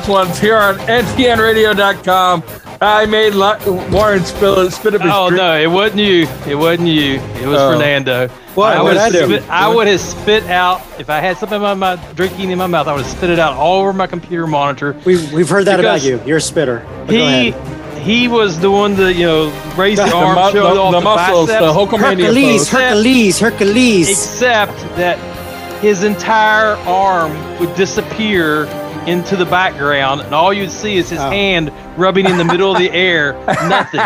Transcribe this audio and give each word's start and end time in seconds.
to 0.00 0.06
the 0.06 0.12
ones 0.12 0.38
here 0.38 0.56
on 0.56 0.76
ntnradio.com. 0.78 2.42
I 2.80 3.06
made 3.06 3.34
lo- 3.34 3.58
Warren 3.90 4.24
spill 4.24 4.68
spit 4.70 4.94
up 4.94 5.02
his 5.02 5.10
Oh 5.12 5.28
drink. 5.28 5.40
no, 5.42 5.56
it 5.60 5.70
wasn't 5.70 6.00
you. 6.00 6.26
It 6.48 6.56
wasn't 6.56 6.88
you. 6.88 7.14
It 7.40 7.46
was 7.46 7.60
Oh. 7.60 7.72
Fernando. 7.72 8.28
What? 8.54 8.76
I 8.76 8.82
What'd 8.82 8.96
would 8.96 8.96
I 9.00 9.04
have 9.04 9.12
do? 9.12 9.24
spit, 9.38 9.50
I 9.50 9.68
would 9.68 9.86
have 9.86 10.00
spit 10.00 10.44
out 10.50 10.82
if 10.98 11.08
I 11.08 11.20
had 11.20 11.36
something 11.38 11.62
in 11.62 11.78
my 11.78 11.96
drinking 12.14 12.50
in 12.50 12.58
my 12.58 12.66
mouth. 12.66 12.88
I 12.88 12.92
would 12.94 13.04
have 13.04 13.10
spit 13.16 13.30
it 13.30 13.38
out 13.38 13.54
all 13.56 13.80
over 13.80 13.92
my 13.92 14.06
computer 14.06 14.46
monitor. 14.46 14.96
We've, 15.04 15.32
we've 15.32 15.48
heard 15.48 15.66
that 15.66 15.78
about 15.80 16.02
you. 16.02 16.20
You're 16.26 16.38
a 16.38 16.40
spitter. 16.40 16.84
But 17.06 17.14
He 17.14 17.54
he 18.02 18.26
was 18.26 18.58
the 18.58 18.70
one 18.70 18.96
that 18.96 19.14
you 19.14 19.26
know 19.26 19.52
raised 19.76 20.02
the, 20.02 20.06
The, 20.06 20.16
arm, 20.16 20.34
mu- 20.34 20.50
showed 20.52 20.74
the- 20.74 20.80
off 20.80 20.92
the 20.92 20.98
the, 20.98 21.04
muscles, 21.04 21.48
biceps, 21.50 21.64
the 21.66 21.72
Hulkamania 21.72 22.24
Hercules, 22.24 22.58
pose. 22.58 22.68
Hercules, 22.68 23.38
Hercules. 23.40 24.10
except 24.10 24.76
that 24.96 25.18
his 25.80 26.02
entire 26.02 26.74
arm 26.86 27.32
would 27.60 27.72
disappear 27.76 28.66
into 29.08 29.36
the 29.36 29.44
background, 29.44 30.20
and 30.22 30.34
all 30.34 30.52
you'd 30.52 30.70
see 30.70 30.96
is 30.96 31.08
his 31.10 31.18
Oh. 31.20 31.30
hand 31.30 31.72
rubbing 31.96 32.26
in 32.26 32.36
the 32.38 32.44
middle 32.44 32.72
of 32.72 32.78
the 32.78 32.90
air. 32.92 33.32
Nothing. 33.68 34.00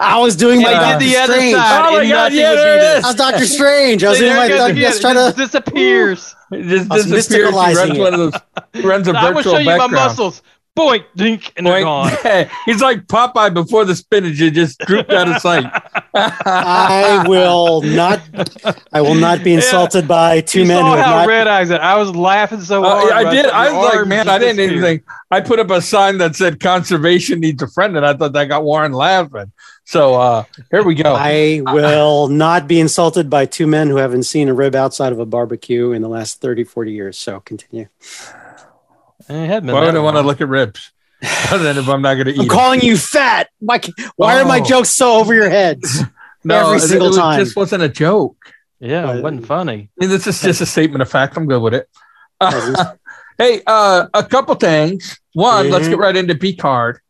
I 0.00 0.18
was 0.20 0.36
doing 0.36 0.62
my 0.62 0.72
And 0.72 0.80
Doctor 0.80 0.98
did 1.04 1.08
the 1.12 1.16
other 1.18 1.32
Strange. 1.34 1.56
side, 1.56 1.86
Oh 1.88 1.92
my 1.92 2.00
and 2.00 2.08
God, 2.10 2.16
nothing 2.32 2.38
yeah, 2.38 2.50
would 2.50 2.56
be 2.56 2.60
there 2.62 2.76
it 2.76 2.80
there. 2.80 2.98
is. 2.98 3.04
I 3.04 3.06
was 3.08 3.16
Doctor 3.16 3.44
Strange. 3.46 4.04
I 4.04 4.08
was 4.10 4.18
See, 4.18 4.24
doing 4.24 4.36
my 4.36 4.44
it 4.46 4.48
goes 4.48 4.60
I 4.60 4.68
again. 4.70 4.92
It 4.92 5.00
trying 5.00 5.14
to. 5.32 5.36
disappears. 5.36 6.34
It 6.50 6.62
just 6.88 7.08
disappears. 7.10 7.50
He 7.54 7.74
runs 7.74 7.90
it. 7.90 7.98
one 8.00 8.14
of 8.14 8.20
those. 8.20 8.40
He 8.72 8.80
runs 8.82 9.08
a 9.08 9.12
I 9.12 9.24
will 9.28 9.34
virtual 9.34 9.52
show 9.54 9.58
you 9.58 9.64
my 9.66 9.78
background. 9.78 9.92
muscles. 9.92 10.42
Boink, 10.78 11.04
dink, 11.16 11.52
and 11.56 11.66
they're 11.66 11.82
gone. 11.82 12.12
He's 12.66 12.80
like 12.80 13.06
Popeye 13.06 13.52
before 13.52 13.84
the 13.84 13.96
spinach. 13.96 14.40
It 14.40 14.52
just 14.52 14.78
drooped 14.80 15.10
out 15.12 15.28
of 15.28 15.40
sight. 15.42 15.64
I 16.14 17.24
will 17.28 17.82
not. 17.82 18.20
I 18.92 19.00
will 19.00 19.14
not 19.14 19.42
be 19.42 19.54
insulted 19.54 20.06
by 20.06 20.40
two 20.40 20.60
you 20.60 20.66
men 20.66 20.84
who 20.84 20.90
saw 20.90 20.96
have 20.96 21.04
how 21.06 21.16
not. 21.18 21.28
red 21.28 21.46
eyes 21.48 21.70
it. 21.70 21.80
I 21.80 21.96
was 21.96 22.14
laughing 22.14 22.60
so 22.60 22.84
Uh, 22.84 23.00
hard. 23.00 23.12
I 23.12 23.30
did. 23.30 23.46
I 23.46 23.72
was 23.72 23.94
like, 23.94 24.06
man, 24.06 24.28
I 24.28 24.38
didn't 24.38 24.60
even 24.60 24.80
think. 24.80 25.04
I 25.30 25.40
put 25.40 25.58
up 25.58 25.70
a 25.70 25.82
sign 25.82 26.18
that 26.18 26.36
said 26.36 26.60
"Conservation 26.60 27.40
needs 27.40 27.62
a 27.62 27.68
friend," 27.68 27.96
and 27.96 28.06
I 28.06 28.14
thought 28.14 28.32
that 28.32 28.44
got 28.46 28.62
Warren 28.64 28.92
laughing. 28.92 29.52
So 29.84 30.14
uh, 30.14 30.44
here 30.70 30.82
we 30.84 30.94
go. 30.94 31.14
I 31.16 31.62
will 31.64 32.28
not 32.28 32.68
be 32.68 32.78
insulted 32.78 33.30
by 33.30 33.46
two 33.46 33.66
men 33.66 33.88
who 33.88 33.96
haven't 33.96 34.24
seen 34.24 34.48
a 34.48 34.54
rib 34.54 34.74
outside 34.74 35.12
of 35.12 35.18
a 35.18 35.24
barbecue 35.26 35.92
in 35.92 36.02
the 36.02 36.08
last 36.08 36.40
30, 36.42 36.64
40 36.64 36.92
years. 36.92 37.18
So 37.18 37.40
continue. 37.40 37.88
It 39.28 39.46
had 39.46 39.64
been 39.66 39.74
Why 39.74 39.80
would 39.82 39.94
that 39.94 39.98
I 39.98 40.02
want 40.02 40.16
to 40.16 40.22
look 40.22 40.40
at 40.40 40.48
ribs? 40.48 40.90
Other 41.50 41.64
than 41.64 41.78
if 41.78 41.88
I'm 41.88 42.00
not 42.02 42.14
going 42.14 42.26
to 42.26 42.32
eat. 42.32 42.38
I'm 42.40 42.46
it. 42.46 42.50
calling 42.50 42.80
you 42.80 42.96
fat. 42.96 43.48
Why, 43.58 43.80
why 44.16 44.40
are 44.40 44.44
my 44.44 44.60
Oh. 44.60 44.64
jokes 44.64 44.90
so 44.90 45.16
over 45.16 45.34
your 45.34 45.50
heads? 45.50 46.02
no, 46.44 46.66
every 46.68 46.78
single 46.80 47.06
it 47.06 47.10
was- 47.10 47.16
time. 47.18 47.40
just 47.40 47.56
wasn't 47.56 47.82
a 47.82 47.88
joke. 47.88 48.36
Yeah, 48.80 49.06
But- 49.06 49.16
it 49.16 49.22
wasn't 49.22 49.46
funny. 49.46 49.90
I 50.00 50.04
mean, 50.04 50.10
this 50.10 50.26
is 50.26 50.40
just 50.40 50.60
a 50.60 50.66
statement 50.66 51.02
of 51.02 51.10
fact. 51.10 51.36
I'm 51.36 51.46
good 51.46 51.60
with 51.60 51.74
it. 51.74 51.88
Presents. 52.40 52.80
hey, 53.38 53.60
uh, 53.66 54.06
a 54.14 54.22
couple 54.22 54.54
things. 54.54 55.18
One, 55.34 55.70
let's 55.70 55.86
Mhm. 55.86 55.90
get 55.90 55.98
right 55.98 56.16
into 56.16 56.34
Picard, 56.36 57.00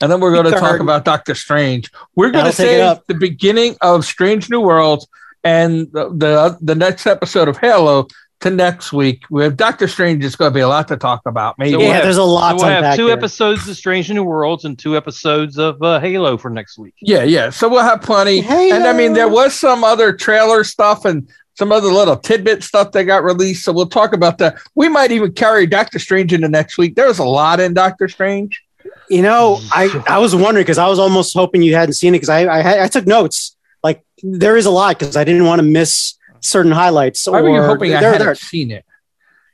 and 0.00 0.10
then 0.10 0.20
we're 0.20 0.32
going 0.32 0.52
to 0.52 0.58
talk 0.58 0.80
about 0.80 1.04
Doctor 1.04 1.34
Strange. 1.36 1.90
We're 2.16 2.30
going 2.30 2.44
to 2.50 2.50
That'll 2.56 2.64
take 2.66 2.80
it 2.80 2.96
say 2.96 3.02
the 3.06 3.14
beginning 3.14 3.76
of 3.80 4.04
Strange 4.04 4.50
New 4.50 4.60
Worlds 4.60 5.06
and 5.44 5.86
the, 5.92 6.08
the 6.10 6.58
the 6.60 6.74
next 6.74 7.06
episode 7.06 7.46
of 7.48 7.58
Halo 7.58 8.08
to 8.42 8.50
next 8.50 8.92
week. 8.92 9.24
We 9.30 9.42
have 9.44 9.56
Doctor 9.56 9.88
Strange. 9.88 10.24
Is 10.24 10.36
going 10.36 10.50
to 10.50 10.54
be 10.54 10.60
a 10.60 10.68
lot 10.68 10.88
to 10.88 10.96
talk 10.96 11.22
about. 11.26 11.58
Maybe 11.58 11.72
So 11.72 11.78
we'll 11.78 11.86
yeah, 11.88 11.94
have- 11.94 12.02
there's 12.04 12.16
a 12.18 12.22
lot 12.22 12.60
So 12.60 12.66
we'll 12.66 12.82
have 12.82 12.96
two 12.96 13.06
there. 13.06 13.16
episodes 13.16 13.68
of 13.68 13.76
Strange 13.76 14.10
New 14.10 14.22
Worlds 14.24 14.64
and 14.64 14.78
two 14.78 14.96
episodes 14.96 15.58
of 15.58 15.82
uh, 15.82 15.98
Halo 16.00 16.36
for 16.36 16.50
next 16.50 16.78
week. 16.78 16.94
Yeah, 17.00 17.22
yeah. 17.24 17.50
So 17.50 17.68
we'll 17.68 17.82
have 17.82 18.02
plenty. 18.02 18.40
Hey, 18.40 18.70
and 18.70 18.84
I 18.84 18.92
mean, 18.92 19.12
there 19.14 19.28
was 19.28 19.54
some 19.54 19.82
other 19.84 20.12
trailer 20.12 20.64
stuff 20.64 21.04
and 21.04 21.28
some 21.54 21.70
other 21.72 21.88
little 21.88 22.16
tidbit 22.16 22.62
stuff 22.62 22.92
that 22.92 23.04
got 23.04 23.24
released. 23.24 23.64
So 23.64 23.72
we'll 23.72 23.86
talk 23.86 24.12
about 24.14 24.38
that. 24.38 24.56
We 24.74 24.88
might 24.88 25.12
even 25.12 25.32
carry 25.32 25.66
Doctor 25.66 25.98
Strange 25.98 26.32
into 26.32 26.48
next 26.48 26.78
week. 26.78 26.94
There's 26.96 27.18
a 27.18 27.24
lot 27.24 27.60
in 27.60 27.74
Doctor 27.74 28.08
Strange. 28.08 28.62
You 29.10 29.22
know, 29.22 29.60
I, 29.72 30.02
I 30.06 30.18
was 30.18 30.34
wondering 30.34 30.64
because 30.64 30.78
I 30.78 30.88
was 30.88 30.98
almost 30.98 31.34
hoping 31.34 31.62
you 31.62 31.74
hadn't 31.74 31.94
seen 31.94 32.14
it 32.14 32.18
because 32.18 32.28
I, 32.30 32.46
I 32.48 32.62
had- 32.62 32.80
I 32.80 32.88
took 32.88 33.06
notes. 33.06 33.56
Like 33.84 34.02
there 34.22 34.56
is 34.56 34.64
a 34.66 34.70
lot 34.70 34.98
because 34.98 35.16
I 35.16 35.24
didn't 35.24 35.44
want 35.44 35.58
to 35.58 35.64
miss 35.64 36.14
certain 36.42 36.72
highlights. 36.72 37.26
Why 37.26 37.40
were 37.40 37.50
you 37.50 37.56
or- 37.56 37.66
hoping 37.66 37.94
I 37.94 38.00
there- 38.00 38.12
hadn't 38.12 38.38
seen 38.38 38.70
it? 38.70 38.84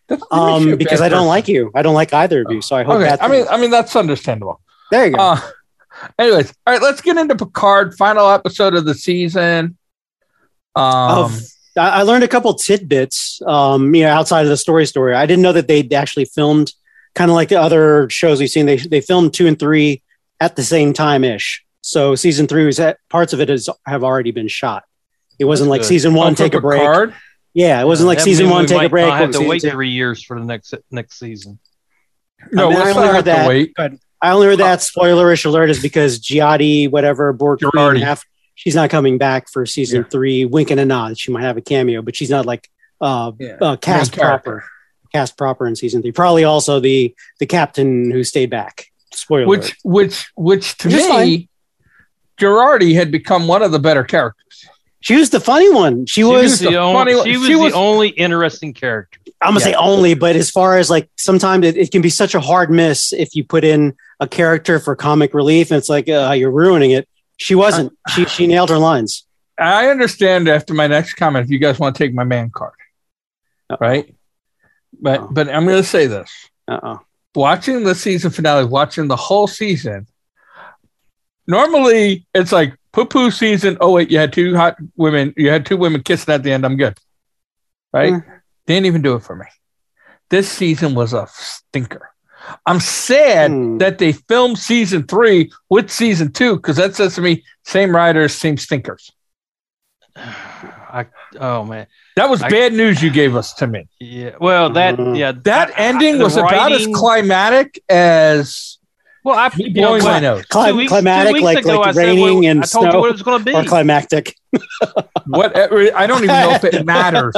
That- 0.09 0.21
that 0.21 0.35
Um, 0.35 0.77
because 0.77 1.01
I 1.01 1.09
don't 1.09 1.19
person. 1.19 1.29
like 1.29 1.49
you. 1.49 1.71
I 1.75 1.83
don't 1.83 1.95
like 1.95 2.13
either 2.15 2.43
of 2.43 2.51
you. 2.51 2.63
So 2.63 2.75
I 2.77 2.83
hope 2.83 2.97
Okay, 2.97 3.05
that. 3.05 3.23
I 3.23 3.29
mean, 3.29 3.47
I 3.51 3.57
mean 3.59 3.71
that's 3.71 3.95
understandable. 3.95 4.61
there 4.91 5.07
you 5.07 5.13
go. 5.17 5.19
Uh, 5.23 5.41
anyways, 6.19 6.53
all 6.67 6.73
right, 6.75 6.83
let's 6.83 7.01
get 7.03 7.17
into 7.19 7.37
Picard, 7.37 7.95
final 7.97 8.31
episode 8.31 8.75
of 8.75 8.85
the 8.87 8.95
season. 8.95 9.77
Um, 10.75 10.85
of 11.25 11.43
I 11.77 12.01
I 12.01 12.03
learned 12.03 12.25
a 12.25 12.29
couple 12.29 12.53
tidbits, 12.55 13.41
um, 13.47 13.95
you 13.95 14.03
know, 14.05 14.11
outside 14.11 14.43
of 14.43 14.49
the 14.49 14.57
story 14.57 14.87
story. 14.87 15.15
I 15.15 15.27
didn't 15.27 15.43
know 15.43 15.53
that 15.53 15.69
they'd 15.69 15.93
actually 15.93 16.25
filmed 16.25 16.73
kind 17.15 17.31
of 17.31 17.35
like 17.35 17.49
the 17.51 17.61
other 17.61 18.09
shows 18.11 18.41
we've 18.41 18.49
seen. 18.51 18.67
They 18.67 18.77
they 18.77 19.01
filmed 19.01 19.35
two 19.35 19.47
and 19.47 19.59
three 19.59 20.03
at 20.41 20.57
the 20.57 20.63
same 20.65 20.93
time 20.93 21.23
ish. 21.25 21.65
So 21.83 22.15
season 22.15 22.47
three 22.47 22.65
was 22.65 22.81
at 22.81 22.99
parts 23.11 23.33
of 23.33 23.41
it 23.41 23.51
is 23.51 23.69
have 23.87 24.05
already 24.05 24.31
been 24.31 24.49
shot. 24.49 24.85
It 25.39 25.45
wasn't 25.45 25.71
like 25.71 25.85
season 25.85 26.15
one, 26.15 26.35
take 26.35 26.55
a 26.55 26.61
break. 26.61 26.81
Picard? 26.81 27.15
Yeah, 27.55 27.81
it 27.81 27.87
wasn't 27.87 28.09
like 28.09 28.19
That 28.19 28.25
season 28.25 28.51
one 28.51 28.67
take 28.67 28.83
a 28.83 28.89
break. 28.89 29.07
not 29.07 29.19
have 29.21 29.31
to 29.33 29.47
wait 29.49 29.63
two- 29.63 29.71
three 29.71 29.91
years 29.91 30.23
for 30.23 30.39
the 30.39 30.45
next 30.45 30.75
next 30.91 31.19
season. 31.19 31.59
No, 32.53 32.67
I 32.67 32.69
mean, 32.69 32.79
I 32.79 32.85
let's 32.85 32.97
only 32.99 33.09
heard 33.09 33.25
that. 33.25 33.49
wait. 33.49 33.75
I 34.21 34.31
only 34.31 34.47
heard 34.49 34.59
that 34.59 34.81
spoilerish 34.81 35.45
alert 35.45 35.71
is 35.71 35.81
because 35.81 36.21
Giatti, 36.21 36.91
whatever, 36.91 37.33
Borg 37.33 37.61
half, 37.99 38.25
she's 38.55 38.75
not 38.75 38.91
coming 38.91 39.17
back 39.19 39.49
for 39.49 39.65
season 39.67 40.03
Yeah. 40.03 40.09
three. 40.09 40.45
Wink 40.45 40.71
and 40.71 40.81
a 40.81 40.85
nod. 40.85 41.19
She 41.19 41.31
might 41.33 41.43
have 41.43 41.57
a 41.57 41.61
cameo, 41.61 42.03
but 42.03 42.15
she's 42.17 42.31
not 42.31 42.45
like 42.47 42.69
uh, 43.01 43.33
Yeah. 43.39 43.57
uh 43.61 43.77
cast 43.77 44.13
Main 44.17 44.21
character. 44.21 44.51
proper. 44.51 44.65
Cast 45.13 45.37
proper 45.39 45.67
in 45.67 45.75
season 45.77 46.03
three. 46.03 46.13
Probably 46.13 46.45
also 46.45 46.81
the 46.81 47.15
the 47.39 47.47
captain 47.47 48.11
who 48.11 48.23
stayed 48.25 48.51
back. 48.51 48.87
Spoiler. 49.13 49.47
Which, 49.47 49.61
alert. 49.61 49.77
which, 49.85 50.29
which 50.37 50.77
to 50.79 50.89
Which 50.89 50.97
is 50.97 51.03
me, 51.05 51.09
fine. 51.09 51.49
Girardi 52.41 52.95
had 52.95 53.11
become 53.11 53.49
one 53.49 53.63
of 53.63 53.73
the 53.73 53.79
better 53.79 54.05
characters. 54.05 54.69
She 55.01 55.17
was 55.17 55.31
the 55.31 55.41
funny 55.41 55.73
one. 55.73 56.07
She, 56.07 56.21
She 56.21 56.25
was. 56.25 56.43
was, 56.43 56.59
the 56.61 56.71
the 56.71 56.77
only, 56.79 57.13
funny- 57.15 57.31
she 57.33 57.37
was 57.39 57.47
she 57.47 57.55
was- 57.55 57.73
the 57.73 57.79
only 57.79 58.09
interesting 58.11 58.73
character. 58.75 59.21
I'm 59.41 59.51
gonna 59.51 59.61
say 59.61 59.75
only, 59.75 60.15
but 60.15 60.35
as 60.35 60.51
far 60.51 60.79
as 60.79 60.91
like 60.91 61.09
sometimes 61.17 61.65
it, 61.65 61.77
it 61.77 61.93
can 61.93 62.03
be 62.03 62.11
such 62.11 62.35
a 62.35 62.41
hard 62.41 62.71
miss 62.73 63.13
if 63.13 63.37
you 63.37 63.45
put 63.45 63.63
in 63.63 63.95
a 64.19 64.27
character 64.27 64.81
for 64.81 64.97
comic 64.97 65.33
relief 65.33 65.71
and 65.71 65.79
it's 65.79 65.89
like 65.89 66.09
uh, 66.09 66.33
you're 66.37 66.51
ruining 66.51 66.91
it. 66.91 67.09
She 67.37 67.55
wasn't. 67.55 67.93
She 68.09 68.25
she 68.25 68.47
nailed 68.49 68.71
her 68.71 68.79
lines. 68.79 69.25
I 69.57 69.89
understand 69.91 70.49
after 70.49 70.75
my 70.75 70.89
next 70.89 71.15
comment 71.15 71.45
if 71.45 71.51
you 71.53 71.59
guys 71.61 71.79
want 71.79 71.95
to 71.95 72.03
take 72.05 72.13
my 72.15 72.25
man 72.25 72.51
card, 72.51 72.73
right? 73.81 74.13
But 75.01 75.21
Oh. 75.21 75.29
but 75.31 75.49
I'm 75.49 75.65
going 75.67 75.81
to 75.83 75.89
say 75.89 76.09
this: 76.09 76.31
Uh 76.67 76.81
oh. 76.83 77.01
watching 77.37 77.85
the 77.85 77.95
season 77.95 78.33
finale, 78.33 78.65
watching 78.65 79.07
the 79.07 79.15
whole 79.17 79.47
season. 79.47 80.09
Normally, 81.47 82.27
it's 82.35 82.53
like 82.53 82.75
poo 83.07 83.07
poo 83.07 83.31
season. 83.31 83.77
Oh 83.81 83.93
wait, 83.93 84.11
you 84.11 84.19
had 84.19 84.33
two 84.33 84.57
hot 84.57 84.77
women. 84.97 85.33
You 85.37 85.51
had 85.51 85.65
two 85.67 85.77
women 85.77 86.03
kissing 86.03 86.33
at 86.35 86.43
the 86.43 86.53
end. 86.53 86.65
I'm 86.65 86.77
good, 86.77 86.97
right? 87.93 88.13
Mm. 88.13 88.25
Didn't 88.67 88.87
even 88.87 89.03
do 89.03 89.15
it 89.15 89.23
for 89.23 89.37
me. 89.37 89.47
This 90.31 90.51
season 90.51 90.95
was 90.95 91.13
a 91.13 91.27
stinker. 91.33 92.11
I'm 92.67 92.81
sad 92.81 93.51
Hmm. 93.51 93.79
that 93.79 93.99
they 93.99 94.13
filmed 94.13 94.59
season 94.59 95.07
three 95.07 95.51
with 95.69 95.91
season 95.91 96.33
two 96.33 96.57
because 96.57 96.77
that 96.77 96.95
says 96.95 97.15
to 97.17 97.21
me, 97.21 97.45
same 97.65 97.95
writers, 97.95 98.35
same 98.35 98.57
stinkers. 98.57 99.11
I, 100.17 101.07
oh 101.39 101.65
man, 101.65 101.87
That 102.17 102.31
was 102.31 102.43
I- 102.43 102.49
bad 102.49 102.73
news 102.73 103.03
you 103.03 103.11
gave 103.11 103.37
us 103.37 103.53
to 103.55 103.67
me. 103.67 103.87
yeah. 104.01 104.31
Well, 104.41 104.71
that 104.71 104.97
Mhm. 104.97 105.19
yeah, 105.19 105.33
That 105.45 105.69
I- 105.71 105.73
I- 105.73 105.87
ending 105.89 106.19
the 106.19 106.25
was 106.25 106.37
about 106.37 106.73
as 106.73 106.87
climatic 106.95 107.83
as 107.89 108.78
Well, 109.29 109.39
I 109.39 109.55
me 109.57 109.65
you 109.69 109.71
know, 109.83 109.99
my 109.99 110.21
nose. 110.21 110.45
Clim- 110.47 110.71
Two 110.71 110.77
weeks- 110.77 110.89
climatic, 110.91 111.29
two 111.29 111.33
weeks 111.35 111.45
like 111.45 111.59
ago, 111.59 111.79
like 111.81 111.89
I 111.89 111.93
said 111.93 111.99
raining 112.01 112.35
what- 112.37 112.45
and 112.47 112.63
I 112.63 112.67
told 112.67 112.93
you 112.93 112.99
what 112.99 113.09
it 113.11 113.13
was 113.13 113.23
going 113.23 113.39
to 113.41 113.45
be. 113.45 113.55
or 113.55 113.65
climactic. 113.65 114.35
What 115.27 115.55
I 115.57 116.07
don't 116.07 116.25
even 116.25 116.29
know 116.29 116.53
if 116.55 116.65
it 116.65 116.87
matters. 116.97 117.35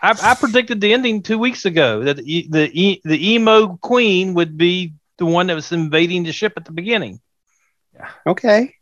I, 0.00 0.14
I 0.22 0.34
predicted 0.34 0.80
the 0.80 0.92
ending 0.92 1.22
two 1.22 1.38
weeks 1.38 1.64
ago 1.64 2.04
that 2.04 2.18
the, 2.18 2.22
e- 2.38 2.48
the 2.48 3.00
the 3.04 3.32
emo 3.34 3.76
queen 3.78 4.34
would 4.34 4.56
be 4.56 4.92
the 5.16 5.26
one 5.26 5.48
that 5.48 5.54
was 5.54 5.72
invading 5.72 6.22
the 6.22 6.32
ship 6.32 6.52
at 6.56 6.64
the 6.64 6.70
beginning. 6.72 7.20
Okay. 8.24 8.74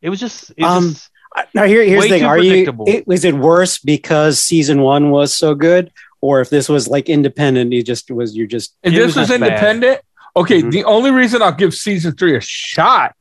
It 0.00 0.10
was 0.10 0.20
just, 0.20 0.50
it 0.56 0.62
Um, 0.62 0.90
just 0.90 1.10
Now 1.54 1.64
here, 1.64 1.82
here's 1.82 2.04
the 2.04 2.08
thing: 2.10 2.24
Are 2.24 2.38
you? 2.38 2.50
predictable. 2.50 2.84
It, 2.88 3.04
was 3.08 3.24
it 3.24 3.34
worse 3.34 3.80
because 3.80 4.38
season 4.38 4.80
one 4.82 5.10
was 5.10 5.34
so 5.34 5.56
good, 5.56 5.90
or 6.20 6.40
if 6.40 6.50
this 6.50 6.68
was 6.68 6.86
like 6.86 7.08
independent, 7.08 7.72
you 7.72 7.82
just 7.82 8.08
was 8.12 8.36
you're 8.36 8.46
just 8.46 8.76
If 8.84 8.94
this 8.94 9.06
was 9.06 9.16
was 9.16 9.28
not 9.30 9.40
bad. 9.40 9.48
independent, 9.54 10.00
okay. 10.36 10.62
Mhm. 10.62 10.70
The 10.72 10.84
only 10.84 11.10
reason 11.10 11.42
I'll 11.42 11.52
give 11.52 11.74
season 11.74 12.12
three 12.16 12.36
a 12.36 12.40
shot 12.40 13.14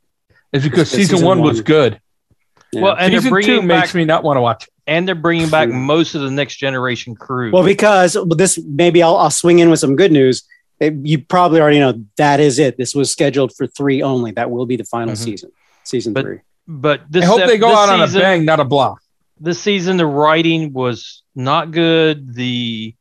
is 0.51 0.63
because 0.63 0.69
because 0.71 0.89
season, 0.91 1.15
season 1.17 1.27
one, 1.27 1.41
was 1.41 1.61
good. 1.61 1.99
yeah. 2.71 2.81
well, 2.81 2.95
and 2.97 3.13
they're 3.13 3.19
season 3.21 3.29
two 3.41 3.45
bringing 3.45 3.67
makes 3.67 3.93
me 3.95 4.05
not 4.05 4.23
want 4.23 4.37
to 4.37 4.41
watch 4.41 4.63
it. 4.63 4.69
and 4.87 5.07
they're 5.07 5.15
bringing 5.15 5.49
back 5.49 5.69
most 5.69 6.15
of 6.15 6.21
the 6.21 6.31
next 6.31 6.57
generation 6.57 7.15
crew. 7.15 7.51
well 7.51 7.63
because 7.63 8.17
this 8.37 8.59
maybe 8.65 9.01
I'll, 9.03 9.17
I'll 9.17 9.29
swing 9.31 9.59
in 9.59 9.69
with 9.69 9.79
some 9.79 9.95
good 9.95 10.11
news. 10.11 10.43
It- 10.79 10.95
you 11.03 11.19
probably 11.23 11.61
already 11.61 11.79
know 11.79 12.03
that 12.17 12.39
is 12.39 12.59
it. 12.59 12.77
This 12.77 12.93
was 12.95 13.09
scheduled 13.11 13.55
for 13.55 13.67
three 13.67 14.01
only. 14.01 14.31
That 14.31 14.49
will 14.51 14.65
be 14.65 14.75
the 14.75 14.83
final 14.83 15.13
Mhm. 15.13 15.17
season, 15.17 15.51
season 15.83 16.13
But 16.13 16.25
three. 16.25 16.39
but 16.67 17.01
this 17.09 17.23
I 17.23 17.27
hope 17.27 17.39
ep- 17.41 17.47
they 17.47 17.57
go 17.57 17.69
this 17.69 17.77
out 17.77 17.89
on 17.89 18.01
a 18.01 18.07
season- 18.07 18.21
bang, 18.21 18.45
not 18.45 18.59
a 18.59 18.65
blah. 18.65 18.95
This 19.39 19.59
season, 19.59 19.97
the 19.97 20.05
writing 20.05 20.73
was 20.73 21.23
not 21.35 21.71
good. 21.71 22.33
The 22.33 22.95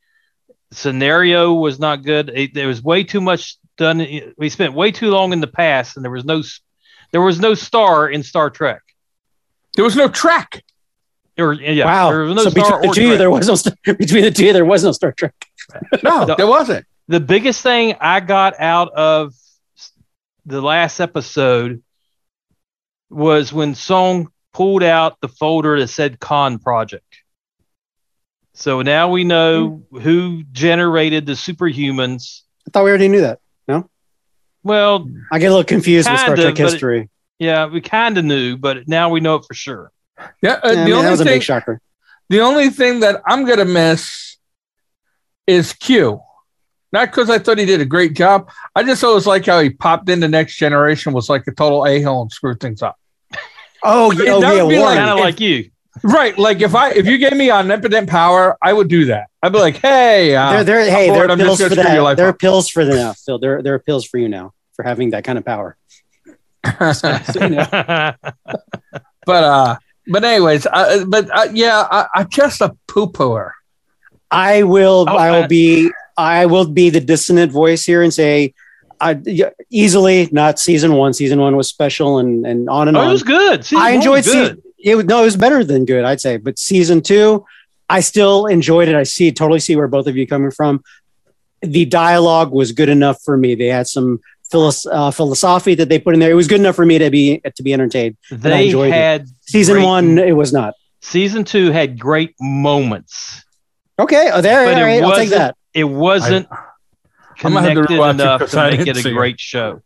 scenario 0.70 1.52
was 1.54 1.78
not 1.78 2.02
good. 2.02 2.30
It, 2.34 2.54
there 2.54 2.66
was 2.68 2.82
way 2.82 3.04
too 3.04 3.20
much 3.20 3.56
done. 3.82 4.34
We 4.38 4.48
spent 4.48 4.74
way 4.74 4.90
too 4.90 5.10
long 5.10 5.32
in 5.32 5.40
the 5.40 5.46
past, 5.46 5.96
and 5.96 6.04
there 6.04 6.10
was 6.10 6.24
no 6.24 6.42
there 7.12 7.20
was 7.20 7.38
no 7.38 7.54
star 7.54 8.08
in 8.08 8.22
Star 8.22 8.50
Trek. 8.50 8.82
There 9.76 9.84
was 9.84 9.96
no 9.96 10.08
track. 10.08 10.62
Or 11.38 11.54
yeah, 11.54 11.84
wow. 11.84 12.10
there 12.10 12.22
was 12.22 12.36
no 12.36 12.44
so 12.44 12.50
star 12.50 12.80
between 12.80 12.88
the 12.88 12.94
two, 12.94 13.06
Trek. 13.08 13.18
there 13.18 13.30
was 13.30 13.48
no 13.48 13.54
Star- 13.54 13.94
between 13.94 14.24
the 14.24 14.30
two, 14.30 14.52
there 14.52 14.64
was 14.64 14.84
no 14.84 14.92
Star 14.92 15.12
Trek. 15.12 15.34
No, 16.02 16.26
The- 16.26 16.34
there 16.36 16.46
wasn't. 16.46 16.86
the 17.08 17.20
biggest 17.20 17.62
thing 17.62 17.96
I 18.00 18.20
got 18.20 18.60
out 18.60 18.92
of 18.92 19.32
the 20.44 20.60
last 20.60 21.00
episode 21.00 21.82
was 23.08 23.52
when 23.52 23.74
Soong 23.74 24.26
pulled 24.52 24.82
out 24.82 25.20
the 25.20 25.28
folder 25.28 25.78
that 25.80 25.88
said 25.88 26.20
Khan 26.20 26.58
Project. 26.58 27.22
So 28.54 28.82
now 28.82 29.10
we 29.10 29.24
know 29.24 29.82
hmm. 29.90 29.98
who 29.98 30.42
generated 30.52 31.24
the 31.24 31.32
superhumans. 31.32 32.42
I 32.66 32.70
thought 32.70 32.84
we 32.84 32.90
already 32.90 33.08
knew 33.08 33.22
that. 33.22 33.40
Well, 34.62 35.08
I 35.32 35.38
get 35.38 35.46
a 35.46 35.50
little 35.50 35.64
confused 35.64 36.10
with 36.10 36.20
Star 36.20 36.36
Trek 36.36 36.54
but 36.54 36.60
it- 36.60 36.70
history. 36.72 37.10
yeah, 37.38 37.66
we 37.66 37.80
kind 37.80 38.16
of 38.18 38.24
knew, 38.24 38.56
but 38.56 38.86
now 38.88 39.10
we 39.10 39.20
know 39.20 39.36
it 39.36 39.44
for 39.46 39.54
sure. 39.54 39.90
Yeah, 40.18 40.24
uh, 40.24 40.26
Yeah, 40.42 40.58
I 40.64 40.68
the 40.70 40.76
mean, 40.76 40.84
that 40.90 40.96
only 40.98 41.10
was 41.10 41.20
a 41.20 41.24
big 41.24 41.42
shocker. 41.42 41.80
the 42.28 42.40
only 42.40 42.70
thing 42.70 43.00
that 43.00 43.22
I'm 43.26 43.44
gonna 43.44 43.64
miss 43.64 44.36
is 45.46 45.72
Q. 45.72 46.20
Not 46.92 47.10
because 47.10 47.30
I 47.30 47.38
thought 47.38 47.58
he 47.58 47.64
did 47.64 47.80
a 47.80 47.86
great 47.86 48.14
job. 48.14 48.50
I 48.76 48.82
just 48.82 49.02
always 49.02 49.26
like 49.26 49.46
how 49.46 49.60
he 49.60 49.70
popped 49.70 50.08
into 50.10 50.28
Next 50.28 50.56
Generation 50.56 51.12
was 51.14 51.28
like 51.30 51.42
a 51.48 51.52
total 51.52 51.86
a 51.86 52.02
hole 52.02 52.22
and 52.22 52.30
screwed 52.30 52.60
things 52.60 52.82
up. 52.82 52.96
Oh, 53.82 54.12
yeah, 54.12 54.32
oh, 54.34 54.40
that 54.42 54.54
yeah, 54.56 54.62
would 54.62 54.68
be 54.70 54.76
Kind 54.76 55.10
of 55.10 55.18
like 55.18 55.40
you. 55.40 55.70
Right. 56.02 56.36
Like 56.38 56.62
if 56.62 56.74
I 56.74 56.90
if 56.92 57.06
you 57.06 57.18
gave 57.18 57.34
me 57.34 57.50
omnipotent 57.50 58.08
power, 58.08 58.56
I 58.62 58.72
would 58.72 58.88
do 58.88 59.06
that. 59.06 59.28
I'd 59.42 59.52
be 59.52 59.58
like, 59.58 59.76
hey, 59.76 60.34
uh, 60.34 60.50
There, 60.52 60.64
there, 60.64 60.90
hey, 60.90 61.08
I'm 61.08 61.14
there 61.14 61.26
are 61.26 61.30
I'm 61.30 61.38
just 61.38 61.46
pills 61.46 61.58
gonna 61.58 61.68
for 61.68 61.82
screw 61.82 61.94
your 61.94 62.04
that. 62.04 62.16
There 62.16 62.26
are 62.26 62.30
up. 62.30 62.38
pills 62.38 62.68
for 62.68 62.84
the 62.84 62.94
now, 62.94 63.12
Phil. 63.12 63.38
There, 63.38 63.62
there 63.62 63.74
are 63.74 63.78
pills 63.78 64.06
for 64.06 64.18
you 64.18 64.28
now 64.28 64.54
for 64.74 64.84
having 64.84 65.10
that 65.10 65.24
kind 65.24 65.38
of 65.38 65.44
power. 65.44 65.76
but 66.64 68.16
uh 69.28 69.76
but 70.06 70.24
anyways, 70.24 70.66
uh, 70.66 71.04
but 71.06 71.28
uh, 71.30 71.48
yeah, 71.52 71.86
I, 71.90 72.06
I'm 72.14 72.28
just 72.28 72.60
a 72.60 72.76
poo 72.88 73.08
pooer. 73.08 73.52
I 74.30 74.62
will. 74.62 75.06
Oh, 75.08 75.16
I 75.16 75.30
will 75.30 75.44
uh, 75.44 75.48
be. 75.48 75.90
I 76.16 76.46
will 76.46 76.66
be 76.66 76.90
the 76.90 77.00
dissonant 77.00 77.52
voice 77.52 77.84
here 77.84 78.02
and 78.02 78.12
say, 78.12 78.54
I 79.00 79.20
easily 79.70 80.28
not 80.32 80.58
season 80.58 80.94
one. 80.94 81.12
Season 81.12 81.40
one 81.40 81.56
was 81.56 81.68
special 81.68 82.18
and 82.18 82.46
and 82.46 82.68
on 82.68 82.88
and 82.88 82.96
oh, 82.96 83.00
on. 83.00 83.08
it 83.08 83.12
was 83.12 83.22
good. 83.22 83.64
Season 83.64 83.82
I 83.84 83.90
enjoyed 83.90 84.24
was 84.24 84.32
season. 84.32 84.62
It 84.82 84.96
was, 84.96 85.04
no, 85.06 85.20
it 85.22 85.24
was 85.24 85.36
better 85.36 85.62
than 85.64 85.84
good. 85.84 86.04
I'd 86.04 86.20
say, 86.20 86.36
but 86.36 86.58
season 86.58 87.00
two, 87.02 87.44
I 87.88 88.00
still 88.00 88.46
enjoyed 88.46 88.88
it. 88.88 88.94
I 88.96 89.04
see 89.04 89.30
totally 89.32 89.60
see 89.60 89.76
where 89.76 89.88
both 89.88 90.06
of 90.06 90.16
you 90.16 90.24
are 90.24 90.26
coming 90.26 90.50
from. 90.50 90.82
The 91.60 91.84
dialogue 91.84 92.50
was 92.52 92.72
good 92.72 92.88
enough 92.88 93.22
for 93.22 93.36
me. 93.36 93.54
They 93.54 93.66
had 93.68 93.86
some 93.86 94.20
philos- 94.50 94.86
uh, 94.86 95.10
philosophy 95.12 95.74
that 95.76 95.88
they 95.88 95.98
put 96.00 96.14
in 96.14 96.20
there. 96.20 96.30
It 96.30 96.34
was 96.34 96.48
good 96.48 96.60
enough 96.60 96.74
for 96.74 96.84
me 96.84 96.98
to 96.98 97.10
be 97.10 97.40
to 97.54 97.62
be 97.62 97.72
entertained. 97.72 98.16
I 98.32 98.36
They 98.36 98.64
enjoyed 98.66 98.88
it. 98.88 98.94
had 98.94 99.28
Season 99.42 99.74
great- 99.76 99.84
one, 99.84 100.18
it 100.18 100.36
was 100.36 100.52
not. 100.52 100.74
Season 101.00 101.44
two 101.44 101.70
had 101.70 101.98
great 101.98 102.34
moments. 102.40 103.44
Okay, 103.98 104.30
oh, 104.32 104.40
there, 104.40 104.64
But 104.64 104.74
all 104.82 104.88
it 104.88 105.02
I'll 105.02 105.10
take 105.10 105.18
wasn't- 105.30 105.30
that. 105.38 105.56
It 105.74 105.84
wasn't 105.84 106.48
I'm 107.44 107.52
gonna 107.54 107.62
have 107.62 107.68
to 107.70 107.74
connected 107.86 107.94
rewatch 107.98 108.08
it 108.10 108.20
enough 108.22 108.40
'cause 108.40 108.50
to 108.52 108.60
I 108.60 108.70
make 108.70 108.78
didn't 108.80 108.88
it 108.88 108.96
a 108.96 109.02
see 109.02 109.10
it. 109.10 109.14
great 109.14 109.40
show. 109.40 109.82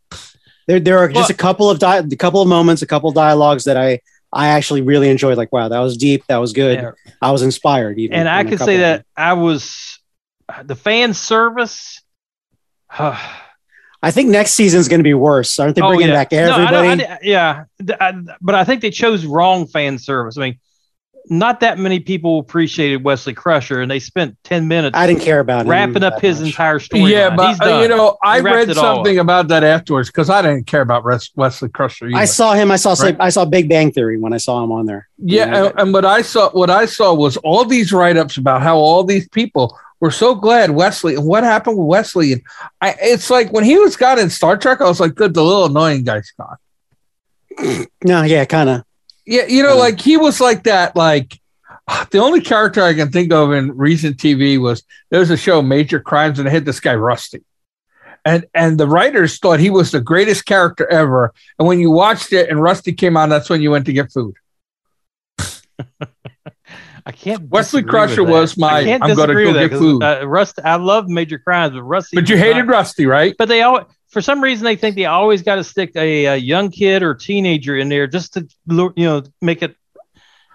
There, 0.66 0.80
there 0.80 0.98
are 0.98 1.08
just 1.08 1.28
Well- 1.28 1.30
a 1.30 1.34
couple 1.34 1.70
of 1.70 1.78
di- 1.78 1.98
a 1.98 2.16
couple 2.16 2.40
of 2.42 2.48
moments, 2.48 2.82
a 2.82 2.86
couple 2.86 3.08
of 3.08 3.14
dialogues 3.14 3.64
that 3.64 3.76
I 3.76 4.00
I 4.36 4.48
actually 4.48 4.82
really 4.82 5.08
enjoyed. 5.08 5.38
Like, 5.38 5.52
wow, 5.52 5.68
that 5.68 5.78
was 5.78 5.96
deep, 5.96 6.26
that 6.26 6.36
was 6.36 6.52
good. 6.52 6.78
Yeah. 6.78 7.14
I 7.22 7.32
was 7.32 7.42
inspired. 7.42 7.98
Even 7.98 8.18
And 8.18 8.28
I 8.28 8.44
could 8.44 8.58
say 8.58 8.78
that. 8.78 9.06
I 9.16 9.32
was 9.32 9.98
the 10.62 10.76
fan 10.76 11.14
service. 11.14 12.02
oh 12.98 13.18
I 14.02 14.10
think 14.10 14.28
next 14.28 14.52
season's 14.52 14.88
going 14.88 15.00
to 15.00 15.04
be 15.04 15.14
worse. 15.14 15.58
Aren't 15.58 15.74
they 15.74 15.82
oh, 15.82 15.88
bringing 15.88 16.08
yeah. 16.08 16.14
back 16.14 16.30
No, 16.30 16.38
I 16.38 16.64
everybody? 16.66 17.04
I- 17.06 17.18
yeah, 17.22 17.64
I- 17.98 18.36
but 18.40 18.54
I 18.54 18.62
think 18.62 18.82
they 18.82 18.90
chose 18.90 19.24
wrong 19.24 19.66
fan 19.66 19.98
service. 19.98 20.36
I 20.36 20.42
mean, 20.42 20.58
not 21.28 21.60
that 21.60 21.78
many 21.78 21.98
people 22.00 22.38
appreciated 22.38 23.02
Wesley 23.04 23.34
Crusher, 23.34 23.80
and 23.80 23.90
they 23.90 23.98
spent 23.98 24.36
ten 24.44 24.68
minutes 24.68 24.96
I 24.96 25.06
didn't 25.06 25.22
care 25.22 25.40
about 25.40 25.62
him 25.62 25.70
wrapping 25.70 26.02
up 26.04 26.20
his 26.20 26.40
much. 26.40 26.48
entire 26.50 26.78
story. 26.78 27.12
Yeah, 27.12 27.30
He's 27.30 27.36
but 27.36 27.60
uh, 27.62 27.68
done. 27.68 27.82
you 27.82 27.88
know, 27.88 28.16
I 28.22 28.40
read 28.40 28.72
something 28.74 29.18
about 29.18 29.48
that 29.48 29.64
afterwards 29.64 30.08
because 30.08 30.30
I 30.30 30.40
didn't 30.42 30.66
care 30.66 30.82
about 30.82 31.04
Res- 31.04 31.30
Wesley 31.34 31.68
Crusher. 31.68 32.06
Either. 32.06 32.16
I 32.16 32.24
saw 32.26 32.52
him. 32.54 32.70
I 32.70 32.76
saw 32.76 32.94
Right. 33.02 33.16
I 33.18 33.30
saw 33.30 33.44
Big 33.44 33.68
Bang 33.68 33.90
Theory 33.92 34.18
when 34.18 34.32
I 34.32 34.36
saw 34.38 34.62
him 34.62 34.70
on 34.72 34.86
there. 34.86 35.08
Yeah, 35.18 35.46
Yeah. 35.46 35.64
and, 35.66 35.80
and 35.80 35.92
what 35.92 36.04
I 36.04 36.22
saw, 36.22 36.50
what 36.50 36.70
I 36.70 36.86
saw 36.86 37.12
was 37.14 37.36
all 37.38 37.64
these 37.64 37.92
write-ups 37.92 38.36
about 38.36 38.62
how 38.62 38.76
all 38.76 39.02
these 39.04 39.28
people 39.28 39.76
were 39.98 40.10
so 40.10 40.34
glad 40.34 40.70
Wesley 40.70 41.14
and 41.14 41.26
what 41.26 41.42
happened 41.42 41.76
with 41.78 41.86
Wesley. 41.86 42.34
And 42.34 42.42
I, 42.80 42.94
it's 43.00 43.30
like 43.30 43.52
when 43.52 43.64
he 43.64 43.78
was 43.78 43.96
got 43.96 44.18
in 44.18 44.28
Star 44.30 44.56
Trek, 44.56 44.80
I 44.80 44.84
was 44.84 45.00
like, 45.00 45.14
good, 45.14 45.34
the 45.34 45.42
little 45.42 45.64
annoying 45.66 46.04
guy's 46.04 46.30
gone. 46.38 47.86
No, 48.04 48.22
yeah, 48.22 48.44
kind 48.44 48.68
of. 48.68 48.82
Yeah, 49.26 49.46
you 49.46 49.62
know, 49.62 49.74
Yeah. 49.74 49.80
like 49.80 50.00
he 50.00 50.16
was 50.16 50.40
like 50.40 50.62
that. 50.64 50.94
Like 50.96 51.38
the 52.10 52.18
only 52.18 52.40
character 52.40 52.82
I 52.82 52.94
can 52.94 53.10
think 53.10 53.32
of 53.32 53.52
in 53.52 53.76
recent 53.76 54.16
TV 54.18 54.58
was 54.58 54.82
there 55.10 55.20
was 55.20 55.30
a 55.30 55.36
show, 55.36 55.62
Major 55.62 56.00
Crimes, 56.00 56.38
and 56.38 56.46
they 56.46 56.52
had 56.52 56.64
this 56.64 56.80
guy 56.80 56.94
Rusty. 56.94 57.44
And 58.24 58.44
and 58.54 58.78
the 58.78 58.88
writers 58.88 59.38
thought 59.38 59.60
he 59.60 59.70
was 59.70 59.90
the 59.92 60.00
greatest 60.00 60.46
character 60.46 60.86
ever. 60.90 61.32
And 61.58 61.68
when 61.68 61.78
you 61.78 61.90
watched 61.90 62.32
it 62.32 62.50
and 62.50 62.60
Rusty 62.60 62.92
came 62.92 63.16
on, 63.16 63.28
that's 63.28 63.48
when 63.50 63.60
you 63.62 63.70
went 63.70 63.86
to 63.86 63.92
get 63.92 64.10
food. 64.12 64.34
I 67.08 67.12
can't. 67.12 67.48
Wesley 67.48 67.84
Crusher 67.84 68.24
was 68.24 68.56
my, 68.56 68.78
I 68.78 68.84
can't 68.84 69.02
I'm 69.02 69.10
gonna 69.10 69.26
disagree 69.28 69.44
go 69.44 69.50
with 69.52 69.56
that 69.60 69.68
get 69.68 69.70
'cause, 69.70 69.78
food. 69.78 70.02
Uh, 70.02 70.26
Rust, 70.26 70.58
I 70.64 70.74
love 70.74 71.08
Major 71.08 71.38
Crimes, 71.38 71.74
but 71.74 71.82
Rusty. 71.84 72.16
But 72.16 72.28
you 72.28 72.36
hated 72.36 72.66
not- 72.66 72.72
Rusty, 72.72 73.06
right? 73.06 73.32
But 73.38 73.46
they 73.48 73.62
all, 73.62 73.88
for 74.08 74.20
some 74.22 74.42
reason, 74.42 74.64
they 74.64 74.76
think 74.76 74.96
they 74.96 75.04
always 75.06 75.42
got 75.42 75.56
to 75.56 75.64
stick 75.64 75.92
a, 75.96 76.24
a 76.26 76.36
young 76.36 76.70
kid 76.70 77.02
or 77.02 77.14
teenager 77.14 77.76
in 77.76 77.88
there 77.88 78.06
just 78.06 78.34
to, 78.34 78.48
lure- 78.66 78.92
you 78.96 79.04
know, 79.04 79.22
make 79.40 79.62
it. 79.62 79.76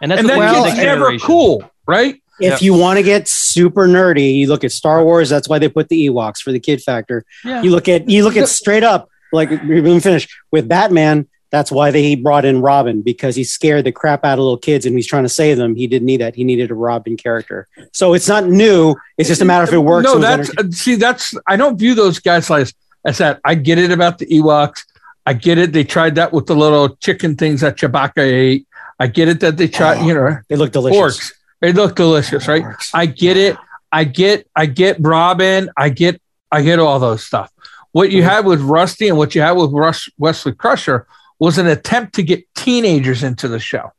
And 0.02 0.12
that's 0.12 0.20
and 0.20 0.28
what 0.30 0.36
that 0.36 0.40
we 0.40 0.46
did 0.46 0.52
well, 0.54 0.64
kid's 0.66 0.78
next 0.78 0.86
never 0.86 1.18
cool, 1.20 1.72
right? 1.88 2.16
If 2.40 2.62
Yeah. 2.62 2.66
you 2.66 2.74
want 2.74 2.98
to 2.98 3.04
get 3.04 3.28
super 3.28 3.88
nerdy, 3.88 4.36
you 4.36 4.48
look 4.48 4.64
at 4.64 4.72
Star 4.72 5.04
Wars. 5.04 5.30
That's 5.30 5.48
why 5.48 5.60
they 5.60 5.70
put 5.70 5.90
the 5.90 6.08
Ewoks 6.08 6.40
for 6.40 6.52
the 6.52 6.60
kid 6.60 6.82
factor. 6.82 7.24
Yeah. 7.46 7.62
You 7.62 7.70
look 7.72 7.88
at 7.88 8.10
you 8.10 8.24
look 8.24 8.36
at 8.36 8.48
straight 8.48 8.84
up 8.84 9.10
like 9.32 9.50
we 9.52 9.58
didn't 9.58 10.00
finish 10.02 10.28
with 10.52 10.68
Batman. 10.68 11.28
That's 11.52 11.70
why 11.72 11.92
they 11.92 12.16
brought 12.16 12.46
in 12.46 12.62
Robin 12.62 13.02
because 13.02 13.36
he 13.36 13.44
scared 13.44 13.84
the 13.84 13.92
crap 13.92 14.24
out 14.26 14.34
of 14.34 14.40
little 14.40 14.58
kids 14.58 14.86
and 14.86 14.96
he's 14.96 15.06
trying 15.06 15.24
to 15.24 15.30
save 15.30 15.58
them. 15.58 15.76
He 15.76 15.86
didn't 15.86 16.06
need 16.06 16.22
that. 16.22 16.34
He 16.34 16.46
needed 16.46 16.72
a 16.72 16.74
Robin 16.74 17.18
character. 17.18 17.68
So 17.92 18.14
it's 18.14 18.28
not 18.30 18.48
new. 18.48 18.96
It's 19.18 19.28
just 19.28 19.42
a 19.42 19.46
matter 19.46 19.64
of 19.64 19.70
if 19.70 19.74
it 19.76 19.80
works. 19.80 20.06
No, 20.06 20.18
that's 20.18 20.50
entertaining. 20.50 20.72
uh, 20.72 20.76
see, 20.76 20.96
that's 20.96 21.36
I 21.46 21.58
don't 21.58 21.78
view 21.78 21.94
those 21.94 22.20
guys 22.20 22.50
like 22.50 22.70
as 23.06 23.18
that. 23.20 23.40
I 23.44 23.56
get 23.56 23.78
it 23.78 23.92
about 23.92 24.18
the 24.20 24.26
Ewoks. 24.28 24.84
I 25.26 25.34
get 25.34 25.58
it. 25.58 25.72
They 25.74 25.84
tried 25.84 26.16
that 26.16 26.34
with 26.34 26.48
the 26.48 26.56
little 26.56 26.96
chicken 26.98 27.36
things 27.36 27.62
that 27.62 27.78
Chewbacca 27.78 28.20
ate. 28.20 28.68
I 29.00 29.08
get 29.08 29.28
it 29.28 29.40
that 29.42 29.58
they 29.58 29.68
tried, 29.68 30.00
Oh, 30.00 30.08
you 30.08 30.14
know, 30.14 30.38
they 30.48 30.56
look 30.56 30.72
delicious. 30.72 30.98
porgs. 31.00 31.32
They 31.62 31.72
look 31.74 31.96
delicious, 31.96 32.48
right? 32.48 32.64
I 32.94 33.06
get 33.06 33.38
it. 33.38 33.56
I 33.92 34.04
get, 34.04 34.48
I 34.56 34.66
get 34.66 34.98
Robin. 35.00 35.70
I 35.78 35.90
get, 35.90 36.22
I 36.52 36.62
get 36.62 36.80
all 36.80 37.00
those 37.00 37.24
stuff. 37.24 37.52
What 37.92 38.10
you 38.12 38.22
Mhm. 38.24 38.30
had 38.30 38.46
with 38.46 38.62
Rusty 38.62 39.10
and 39.10 39.18
what 39.18 39.36
you 39.36 39.42
had 39.42 39.52
with 39.52 39.72
Rush, 39.72 40.10
Wesley 40.18 40.54
Crusher 40.54 41.06
was 41.40 41.58
an 41.58 41.68
attempt 41.68 42.16
to 42.16 42.24
get 42.24 42.44
teenagers 42.56 43.22
into 43.24 43.48
the 43.48 43.60
show. 43.60 43.92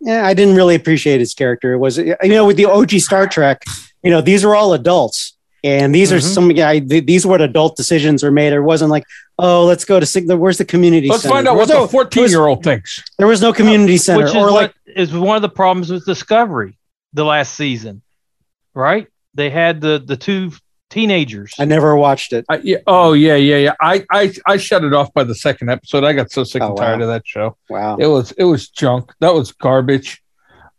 Yeah, 0.00 0.26
I 0.26 0.34
didn't 0.34 0.56
really 0.56 0.74
appreciate 0.74 1.20
his 1.20 1.32
character. 1.34 1.72
It 1.74 1.78
was 1.78 1.98
you 1.98 2.16
know 2.24 2.46
with 2.46 2.56
the 2.56 2.64
OG 2.66 2.98
Star 3.00 3.26
Trek, 3.28 3.62
you 4.02 4.10
know 4.10 4.20
these 4.20 4.44
are 4.44 4.54
all 4.54 4.72
adults, 4.72 5.34
and 5.64 5.94
these 5.94 6.12
are 6.12 6.16
Mhm. 6.18 6.34
some 6.34 6.48
guy. 6.50 6.80
th- 6.80 7.06
these 7.06 7.24
are 7.24 7.28
what 7.28 7.40
adult 7.40 7.76
decisions 7.76 8.22
were 8.22 8.30
made. 8.30 8.52
It 8.52 8.60
wasn't 8.60 8.90
like, 8.90 9.04
oh, 9.38 9.64
let's 9.64 9.84
go 9.84 10.00
to 10.00 10.06
sig- 10.06 10.30
where's 10.30 10.58
the 10.58 10.64
community. 10.64 11.08
Let's 11.08 11.22
center? 11.22 11.34
find 11.34 11.46
out 11.48 11.52
There 11.52 11.58
what 11.58 11.82
was 11.82 11.88
the 11.90 11.92
14 11.92 12.28
year 12.28 12.46
old 12.46 12.62
thinks. 12.64 13.02
There 13.18 13.26
was 13.28 13.40
no 13.40 13.52
community 13.52 13.96
center, 13.96 14.24
Which 14.24 14.30
is 14.30 14.36
or 14.36 14.44
what 14.46 14.52
like 14.54 14.74
is 14.96 15.12
one 15.12 15.36
of 15.36 15.42
the 15.42 15.48
problems 15.48 15.90
with 15.90 16.04
Discovery 16.04 16.76
the 17.12 17.24
last 17.24 17.54
season, 17.54 18.02
right? 18.74 19.06
They 19.34 19.50
had 19.50 19.80
the 19.80 20.02
the 20.04 20.16
two 20.16 20.52
teenagers. 20.90 21.54
I 21.58 21.64
never 21.64 21.96
watched 21.96 22.32
it. 22.34 22.44
I, 22.50 22.60
yeah, 22.62 22.76
oh 22.86 23.12
yeah, 23.14 23.36
yeah, 23.36 23.56
yeah. 23.56 23.74
I, 23.80 24.04
I 24.10 24.32
I 24.46 24.56
shut 24.58 24.84
it 24.84 24.92
off 24.92 25.12
by 25.14 25.24
the 25.24 25.34
second 25.34 25.70
episode. 25.70 26.04
I 26.04 26.12
got 26.12 26.30
so 26.30 26.44
sick 26.44 26.62
Oh, 26.62 26.68
and 26.68 26.76
tired 26.76 26.98
wow. 26.98 27.04
of 27.04 27.08
that 27.08 27.22
show. 27.26 27.56
Wow. 27.70 27.96
It 27.98 28.06
was 28.08 28.32
it 28.32 28.44
was 28.44 28.68
junk. 28.68 29.10
That 29.20 29.34
was 29.34 29.52
garbage. 29.52 30.21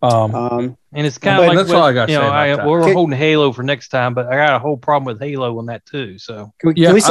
Um, 0.03 0.35
Um, 0.35 0.77
And 0.93 1.07
it's 1.07 1.17
kind 1.17 1.39
of 1.39 1.47
like 1.47 1.57
that's 1.57 1.69
what- 1.69 1.77
all 1.77 1.83
I 1.85 1.93
gotta 1.93 2.11
you 2.11 2.17
know, 2.19 2.25
say 2.25 2.51
about 2.51 2.59
I, 2.59 2.67
we're 2.67 2.83
Okay. 2.83 2.93
holding 2.93 3.17
Halo 3.17 3.51
for 3.53 3.63
next 3.63 3.87
time, 3.87 4.13
but 4.13 4.27
I 4.27 4.35
got 4.35 4.53
a 4.53 4.59
whole 4.59 4.75
problem 4.77 5.05
with 5.05 5.19
Halo 5.21 5.57
on 5.57 5.65
that 5.67 5.85
too. 5.85 6.19
So 6.19 6.51
can, 6.59 6.67
we, 6.69 6.73
Yeah, 6.75 6.87
can 6.89 6.95
we 6.95 7.01
I- 7.01 7.05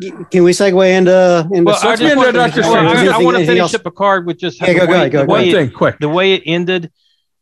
segue? 0.00 0.30
can 0.30 0.44
we 0.44 0.52
segue 0.52 0.96
into 0.96 1.48
into 1.52 1.64
well, 1.64 1.78
I 1.82 1.88
let's 1.88 2.00
just 2.00 2.02
get 2.02 2.16
want, 2.16 2.28
into 2.28 2.38
Dr. 2.40 2.60
well, 2.62 2.70
Strange. 2.70 2.86
I, 2.86 3.00
Anything- 3.02 3.24
want 3.26 3.36
to 3.38 3.46
finish 3.46 3.60
else? 3.60 3.74
up 3.74 3.84
a 3.86 3.90
card 3.90 4.26
with 4.26 4.38
just 4.38 4.60
Yeah, 4.60 4.68
the 4.68 4.74
go, 4.78 4.86
go 4.86 4.92
way, 4.92 4.98
ahead, 4.98 5.12
go 5.12 5.18
the 5.22 5.26
one 5.26 5.40
way 5.40 5.48
it, 5.50 5.52
thing, 5.52 5.70
quick. 5.72 5.98
the 5.98 6.08
way 6.08 6.32
it 6.34 6.42
ended 6.46 6.90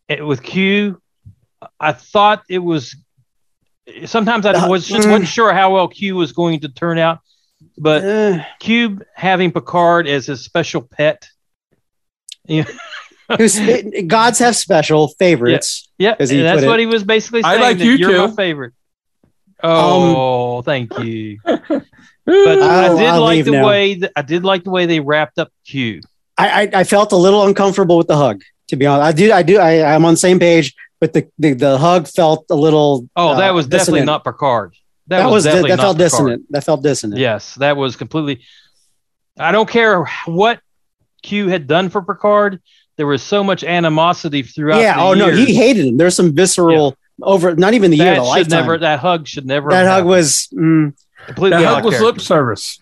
eh, 0.08 0.20
with 0.22 0.42
Q. 0.42 1.00
I 1.78 1.92
thought 1.92 2.42
it 2.48 2.58
was. 2.60 2.96
Sometimes 4.06 4.46
I 4.46 4.52
Uh, 4.52 4.68
was 4.68 4.86
just 4.88 5.06
mm. 5.06 5.10
wasn't 5.10 5.28
sure 5.28 5.52
how 5.52 5.74
well 5.74 5.86
Q 5.88 6.16
was 6.16 6.32
going 6.32 6.60
to 6.60 6.68
turn 6.68 6.98
out, 6.98 7.18
but 7.76 8.04
Uh, 8.04 8.38
Q 8.58 9.00
having 9.14 9.52
Picard 9.52 10.08
as 10.08 10.26
his 10.26 10.42
special 10.44 10.80
pet. 10.82 11.26
Who's- 13.36 13.58
gods 14.06 14.38
have 14.38 14.56
special 14.56 15.08
favorites. 15.18 15.88
Yeah, 15.98 16.14
As 16.18 16.30
he 16.30 16.38
and 16.38 16.46
that's 16.46 16.60
put 16.60 16.64
it. 16.64 16.68
what 16.68 16.80
he 16.80 16.86
was 16.86 17.04
basically 17.04 17.42
saying. 17.42 17.58
I 17.58 17.60
like 17.60 17.78
that 17.78 17.84
you 17.84 17.92
you're 17.92 18.10
too. 18.10 18.28
my 18.28 18.34
favorite. 18.34 18.72
Oh, 19.62 20.62
thank 20.62 20.96
you. 21.00 21.38
But 21.44 22.62
I 22.62 22.86
I'll- 22.86 22.96
did 22.96 23.06
I'll 23.06 23.20
like 23.22 23.44
the 23.44 23.50
now. 23.52 23.66
way 23.66 23.94
that, 23.94 24.12
I 24.14 24.22
did 24.22 24.44
like 24.44 24.64
the 24.64 24.70
way 24.70 24.86
they 24.86 25.00
wrapped 25.00 25.38
up 25.38 25.50
Q. 25.66 26.00
I, 26.36 26.62
I 26.62 26.80
I 26.80 26.84
felt 26.84 27.10
a 27.12 27.16
little 27.16 27.44
uncomfortable 27.46 27.96
with 27.98 28.06
the 28.06 28.16
hug. 28.16 28.42
To 28.68 28.76
be 28.76 28.84
honest, 28.86 29.06
I 29.08 29.12
do 29.12 29.32
I 29.32 29.42
do 29.42 29.58
I 29.58 29.94
I'm 29.94 30.04
on 30.04 30.12
the 30.14 30.18
same 30.18 30.38
page, 30.38 30.74
but 31.00 31.12
the 31.14 31.26
the, 31.38 31.54
the 31.54 31.78
hug 31.78 32.06
felt 32.06 32.44
a 32.50 32.54
little. 32.54 33.08
Oh, 33.16 33.34
that 33.36 33.50
uh, 33.50 33.54
was 33.54 33.66
definitely 33.66 34.00
dissonant. 34.00 34.06
not 34.06 34.24
Picard. 34.24 34.74
That, 35.08 35.30
was 35.30 35.44
that, 35.44 35.50
definitely 35.52 35.70
not 35.70 35.78
felt 35.78 35.96
Picard. 35.96 36.10
dissonant. 36.10 36.46
That 36.50 36.64
felt 36.64 36.82
dissonant. 36.82 37.18
Yes, 37.20 37.54
that 37.56 37.76
was 37.78 37.96
completely. 37.96 38.42
I 39.38 39.50
don't 39.52 39.68
care 39.68 40.04
what 40.26 40.60
Q 41.22 41.48
had 41.48 41.66
done 41.66 41.88
for 41.88 42.02
Picard. 42.02 42.60
There 42.98 43.06
was 43.06 43.22
so 43.22 43.42
much 43.42 43.64
animosity 43.64 44.42
throughout. 44.42 44.80
Yeah. 44.80 44.96
the 44.96 45.00
Oh 45.00 45.14
no, 45.14 45.30
he 45.30 45.54
hated 45.54 45.86
him. 45.86 45.96
There's 45.96 46.14
some 46.16 46.34
visceral 46.34 46.96
over. 47.22 47.54
Not 47.54 47.72
even 47.74 47.90
the 47.92 47.96
year. 47.96 48.06
that 48.06 48.16
The 48.16 48.24
should 48.24 48.28
lifetime. 48.28 48.60
never. 48.60 48.78
That 48.78 48.98
hug 48.98 49.26
should 49.26 49.46
never. 49.46 49.70
that 49.70 49.84
hug 49.84 49.88
happened. 49.88 50.08
was. 50.08 50.48
Mm, 50.52 50.94
completely 51.26 51.62
That 51.62 51.74
hug 51.74 51.84
was 51.84 52.00
lip 52.00 52.20
service. 52.20 52.78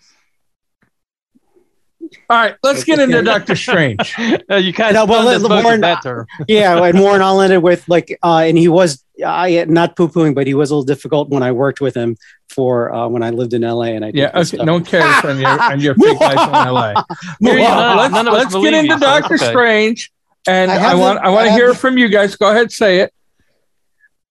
All 2.31 2.37
right, 2.37 2.57
let's 2.63 2.85
get 2.85 2.99
into 2.99 3.23
Doctor 3.23 3.57
Strange. 3.57 4.15
Uh, 4.51 4.57
you 4.57 4.73
kind 4.73 4.97
of 4.97 5.09
well, 5.09 5.25
well, 5.27 5.39
let- 5.41 5.65
Lauren- 5.65 5.81
that 5.83 6.05
yeah, 6.49 6.83
and 6.85 7.01
Warren 7.01 7.21
I'll 7.23 7.41
end 7.41 7.53
it 7.53 7.63
with 7.63 7.89
like, 7.89 8.17
uh, 8.23 8.45
and 8.47 8.57
he 8.57 8.69
was 8.69 9.03
I 9.25 9.65
not 9.69 9.97
poo 9.97 10.09
pooing, 10.09 10.35
but 10.35 10.47
he 10.47 10.55
was 10.55 10.71
a 10.71 10.75
little 10.75 10.85
difficult 10.85 11.31
when 11.31 11.43
I 11.43 11.53
worked 11.53 11.81
with 11.81 11.95
him 11.97 12.17
for 12.49 12.93
uh, 12.93 13.09
when 13.09 13.23
I 13.23 13.31
lived 13.31 13.55
in 13.55 13.63
LA. 13.63 13.85
And 13.97 14.05
I 14.05 14.13
Yeah, 14.15 14.31
this 14.33 14.55
okay, 14.55 14.63
no 14.65 14.75
one 14.75 14.85
cares 14.85 15.25
on 15.25 15.39
your 15.41 15.49
on 15.63 15.81
your 15.81 15.95
fake 15.97 16.21
life 16.21 16.33
in 16.49 16.53
LA. 16.73 17.03
Here 17.41 17.55
you 17.55 17.65
let's 17.65 18.15
none 18.15 18.29
of 18.29 18.35
us 18.35 18.53
let's 18.53 18.55
get 18.55 18.75
into 18.75 18.95
you, 18.95 19.01
Doctor 19.01 19.35
okay. 19.35 19.49
Strange, 19.49 20.13
and 20.47 20.71
I 20.71 20.93
I, 20.93 20.95
want 20.95 21.19
the- 21.21 21.27
I 21.27 21.29
want 21.31 21.47
to 21.49 21.53
hear 21.53 21.69
the- 21.69 21.75
from 21.75 21.99
you 21.99 22.09
guys. 22.09 22.37
Go 22.37 22.51
ahead, 22.51 22.71
say 22.71 23.01
it. 23.01 23.13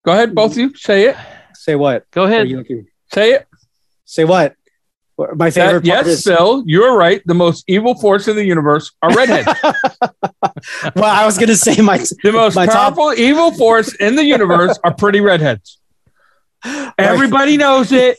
Go 0.06 0.12
ahead, 0.14 0.34
both 0.36 0.52
of 0.54 0.58
you, 0.60 0.76
say 0.76 1.08
it. 1.10 1.18
Say 1.56 1.76
what? 1.76 2.10
Go 2.12 2.24
Are 2.24 2.28
ahead. 2.28 2.48
you 2.48 2.58
looking? 2.58 2.88
Say 3.14 3.34
it. 3.34 3.48
Say 4.06 4.24
what? 4.24 4.56
My 5.18 5.50
That- 5.50 5.54
favorite 5.54 5.86
part 5.86 5.86
yes, 5.86 6.08
is 6.08 6.24
Phil, 6.24 6.64
you're 6.66 6.96
right. 6.96 7.22
The 7.26 7.34
most 7.34 7.64
evil 7.68 7.96
force 7.96 8.28
in 8.28 8.36
the 8.36 8.44
universe 8.44 8.92
are 9.02 9.16
redheads. 9.16 9.48
well, 10.96 11.06
I 11.06 11.26
was 11.26 11.38
gonna 11.38 11.56
say 11.56 11.82
my 11.82 11.98
the 12.24 12.32
most 12.34 12.56
My 12.56 12.66
top- 12.66 12.96
powerful 12.96 13.14
evil 13.14 13.52
force 13.54 13.94
in 13.96 14.16
the 14.16 14.26
universe 14.26 14.78
are 14.84 14.94
pretty 14.94 15.22
redheads. 15.22 15.80
Everybody 16.98 17.58
knows 17.58 17.92
it. 17.92 18.18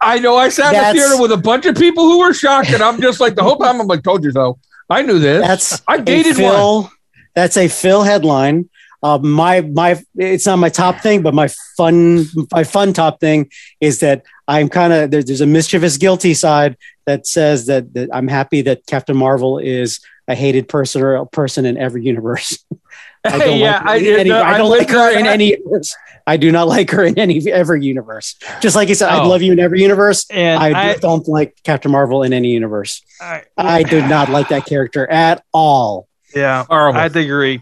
I 0.00 0.18
know. 0.18 0.36
I 0.36 0.48
sat 0.48 0.74
in 0.74 0.82
the 0.82 1.00
theater 1.00 1.20
with 1.22 1.30
a 1.30 1.36
bunch 1.36 1.66
of 1.66 1.76
people 1.76 2.04
who 2.04 2.18
were 2.18 2.34
shocked, 2.34 2.70
and 2.70 2.82
I'm 2.82 3.00
just 3.00 3.20
like 3.20 3.36
the 3.36 3.42
whole 3.42 3.56
time. 3.56 3.80
I'm 3.80 3.86
like, 3.86 4.02
told 4.02 4.24
you 4.24 4.32
so. 4.32 4.58
I 4.90 5.02
knew 5.02 5.18
this. 5.18 5.46
that's 5.46 5.82
I 5.86 5.98
dated 5.98 6.38
one. 6.38 6.88
That's 7.34 7.56
a 7.56 7.68
Phil 7.68 8.02
headline. 8.02 8.68
Uh, 9.02 9.18
my 9.18 9.60
my 9.62 10.00
it's 10.16 10.46
not 10.46 10.56
my 10.56 10.68
top 10.68 11.00
thing, 11.00 11.22
but 11.22 11.34
my 11.34 11.48
fun 11.76 12.24
my 12.52 12.64
fun 12.64 12.92
top 12.92 13.20
thing 13.20 13.50
is 13.80 14.00
that 14.00 14.24
I'm 14.52 14.68
kind 14.68 14.92
of 14.92 15.10
there, 15.10 15.22
there's 15.22 15.40
a 15.40 15.46
mischievous 15.46 15.96
guilty 15.96 16.34
side 16.34 16.76
that 17.06 17.26
says 17.26 17.66
that, 17.66 17.94
that 17.94 18.10
I'm 18.12 18.28
happy 18.28 18.62
that 18.62 18.86
Captain 18.86 19.16
Marvel 19.16 19.58
is 19.58 20.00
a 20.28 20.34
hated 20.34 20.68
person 20.68 21.02
or 21.02 21.14
a 21.16 21.26
person 21.26 21.64
in 21.64 21.76
every 21.78 22.04
universe. 22.04 22.62
I 23.24 23.38
don't 23.38 23.58
yeah, 23.58 23.74
like 23.74 23.82
her 23.82 23.88
I, 23.88 23.96
in 23.96 24.20
any, 24.20 24.30
no, 24.30 24.42
I 24.42 24.58
don't 24.58 24.70
with 24.70 24.80
like 24.80 24.90
her 24.90 25.18
in 25.18 25.26
any 25.26 25.50
universe. 25.50 25.96
I 26.26 26.36
do 26.36 26.50
not 26.52 26.66
like 26.68 26.90
her 26.90 27.04
in 27.04 27.18
any 27.18 27.50
every 27.50 27.84
universe. 27.84 28.36
Just 28.60 28.76
like 28.76 28.88
he 28.88 28.94
said, 28.94 29.08
I 29.08 29.22
Oh. 29.22 29.28
love 29.28 29.42
you 29.42 29.52
in 29.52 29.60
every 29.60 29.80
universe. 29.80 30.26
And 30.30 30.60
I, 30.62 30.90
I, 30.90 30.96
don't 30.96 31.26
like 31.28 31.56
Captain 31.62 31.90
Marvel 31.90 32.24
in 32.24 32.32
any 32.32 32.48
universe. 32.48 33.00
I, 33.20 33.44
I 33.56 33.84
did 33.84 34.08
not 34.08 34.28
like 34.28 34.48
that 34.48 34.66
character 34.66 35.08
at 35.08 35.44
all. 35.52 36.08
yeah, 36.34 36.64
Horrible. 36.68 36.98
I 37.00 37.06
agree. 37.06 37.60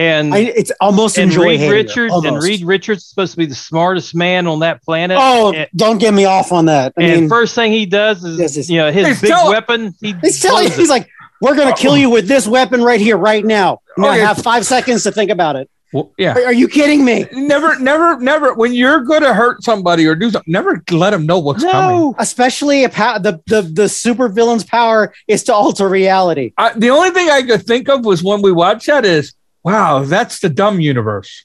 And 0.00 0.34
I, 0.34 0.38
it's 0.38 0.72
almost 0.80 1.18
and 1.18 1.30
enjoy 1.30 1.44
Reed 1.50 1.60
hating 1.60 1.68
her, 1.70 1.74
Richards 1.76 2.14
and. 2.24 2.42
Reed 2.42 2.62
Richards 2.64 3.02
is 3.02 3.08
supposed 3.08 3.32
to 3.32 3.36
be 3.38 3.46
the 3.46 3.54
smartest 3.54 4.14
man 4.14 4.46
on 4.46 4.60
that 4.60 4.82
planet. 4.82 5.18
Oh, 5.20 5.52
and, 5.52 5.68
don't 5.76 5.98
get 5.98 6.14
me 6.14 6.24
off 6.24 6.52
on 6.52 6.64
that. 6.66 6.94
I 6.98 7.02
and 7.02 7.20
mean, 7.22 7.28
first 7.28 7.54
thing 7.54 7.70
he 7.72 7.84
does 7.86 8.24
is 8.24 8.38
Yes, 8.38 8.56
yes. 8.56 8.70
you 8.70 8.78
know 8.78 8.90
his 8.90 9.20
big 9.20 9.30
telling- 9.30 9.50
weapon. 9.50 9.94
He 10.00 10.14
he's 10.22 10.40
telling 10.40 10.70
he's 10.70 10.88
like, 10.88 11.08
"We're 11.42 11.54
going 11.54 11.74
to 11.74 11.80
kill 11.80 11.96
you 11.98 12.08
with 12.08 12.26
this 12.28 12.46
weapon 12.48 12.82
right 12.82 13.00
here, 13.00 13.18
right 13.18 13.44
now." 13.44 13.80
Oh, 13.98 14.02
now 14.02 14.10
Okay. 14.12 14.20
have 14.20 14.38
five 14.38 14.64
seconds 14.64 15.02
to 15.04 15.12
think 15.12 15.30
about 15.30 15.56
it. 15.56 15.68
Well, 15.92 16.12
yeah. 16.16 16.34
Are, 16.38 16.44
are 16.46 16.52
you 16.52 16.68
kidding 16.68 17.04
me? 17.04 17.26
Never, 17.32 17.76
never, 17.80 18.16
never. 18.20 18.54
When 18.54 18.72
you're 18.72 19.00
going 19.00 19.22
to 19.22 19.34
hurt 19.34 19.64
somebody 19.64 20.06
or 20.06 20.14
do 20.14 20.30
something, 20.30 20.50
never 20.50 20.80
let 20.92 21.10
them 21.10 21.26
know 21.26 21.40
what's 21.40 21.64
coming. 21.64 22.00
no. 22.00 22.14
Especially 22.16 22.84
if 22.84 22.94
pow- 22.94 23.18
the 23.18 23.42
the 23.48 23.62
the 23.62 23.88
super 23.88 24.28
villain's 24.28 24.62
power 24.64 25.12
is 25.26 25.42
to 25.44 25.52
alter 25.52 25.88
reality. 25.88 26.52
I, 26.56 26.72
the 26.74 26.90
only 26.90 27.10
thing 27.10 27.28
I 27.28 27.42
could 27.42 27.66
think 27.66 27.88
of 27.88 28.04
was 28.04 28.22
when 28.22 28.40
we 28.40 28.52
watched 28.52 28.86
that 28.86 29.04
is, 29.04 29.34
wow, 29.64 30.04
that's 30.04 30.40
the 30.40 30.48
dumb 30.48 30.80
universe, 30.80 31.44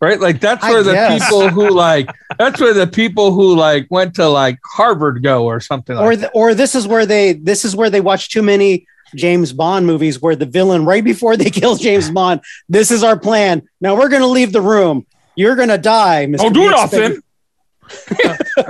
right? 0.00 0.20
Like 0.20 0.40
that's 0.40 0.64
I 0.64 0.70
where 0.70 0.82
the 0.82 0.92
guess. 0.92 1.22
people 1.24 1.48
who 1.48 1.70
like, 1.70 2.08
that's 2.38 2.60
where 2.60 2.74
the 2.74 2.86
people 2.86 3.32
who 3.32 3.54
like 3.56 3.86
went 3.90 4.14
to 4.16 4.28
like 4.28 4.58
Harvard 4.64 5.22
go 5.22 5.44
or 5.46 5.60
something 5.60 5.96
like 5.96 6.04
Or 6.04 6.16
the, 6.16 6.30
or 6.30 6.54
this 6.54 6.74
is 6.74 6.86
where 6.86 7.06
they 7.06 7.32
this 7.34 7.64
is 7.64 7.74
where 7.76 7.90
they 7.90 8.00
watch 8.00 8.30
too 8.30 8.42
many 8.42 8.86
James 9.16 9.52
Bond 9.52 9.86
movies 9.86 10.20
where 10.22 10.36
the 10.36 10.46
villain 10.46 10.84
right 10.84 11.02
before 11.04 11.36
they 11.36 11.50
kill 11.50 11.76
James 11.76 12.10
Bond, 12.18 12.40
this 12.68 12.90
is 12.90 13.02
our 13.02 13.18
plan. 13.18 13.62
Now 13.80 13.96
we're 13.96 14.08
going 14.08 14.22
to 14.22 14.28
leave 14.28 14.52
the 14.52 14.60
room. 14.62 15.06
You're 15.36 15.56
going 15.56 15.68
to 15.70 15.78
die, 15.78 16.26
Mr. 16.26 16.38
Don't 16.38 16.52
do 16.52 16.60
Big 16.62 16.70
nothing. 16.70 16.98
Spin- 17.12 17.22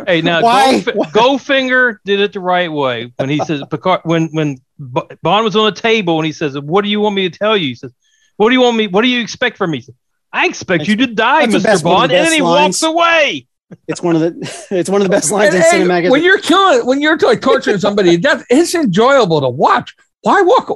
Hey, 0.06 0.22
now 0.22 0.40
Why- 0.42 0.80
Goldf- 0.80 0.94
why- 0.94 1.06
Goldfinger 1.10 1.98
did 2.06 2.20
it 2.20 2.32
the 2.32 2.40
right 2.40 2.72
way 2.72 3.12
when 3.16 3.28
he 3.28 3.38
says 3.44 3.62
Picard 3.70 4.00
when 4.04 4.28
when 4.32 4.56
Bond 4.78 5.44
was 5.44 5.54
on 5.56 5.66
the 5.66 5.78
table 5.78 6.18
and 6.18 6.24
he 6.24 6.32
says, 6.32 6.58
"What 6.58 6.84
do 6.84 6.88
you 6.90 7.00
want 7.00 7.16
me 7.16 7.28
to 7.28 7.38
tell 7.38 7.54
you?" 7.56 7.68
He 7.68 7.74
says, 7.74 7.92
"What 8.40 8.48
do 8.50 8.54
you 8.54 8.60
want 8.62 8.76
me? 8.76 8.86
What 8.86 9.02
do 9.02 9.08
you 9.08 9.20
expect 9.20 9.56
from 9.58 9.70
me?" 9.72 9.84
I 10.32 10.46
expect 10.46 10.86
you 10.88 10.96
to 10.96 11.06
die, 11.08 11.46
Mister 11.46 11.60
best- 11.60 11.84
one 11.84 11.92
of 11.94 11.98
Bond, 12.00 12.12
and 12.12 12.26
then 12.26 12.32
he 12.32 12.40
lines. 12.40 12.80
walks 12.80 12.92
away. 12.94 13.46
It's 13.88 14.02
one 14.02 14.16
of 14.16 14.20
the 14.22 14.66
it's 14.70 14.88
one 14.88 15.00
of 15.00 15.06
the 15.06 15.10
best 15.10 15.30
lines 15.30 15.54
And, 15.54 15.62
in 15.64 15.70
hey, 15.70 15.80
cinematic. 15.82 16.10
when 16.10 16.22
you're 16.22 16.40
killing, 16.40 16.86
when 16.86 17.00
you're 17.00 17.16
like 17.18 17.40
torturing 17.40 17.78
somebody, 17.78 18.12
to 18.12 18.16
death, 18.18 18.44
it's 18.50 18.74
enjoyable 18.74 19.40
to 19.40 19.48
watch. 19.48 19.94
Why 20.22 20.40
walk? 20.42 20.70
a- 20.70 20.74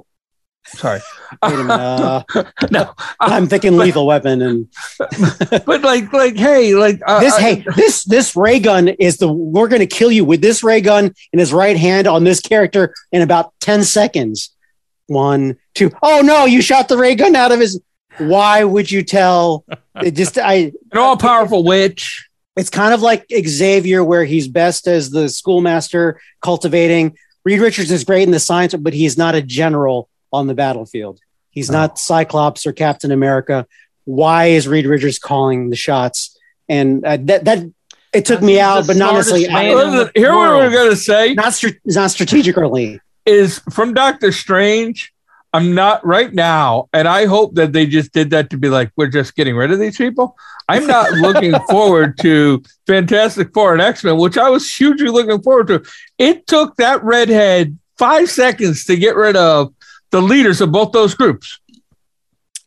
Sorry, 0.67 1.01
Wait 1.43 1.53
a 1.53 1.57
minute, 1.59 1.71
uh, 1.71 2.23
no, 2.71 2.95
I'm 3.21 3.47
thinking 3.49 3.77
Lethal 3.77 4.07
Weapon 4.07 4.41
and 4.41 4.67
but 5.67 5.83
like, 5.83 6.11
like, 6.13 6.37
hey, 6.37 6.75
like 6.75 7.01
uh, 7.07 7.21
this. 7.21 7.35
uh, 7.35 7.39
hey, 7.39 7.65
this 7.77 8.05
this 8.05 8.35
ray 8.35 8.59
gun 8.61 8.89
is 8.89 9.19
the 9.19 9.31
we're 9.31 9.69
going 9.69 9.81
to 9.81 9.87
kill 9.87 10.11
you 10.11 10.25
with 10.25 10.41
this 10.41 10.65
ray 10.65 10.81
gun 10.81 11.13
in 11.35 11.39
his 11.39 11.53
right 11.53 11.77
hand 11.77 12.07
on 12.07 12.25
this 12.25 12.41
character 12.41 12.95
in 13.13 13.21
about 13.21 13.53
ten 13.61 13.85
seconds. 13.85 14.54
One, 15.07 15.59
two. 15.75 15.91
Oh 16.03 16.23
no! 16.25 16.45
You 16.47 16.63
shot 16.63 16.89
the 16.89 16.97
ray 16.97 17.15
gun 17.15 17.37
out 17.37 17.53
of 17.53 17.61
his. 17.61 17.81
Why 18.19 18.65
would 18.65 18.91
you 18.91 19.03
tell? 19.03 19.65
It 20.03 20.13
just 20.13 20.39
I. 20.39 20.55
an 20.93 20.99
all-powerful 20.99 21.65
witch. 21.65 22.29
It's 22.57 22.71
kind 22.71 22.95
of 22.95 23.03
like 23.03 23.27
Xavier, 23.31 24.05
where 24.05 24.25
he's 24.25 24.47
best 24.47 24.87
as 24.87 25.11
the 25.11 25.29
schoolmaster 25.29 26.21
cultivating. 26.41 27.19
Reed 27.45 27.61
Richards 27.61 27.91
is 27.91 28.05
great 28.05 28.23
in 28.23 28.31
the 28.31 28.41
science, 28.41 28.75
but 28.75 28.95
he's 28.95 29.19
not 29.19 29.35
a 29.35 29.43
general 29.43 30.09
on 30.33 30.47
the 30.47 30.55
battlefield. 30.55 31.19
He's 31.51 31.71
not 31.71 31.99
Cyclops 31.99 32.67
or 32.67 32.73
Captain 32.73 33.13
America. 33.13 33.67
Why 34.05 34.47
is 34.47 34.67
Reed 34.67 34.87
Richards 34.87 35.19
calling 35.19 35.71
the 35.71 35.77
shots? 35.77 36.39
And 36.69 37.05
uh, 37.05 37.19
that 37.23 37.45
that 37.45 37.71
it 38.13 38.25
took 38.25 38.41
me 38.43 38.59
out, 38.61 38.87
but 38.87 38.97
not 38.97 39.15
necessarily. 39.15 39.49
man 39.49 39.77
out- 39.77 40.17
in 40.17 40.23
Here, 40.23 40.35
what 40.35 40.57
we're 40.57 40.71
gonna 40.71 40.97
say 40.97 41.35
not 41.35 41.53
str- 41.55 41.79
not 41.85 42.11
strategically. 42.11 43.01
Is 43.27 43.61
from 43.71 43.95
Doctor 43.95 44.33
Strange. 44.33 45.13
I'm 45.53 45.73
not 45.75 46.05
right 46.05 46.33
now, 46.35 46.89
and 46.93 47.07
I 47.07 47.27
hope 47.27 47.55
that 47.55 47.73
they 47.73 47.87
just 47.87 48.13
did 48.13 48.31
that 48.31 48.51
to 48.51 48.57
be 48.59 48.69
like, 48.69 48.91
we're 48.97 49.07
just 49.07 49.37
getting 49.37 49.55
rid 49.55 49.71
of 49.71 49.79
these 49.79 49.97
people. 49.97 50.37
I'm 50.69 50.85
not 50.87 51.13
looking 51.27 51.55
forward 51.71 52.19
to 52.23 52.61
Fantastic 52.89 53.55
Four 53.55 53.73
and 53.73 53.81
X 53.81 54.03
Men, 54.03 54.17
which 54.19 54.37
I 54.37 54.51
was 54.51 54.69
hugely 54.75 55.09
looking 55.11 55.41
forward 55.43 55.69
to. 55.69 55.85
It 56.19 56.49
took 56.49 56.75
that 56.77 57.05
redhead 57.05 57.79
five 57.99 58.29
seconds 58.29 58.85
to 58.87 58.97
get 58.97 59.15
rid 59.15 59.37
of 59.37 59.73
the 60.11 60.21
leaders 60.21 60.61
of 60.61 60.73
both 60.73 60.91
those 60.91 61.15
groups. 61.15 61.61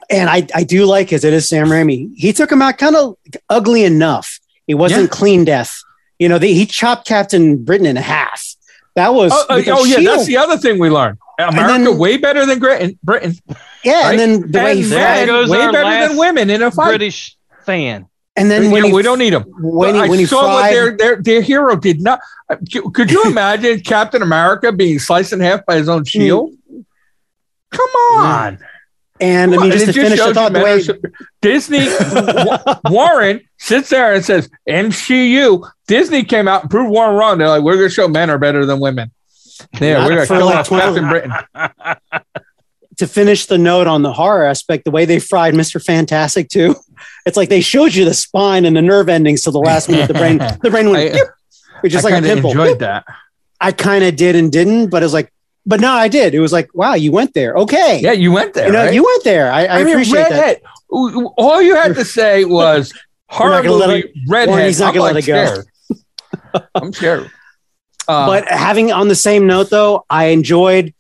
And 0.10 0.30
I, 0.30 0.48
I 0.56 0.64
do 0.64 0.86
like 0.86 1.08
because 1.08 1.26
it 1.26 1.34
is 1.34 1.50
Sam 1.50 1.68
Raimi. 1.68 2.12
He 2.16 2.32
took 2.32 2.50
him 2.50 2.62
out 2.62 2.78
kind 2.78 2.96
of 2.96 3.18
ugly 3.50 3.84
enough. 3.84 4.40
It 4.66 4.76
wasn't 4.76 5.02
Yeah. 5.04 5.08
clean 5.10 5.44
death. 5.44 5.78
You 6.20 6.30
know, 6.30 6.40
they, 6.40 6.54
he 6.54 6.66
chopped 6.66 7.06
Captain 7.06 7.62
Britain 7.64 7.86
in 7.86 7.98
half. 7.98 8.56
That 8.98 9.14
was 9.14 9.32
Oh, 9.32 9.46
a 9.52 9.64
oh, 9.70 9.86
yeah, 9.86 10.02
that's 10.02 10.26
the 10.26 10.38
other 10.38 10.58
thing 10.58 10.80
we 10.80 10.90
learned. 10.90 11.20
America 11.40 11.84
then- 11.84 11.98
way 12.00 12.18
better 12.18 12.48
than 12.48 12.58
Britain. 12.58 12.98
Britain, 13.04 13.36
yeah. 13.84 14.02
right? 14.10 14.20
And 14.20 14.20
then 14.20 14.52
the 14.52 14.58
way 14.60 14.76
he 14.76 14.82
and 14.84 14.92
fried, 14.92 15.28
goes 15.28 15.50
way 15.52 15.72
better 15.72 16.08
than 16.08 16.18
women 16.18 16.50
in 16.50 16.64
a 16.64 16.72
fight. 16.72 16.88
British 16.90 17.38
fan. 17.64 18.08
and 18.36 18.50
then 18.50 18.72
when 18.72 18.86
Yeah, 18.86 18.88
he, 18.90 18.94
we 18.96 19.04
don't 19.04 19.20
need 19.20 19.34
them. 19.34 19.44
when 19.60 19.94
he, 19.94 20.02
I 20.02 20.08
when 20.08 20.18
he 20.18 20.26
saw 20.26 20.48
what 20.48 20.72
their, 20.72 20.98
their 20.98 21.22
their 21.22 21.42
hero 21.42 21.76
did 21.76 22.02
not. 22.02 22.20
uh, 22.50 22.56
Could 22.92 23.12
you 23.12 23.24
imagine 23.28 23.82
Captain 23.82 24.24
America 24.24 24.72
being 24.72 24.98
sliced 24.98 25.32
in 25.32 25.42
half 25.42 25.64
by 25.68 25.76
his 25.78 25.88
own 25.88 26.04
shield? 26.04 26.54
Come 27.72 27.90
on! 28.16 28.58
And 29.20 29.54
I 29.54 29.58
mean, 29.58 29.72
just 29.72 29.86
to 29.88 29.94
finish 29.94 30.12
the 30.12 30.18
shows 30.18 30.34
thought, 30.36 30.54
the 30.54 30.60
way 30.60 30.82
Disney 31.42 31.88
Warren 32.90 33.42
sits 33.58 33.90
there 33.90 34.14
and 34.14 34.24
says 34.24 34.50
MCU. 34.68 35.70
Disney 35.88 36.24
came 36.24 36.48
out 36.48 36.64
and 36.64 36.72
proved 36.72 36.92
Warren 36.92 37.16
wrong. 37.16 37.38
They're 37.38 37.48
like, 37.50 37.64
we're 37.64 37.76
going 37.78 37.90
to 37.90 37.94
show 37.94 38.08
men 38.08 38.30
are 38.30 38.38
better 38.38 38.66
than 38.66 38.80
women. 38.80 39.12
Yeah, 39.80 39.94
Not 40.00 40.10
we're 40.10 40.16
going 40.16 40.28
to 40.28 40.34
kill 40.34 40.46
like 40.46 40.56
off 40.56 40.68
12 40.68 40.96
Captain 40.96 41.10
Britain. 41.10 42.22
to 42.98 43.08
finish 43.08 43.46
the 43.46 43.58
note 43.58 43.88
on 43.88 44.02
the 44.02 44.12
horror 44.14 44.46
aspect, 44.46 44.84
the 44.86 44.92
way 44.92 45.06
they 45.06 45.20
fried 45.20 45.56
Mister 45.56 45.80
Fantastic 45.80 46.50
too. 46.50 46.76
it's 47.26 47.38
like 47.38 47.50
they 47.50 47.62
showed 47.62 47.94
you 47.94 48.06
the 48.06 48.14
spine 48.14 48.66
and 48.66 48.76
the 48.76 48.82
nerve 48.82 49.08
endings 49.10 49.44
to 49.44 49.52
the 49.52 49.60
last 49.60 49.90
minute. 49.90 50.08
The 50.08 50.14
brain, 50.16 50.38
the 50.62 50.70
brain 50.70 50.90
went, 50.90 51.14
I- 51.16 51.18
just 51.18 51.32
which 51.82 51.96
I 51.96 52.02
like 52.02 52.24
a 52.24 52.26
pimple. 52.26 52.52
enjoyed 52.52 52.80
that. 52.80 53.06
I 53.62 53.72
kind 53.72 54.04
of 54.04 54.16
did 54.16 54.36
and 54.36 54.52
didn't, 54.52 54.90
but 54.90 55.02
it 55.04 55.06
was 55.06 55.14
like, 55.14 55.32
but 55.68 55.80
no, 55.82 55.92
I 55.92 56.08
did. 56.08 56.34
It 56.34 56.40
was 56.40 56.54
like, 56.54 56.74
wow, 56.74 56.96
you 56.96 57.12
went 57.12 57.34
there. 57.34 57.54
Okay, 57.56 58.00
Yeah, 58.02 58.14
you 58.14 58.32
went 58.32 58.54
there. 58.54 58.68
you 58.68 58.74
know, 58.74 58.86
right? 58.86 58.94
you 58.94 59.04
went 59.04 59.24
there. 59.24 59.52
I, 59.52 59.66
I, 59.66 59.80
I 59.80 59.84
mean, 59.84 59.94
appreciate 59.94 60.30
that. 60.30 60.62
All 60.90 61.62
you 61.62 61.76
had 61.76 61.94
to 61.96 62.06
say 62.18 62.46
was 62.46 62.94
horror 63.30 63.62
movie, 63.62 64.12
redhead. 64.28 64.66
He's 64.66 64.80
not 64.80 64.90
I'm 64.90 64.94
gonna 64.96 65.14
let 65.14 65.18
it 65.18 65.28
go. 65.28 65.62
I'm 66.76 66.94
scared. 66.94 67.30
Uh, 68.08 68.26
but 68.26 68.48
having 68.48 68.92
on 68.92 69.10
the 69.10 69.16
same 69.16 69.46
note 69.46 69.70
though 69.70 70.06
i 70.10 70.28
enjoyed 70.28 70.94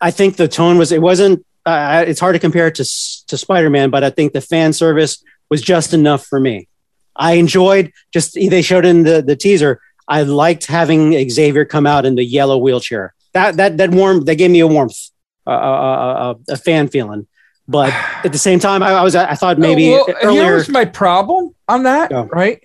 i 0.00 0.12
think 0.12 0.36
the 0.36 0.46
tone 0.46 0.78
was 0.78 0.92
it 0.92 1.02
wasn't 1.02 1.44
uh, 1.66 2.04
it's 2.06 2.20
hard 2.20 2.34
to 2.34 2.38
compare 2.38 2.68
it 2.68 2.76
to 2.76 2.84
to 3.26 3.36
spider-man 3.36 3.90
but 3.90 4.04
i 4.04 4.10
think 4.10 4.32
the 4.32 4.40
fan 4.40 4.72
service 4.72 5.20
was 5.50 5.60
just 5.60 5.92
enough 5.92 6.24
for 6.24 6.38
me 6.38 6.68
i 7.16 7.32
enjoyed 7.32 7.90
just 8.12 8.34
they 8.34 8.62
showed 8.62 8.84
in 8.84 9.02
the 9.02 9.20
the 9.20 9.34
teaser 9.34 9.80
i 10.06 10.22
liked 10.22 10.66
having 10.66 11.28
xavier 11.28 11.64
come 11.64 11.88
out 11.88 12.06
in 12.06 12.14
the 12.14 12.24
yellow 12.24 12.56
wheelchair 12.56 13.12
that 13.34 13.56
that 13.56 13.76
that 13.76 13.90
warm 13.90 14.24
that 14.24 14.36
gave 14.36 14.50
me 14.50 14.60
a 14.60 14.66
warmth 14.66 15.10
uh, 15.46 15.50
uh, 15.50 15.52
uh, 15.52 16.34
a 16.48 16.56
fan 16.56 16.88
feeling 16.88 17.26
but 17.68 17.92
at 18.24 18.32
the 18.32 18.38
same 18.38 18.58
time 18.58 18.82
i, 18.82 18.90
I 18.90 19.02
was 19.02 19.14
i 19.14 19.34
thought 19.34 19.58
maybe 19.58 19.90
well, 19.90 20.06
earlier 20.22 20.44
here's 20.44 20.68
my 20.68 20.84
problem 20.84 21.54
on 21.68 21.84
that. 21.84 22.10
Go. 22.10 22.24
Right. 22.24 22.62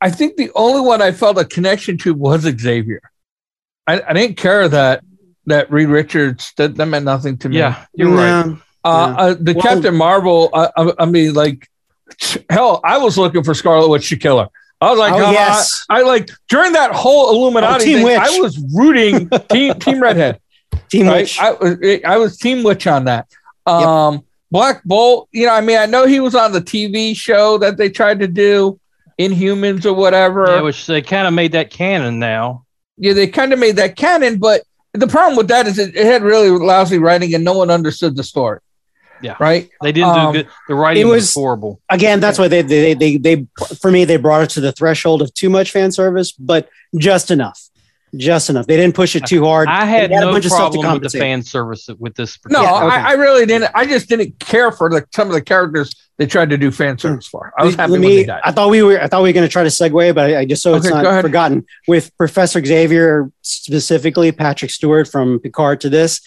I 0.00 0.10
think 0.10 0.36
the 0.36 0.50
only 0.54 0.80
one 0.80 1.02
I 1.02 1.12
felt 1.12 1.38
a 1.38 1.44
connection 1.44 1.98
to 1.98 2.14
was 2.14 2.42
Xavier. 2.42 3.00
I, 3.86 4.00
I 4.00 4.12
didn't 4.12 4.36
care 4.36 4.68
that 4.68 5.02
that 5.46 5.70
Reed 5.70 5.88
Richards 5.88 6.52
that, 6.56 6.76
that 6.76 6.86
meant 6.86 7.04
nothing 7.04 7.38
to 7.38 7.48
me. 7.48 7.58
Yeah, 7.58 7.84
you're 7.94 8.10
right. 8.10 8.46
Nah, 8.46 8.56
Uh, 8.84 9.14
uh, 9.18 9.34
the 9.40 9.54
Well- 9.54 9.62
Captain 9.62 9.96
Marvel. 9.96 10.50
I, 10.52 10.70
I, 10.76 10.92
I 11.00 11.06
mean, 11.06 11.34
like, 11.34 11.68
hell, 12.48 12.80
I 12.84 12.98
was 12.98 13.18
looking 13.18 13.42
for 13.42 13.54
Scarlet 13.54 13.88
Witch 13.88 14.08
to 14.10 14.16
kill 14.16 14.38
her. 14.38 14.48
I 14.80 14.90
was 14.90 14.98
like, 14.98 15.12
Oh, 15.14 15.26
uh, 15.26 15.30
yes. 15.32 15.84
I, 15.90 16.00
I 16.00 16.02
like 16.02 16.30
during 16.48 16.72
that 16.72 16.92
whole 16.92 17.30
Illuminati 17.30 17.82
Oh, 17.82 17.84
Team 17.84 17.96
thing. 17.96 18.04
Witch. 18.04 18.18
I 18.20 18.40
was 18.40 18.58
rooting 18.74 19.28
team 19.50 19.74
Team 19.74 20.00
Redhead. 20.00 20.40
team 20.88 21.06
Right? 21.06 21.22
Witch. 21.22 21.38
I 21.40 21.52
was 21.52 21.76
I 22.04 22.16
was 22.16 22.36
Team 22.38 22.62
Witch 22.62 22.86
on 22.86 23.04
that. 23.06 23.26
Um, 23.66 24.22
Black 24.50 24.82
Bolt. 24.84 25.28
You 25.32 25.46
know, 25.46 25.52
I 25.54 25.60
mean, 25.60 25.78
I 25.78 25.86
know 25.86 26.06
he 26.06 26.20
was 26.20 26.34
on 26.34 26.52
the 26.52 26.60
TV 26.60 27.14
show 27.16 27.58
that 27.58 27.76
they 27.76 27.90
tried 27.90 28.20
to 28.20 28.28
do, 28.28 28.78
Inhumans 29.18 29.84
or 29.84 29.92
whatever. 29.94 30.46
Yeah, 30.46 30.60
which 30.62 30.86
they 30.86 31.02
kind 31.02 31.26
of 31.26 31.34
made 31.34 31.52
that 31.52 31.70
canon 31.70 32.18
now. 32.18 32.64
yeah, 32.96 33.12
they 33.12 33.26
kind 33.26 33.52
of 33.52 33.58
made 33.58 33.76
that 33.76 33.96
canon, 33.96 34.38
but 34.38 34.62
the 34.94 35.06
problem 35.06 35.36
with 35.36 35.48
that 35.48 35.66
is 35.66 35.78
it, 35.78 35.94
it 35.94 36.06
had 36.06 36.22
really 36.22 36.48
lousy 36.50 36.98
writing 36.98 37.34
and 37.34 37.44
no 37.44 37.52
one 37.52 37.70
understood 37.70 38.16
the 38.16 38.22
story. 38.24 38.60
Yeah. 39.22 39.36
Right. 39.40 39.70
They 39.82 39.92
didn't 39.92 40.10
Um, 40.10 40.32
do 40.32 40.42
good. 40.42 40.50
The 40.68 40.74
writing 40.74 41.02
it 41.02 41.06
was, 41.06 41.22
was- 41.22 41.34
horrible. 41.34 41.80
again 41.90 42.20
that's 42.20 42.38
why 42.38 42.48
they, 42.48 42.62
they 42.62 42.94
they 42.94 43.16
they 43.16 43.46
for 43.80 43.90
me 43.90 44.04
they 44.04 44.16
brought 44.16 44.42
it 44.42 44.50
to 44.50 44.60
the 44.60 44.72
threshold 44.72 45.22
of 45.22 45.32
too 45.34 45.50
much 45.50 45.70
fan 45.72 45.90
service 45.92 46.32
but 46.32 46.68
just 46.96 47.30
enough 47.30 47.60
just 48.16 48.48
enough 48.48 48.66
they 48.66 48.76
didn't 48.76 48.94
push 48.94 49.14
it 49.16 49.26
too 49.26 49.44
hard 49.44 49.68
I 49.68 49.84
had 49.84 50.10
They 50.10 50.14
had 50.14 50.22
a 50.22 50.26
no 50.26 50.32
bunch 50.32 50.46
of 50.46 50.52
stuff 50.52 50.72
to 50.72 50.78
problem 50.80 51.02
with 51.02 51.12
the 51.12 51.18
fan 51.18 51.42
service 51.42 51.88
with 51.98 52.14
this. 52.14 52.38
No, 52.48 52.62
Yeah, 52.62 52.84
okay. 52.86 52.96
I, 52.96 53.10
I 53.10 53.12
really 53.12 53.44
didn't. 53.44 53.70
I 53.74 53.84
just 53.84 54.08
didn't 54.08 54.38
care 54.38 54.72
for 54.72 54.88
the, 54.88 55.06
some 55.14 55.28
of 55.28 55.34
the 55.34 55.42
characters 55.42 55.94
they 56.16 56.24
tried 56.26 56.48
to 56.50 56.56
do 56.56 56.70
fan 56.70 56.96
service 56.96 57.26
for. 57.28 57.52
I 57.58 57.64
was 57.64 57.74
Let 57.74 57.80
happy 57.80 57.92
when 57.92 58.00
me- 58.00 58.16
they 58.16 58.24
died. 58.24 58.40
I 58.44 58.50
thought 58.52 58.70
we 58.70 58.82
were 58.82 58.98
I 58.98 59.08
thought 59.08 59.22
we 59.22 59.28
were 59.28 59.34
going 59.34 59.46
to 59.46 59.52
try 59.52 59.62
to 59.62 59.68
segue 59.68 60.14
but 60.14 60.30
I, 60.30 60.38
I 60.40 60.44
just 60.46 60.62
so 60.62 60.74
it's 60.74 60.86
Okay, 60.86 60.94
go 61.02 61.10
not 61.10 61.20
forgotten 61.20 61.66
with 61.86 62.16
Professor 62.16 62.64
Xavier 62.64 63.30
specifically 63.42 64.32
Patrick 64.32 64.70
Stewart 64.70 65.06
from 65.06 65.38
Picard 65.40 65.82
to 65.82 65.90
this 65.90 66.22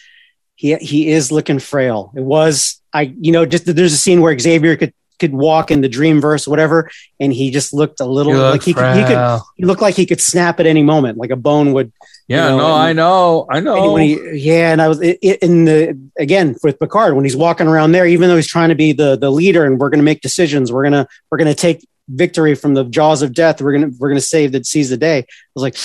he 0.62 0.76
he 0.76 1.08
is 1.10 1.32
looking 1.32 1.58
frail 1.60 2.12
it 2.16 2.22
was 2.24 2.80
I 2.94 3.14
you 3.20 3.32
know 3.32 3.46
just 3.48 3.66
there's 3.66 3.94
a 3.94 3.98
scene 3.98 4.22
where 4.22 4.38
Xavier 4.38 4.76
could 4.78 4.94
could 5.20 5.34
walk 5.34 5.70
in 5.72 5.82
the 5.82 5.90
dreamverse 5.90 6.48
whatever 6.48 6.90
and 7.20 7.32
he 7.34 7.52
just 7.52 7.74
looked 7.74 8.00
a 8.00 8.06
little 8.06 8.34
look 8.34 8.54
like 8.54 8.64
he 8.64 8.74
could, 8.74 8.96
he 8.96 9.04
could 9.04 9.40
he 9.58 9.66
looked 9.66 9.82
like 9.82 9.96
he 9.96 10.06
could 10.06 10.22
snap 10.22 10.60
at 10.60 10.66
any 10.66 10.84
moment 10.84 11.18
like 11.18 11.30
a 11.32 11.36
bone 11.36 11.74
would 11.74 11.92
Yeah, 12.28 12.46
you 12.46 12.50
know, 12.52 12.58
no, 12.58 12.66
and- 12.76 12.84
I 12.90 12.94
know, 12.94 13.46
I 13.50 13.58
And 13.58 13.66
know. 13.66 13.94
when 13.94 14.04
he, 14.04 14.14
yeah, 14.48 14.72
and 14.72 14.82
I 14.82 14.88
was 14.88 15.00
it, 15.02 15.18
it- 15.22 15.40
in 15.44 15.66
the 15.66 15.80
again 16.20 16.56
with 16.64 16.80
Picard 16.80 17.16
when 17.16 17.26
he's 17.26 17.36
walking 17.38 17.68
around 17.68 17.92
there, 17.92 18.06
even 18.08 18.30
though 18.30 18.36
he's 18.42 18.48
trying 18.56 18.70
to 18.70 18.76
be 18.86 18.94
the 18.94 19.16
the 19.18 19.30
leader 19.32 19.66
and 19.66 19.80
we're 19.80 19.90
going 19.90 20.00
to 20.06 20.10
make 20.12 20.22
decisions, 20.22 20.72
we're 20.72 20.84
gonna 20.84 21.06
we're 21.30 21.38
gonna 21.40 21.54
take 21.68 21.80
victory 22.10 22.56
from 22.56 22.74
the 22.74 22.84
jaws 22.86 23.22
of 23.22 23.30
death. 23.34 23.62
We're 23.62 23.74
gonna 23.78 23.92
we're 24.00 24.10
gonna 24.10 24.22
save 24.36 24.52
that 24.54 24.66
seize 24.66 24.90
the 24.90 24.98
day. 24.98 25.20
I 25.20 25.26
was 25.56 25.64
like, 25.68 25.76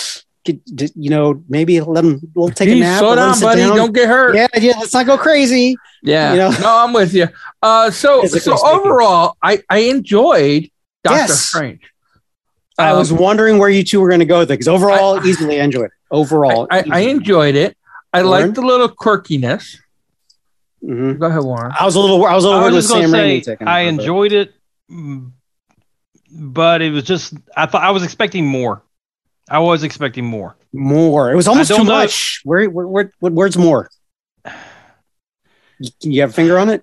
could- 0.46 0.64
did- 0.64 0.92
you 0.96 1.10
know, 1.10 1.42
maybe 1.48 1.80
let 1.80 2.04
him 2.04 2.20
we'll 2.34 2.48
take 2.50 2.68
a 2.70 2.74
nap. 2.80 3.00
slow 3.00 3.10
let 3.10 3.18
him 3.18 3.24
down, 3.24 3.34
sit 3.34 3.44
buddy. 3.44 3.60
down. 3.62 3.76
Don't 3.76 3.92
get 3.92 4.08
hurt. 4.08 4.34
Yeah, 4.36 4.46
yeah, 4.58 4.72
let's 4.78 4.94
not 4.94 5.04
go 5.06 5.18
crazy. 5.18 5.76
Yeah. 6.02 6.32
You 6.32 6.38
know? 6.38 6.50
No, 6.60 6.78
I'm 6.84 6.92
with 6.92 7.12
you. 7.12 7.28
Uh, 7.62 7.90
so 7.90 8.22
Physically 8.22 8.40
so 8.40 8.56
speaking. 8.56 8.80
overall, 8.80 9.36
I 9.42 9.62
I 9.68 9.78
enjoyed 9.80 10.70
Doctor 11.04 11.18
Yes. 11.18 11.40
Strange. 11.46 11.82
I 12.78 12.90
Um, 12.90 12.98
was 12.98 13.12
wondering 13.12 13.58
where 13.58 13.68
you 13.70 13.82
two 13.84 14.00
were 14.00 14.08
going 14.08 14.20
to 14.20 14.26
go 14.26 14.38
with 14.40 14.50
it 14.50 14.54
because 14.54 14.68
overall, 14.68 15.24
easily 15.26 15.58
enjoyed 15.58 15.86
it. 15.86 15.90
Overall, 16.10 16.66
I, 16.70 16.78
I, 16.80 16.84
I 16.90 16.98
enjoyed 17.00 17.54
it. 17.56 17.76
I 18.12 18.22
Warren? 18.22 18.42
liked 18.42 18.54
the 18.54 18.62
little 18.62 18.88
quirkiness. 18.88 19.76
Mhm. 20.84 21.18
Go 21.18 21.26
ahead, 21.26 21.42
Warren. 21.42 21.72
I 21.78 21.84
was 21.84 21.96
a 21.96 22.00
little 22.00 22.24
I 22.24 22.34
was 22.34 22.44
a 22.44 22.48
I 22.48 22.50
little 22.50 22.62
worried 22.64 22.74
with 22.74 22.84
was 22.84 22.88
just 22.88 23.00
Sam 23.00 23.10
Raimi 23.10 23.44
say 23.44 23.56
I 23.66 23.80
enjoyed 23.80 24.32
it, 24.32 24.52
but 26.30 26.82
it 26.82 26.90
was 26.92 27.04
just 27.04 27.34
I 27.56 27.66
thought 27.66 27.82
I 27.82 27.90
was 27.90 28.02
expecting 28.02 28.46
more. 28.46 28.82
I 29.48 29.58
was 29.60 29.82
expecting 29.82 30.24
more. 30.24 30.56
more. 30.72 31.30
It 31.32 31.36
was 31.36 31.48
almost 31.48 31.70
too 31.70 31.78
know- 31.78 31.84
much. 31.84 32.40
Where, 32.44 32.68
where, 32.68 32.86
where, 32.86 33.12
what 33.20 33.32
word's 33.32 33.56
more? 33.56 33.88
You- 36.00 36.20
have 36.22 36.30
a 36.30 36.32
finger 36.32 36.58
on 36.58 36.70
it? 36.70 36.82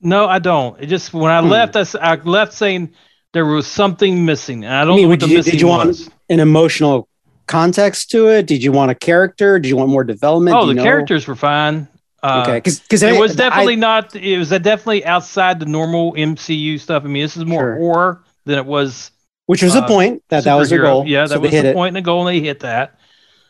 No, 0.00 0.26
I 0.26 0.38
don't. 0.38 0.80
It 0.80 0.86
just 0.86 1.12
when 1.12 1.30
I 1.30 1.40
Hmm. 1.42 1.48
left, 1.48 1.76
I 1.76 2.14
left 2.24 2.54
saying 2.54 2.90
there 3.32 3.44
was 3.44 3.66
something 3.66 4.24
missing, 4.24 4.64
and 4.64 4.72
I 4.74 4.84
don't 4.84 4.92
I 4.92 4.96
mean, 4.96 5.02
know 5.04 5.08
what 5.10 5.20
the 5.20 5.28
you- 5.28 5.36
missing 5.38 5.52
did 5.52 5.60
you 5.60 5.66
want- 5.66 5.88
was. 5.88 6.08
An 6.30 6.40
emotional 6.40 7.08
context 7.46 8.10
to 8.12 8.28
it? 8.28 8.46
Did 8.46 8.62
you 8.62 8.72
want 8.72 8.90
a 8.92 8.94
character? 8.94 9.58
Did 9.58 9.68
you 9.68 9.76
want 9.76 9.90
more 9.90 10.04
development? 10.04 10.56
Oh, 10.56 10.66
the 10.66 10.74
know? 10.74 10.82
characters 10.82 11.26
were 11.26 11.34
fine. 11.36 11.88
Uh, 12.22 12.44
Okay, 12.46 12.58
because 12.60 13.02
it 13.02 13.18
was 13.18 13.34
definitely 13.34 13.76
not. 13.76 14.14
It 14.14 14.38
was 14.38 14.50
definitely 14.50 15.04
outside 15.06 15.58
the 15.58 15.66
normal 15.66 16.14
MCU 16.16 16.78
stuff. 16.78 17.02
I 17.04 17.08
mean, 17.08 17.22
this 17.22 17.36
is 17.36 17.44
more 17.46 17.60
Sure. 17.62 17.76
horror 17.76 18.20
than 18.46 18.58
it 18.58 18.66
was. 18.66 19.10
Which 19.50 19.64
was 19.64 19.72
the 19.74 19.82
uh, 19.82 19.88
point 19.88 20.22
that 20.28 20.44
that 20.44 20.54
was 20.54 20.70
the 20.70 20.78
goal. 20.78 21.04
Yeah, 21.06 21.26
that 21.26 21.34
they 21.34 21.38
was 21.40 21.50
hit 21.50 21.62
the 21.62 21.72
point 21.72 21.88
and 21.88 21.96
the 21.96 22.06
goal, 22.06 22.26
and 22.26 22.36
they 22.36 22.40
hit 22.40 22.60
that. 22.60 23.00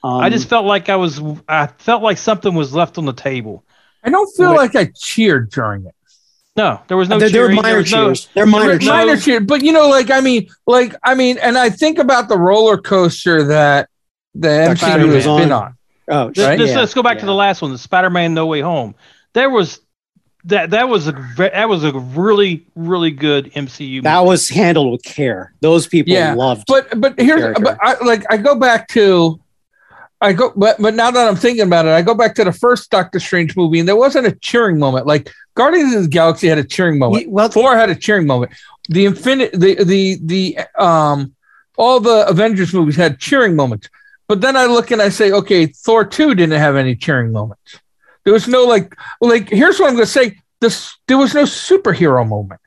Um, 0.03 0.15
I 0.15 0.31
just 0.31 0.49
felt 0.49 0.65
like 0.65 0.89
I 0.89 0.97
was. 0.97 1.21
I 1.47 1.67
felt 1.67 2.03
like 2.03 2.17
something 2.17 2.55
was 2.55 2.73
left 2.73 2.97
on 2.97 3.05
the 3.05 3.13
table. 3.13 3.67
I 4.03 4.09
don't 4.09 4.35
feel 4.35 4.53
Wait. 4.53 4.57
like 4.57 4.77
I 4.77 4.91
cheered 4.97 5.51
during 5.51 5.85
it. 5.85 5.95
No, 6.57 6.81
there 6.89 6.97
was 6.97 7.11
no. 7.11 7.19
there, 7.19 7.29
there 7.29 7.43
were 7.43 7.49
cheering, 7.49 7.63
minor 7.63 7.77
was 7.77 7.93
no- 7.93 8.07
cheers. 8.07 8.29
They're 8.33 8.47
minor 8.47 8.67
there 8.69 8.79
cheers. 8.79 8.87
no- 8.87 8.93
Minor 8.97 9.17
cheer, 9.19 9.41
but 9.41 9.63
you 9.63 9.73
know, 9.73 9.89
like 9.91 10.11
I 10.11 10.23
mean, 10.23 10.49
like 10.67 10.95
I 11.05 11.15
mean, 11.15 11.37
and 11.37 11.59
I 11.59 11.69
think 11.69 11.99
about 11.99 12.31
the 12.31 12.39
roller 12.39 12.79
coaster 12.79 13.45
that 13.49 13.91
the 14.35 14.49
MCU 14.49 14.79
Spider-Man. 14.79 15.15
has 15.15 15.25
been 15.27 15.53
on. 15.53 15.77
Oh, 16.09 16.31
Just- 16.31 16.49
Right? 16.49 16.59
just- 16.59 16.73
yeah, 16.73 16.79
let's 16.81 16.95
go 16.95 17.03
back 17.03 17.17
yeah. 17.17 17.21
to 17.21 17.27
the 17.27 17.35
last 17.35 17.61
one, 17.61 17.73
the 17.73 17.79
Spider-Man 17.79 18.33
No 18.33 18.47
Way 18.47 18.63
Home. 18.63 18.95
There 19.35 19.51
was 19.51 19.81
that. 20.45 20.71
That 20.71 20.89
was 20.89 21.09
a 21.09 21.13
that 21.37 21.69
was 21.69 21.85
a 21.85 21.93
really 21.93 22.67
really 22.75 23.11
good 23.11 23.53
MCU. 23.53 24.03
That 24.03 24.19
movie. 24.19 24.29
was 24.29 24.49
handled 24.49 24.93
with 24.93 25.03
care. 25.03 25.53
Those 25.61 25.87
people 25.87 26.13
Yeah, 26.13 26.35
loved. 26.35 26.65
But 26.67 27.01
but 27.01 27.19
here's 27.19 27.41
character. 27.41 27.63
but 27.63 27.79
I, 27.81 28.03
like 28.05 28.25
I 28.33 28.37
go 28.37 28.55
back 28.59 28.89
to 28.89 29.41
I 30.21 30.33
go 30.33 30.53
but 30.55 30.81
but 30.81 30.95
now 30.95 31.11
that 31.11 31.29
I'm 31.29 31.37
thinking 31.37 31.65
about 31.65 31.87
it, 31.87 31.91
I 31.93 32.03
go 32.03 32.15
back 32.15 32.35
to 32.37 32.45
the 32.45 32.53
first 32.53 32.91
Doctor 32.91 33.19
Strange 33.21 33.57
movie, 33.57 33.79
and 33.79 33.89
there 33.89 33.97
wasn't 33.97 34.27
a 34.27 34.33
cheering 34.33 34.79
moment. 34.79 35.07
Like 35.07 35.33
Guardians 35.55 35.95
of 35.95 36.03
the 36.03 36.09
Galaxy 36.09 36.47
had 36.49 36.59
a 36.59 36.65
cheering 36.65 36.99
moment. 36.99 37.23
Ye- 37.25 37.29
well, 37.29 37.49
Thor 37.49 37.77
had 37.77 37.91
a 37.91 37.95
cheering 37.95 38.27
moment. 38.27 38.53
The 38.89 39.07
Infinite 39.07 39.53
the 39.53 39.83
the 39.85 40.19
the 40.23 40.59
um 40.83 41.35
all 41.77 42.01
the 42.01 42.27
Avengers 42.29 42.75
movies 42.75 42.97
had 42.97 43.19
cheering 43.19 43.57
moments. 43.57 43.89
But 44.29 44.41
then 44.43 44.57
I 44.57 44.67
look 44.67 44.91
and 44.93 45.03
I 45.03 45.09
say, 45.09 45.33
okay, 45.33 45.67
Thor 45.67 46.05
2 46.05 46.37
didn't 46.37 46.57
have 46.61 46.77
any 46.77 46.95
cheering 46.95 47.33
moments. 47.33 47.81
There 48.25 48.33
was 48.33 48.47
no 48.49 48.65
like 48.65 48.95
like 49.21 49.49
here's 49.49 49.79
what 49.81 49.89
I'm 49.89 49.95
gonna 49.95 50.07
say. 50.07 50.37
This 50.61 50.95
there 51.09 51.17
was 51.19 51.35
no 51.35 51.45
superhero 51.45 52.27
moment. 52.29 52.61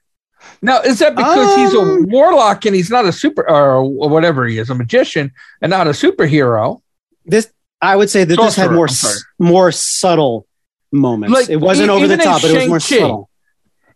Now, 0.61 0.81
is 0.81 0.99
that 0.99 1.15
because 1.15 1.55
he's 1.55 1.73
a 1.73 1.79
Um, 1.79 2.05
warlock 2.09 2.65
and 2.65 2.75
he's 2.75 2.89
not 2.89 3.05
a 3.05 3.11
super 3.11 3.47
or 3.49 3.83
whatever 4.09 4.45
he 4.47 4.57
is, 4.57 4.69
a 4.69 4.75
magician 4.75 5.31
and 5.61 5.69
not 5.69 5.87
a 5.87 5.91
superhero? 5.91 6.81
this 7.25 7.49
I 7.81 7.95
would 7.95 8.09
say 8.09 8.23
that 8.23 8.35
this 8.37 8.55
had 8.55 8.71
more 8.71 8.85
I'm 8.85 8.93
sorry. 8.93 9.13
s- 9.15 9.23
more 9.39 9.71
subtle 9.71 10.47
moments. 10.91 11.33
Like, 11.33 11.49
it 11.49 11.57
wasn't 11.57 11.89
e- 11.89 11.91
over 11.93 12.07
the 12.07 12.17
top, 12.17 12.41
but 12.41 12.51
it 12.51 12.55
was 12.55 12.67
more 12.67 12.79
Shang-Chi, 12.79 13.01
subtle. 13.03 13.29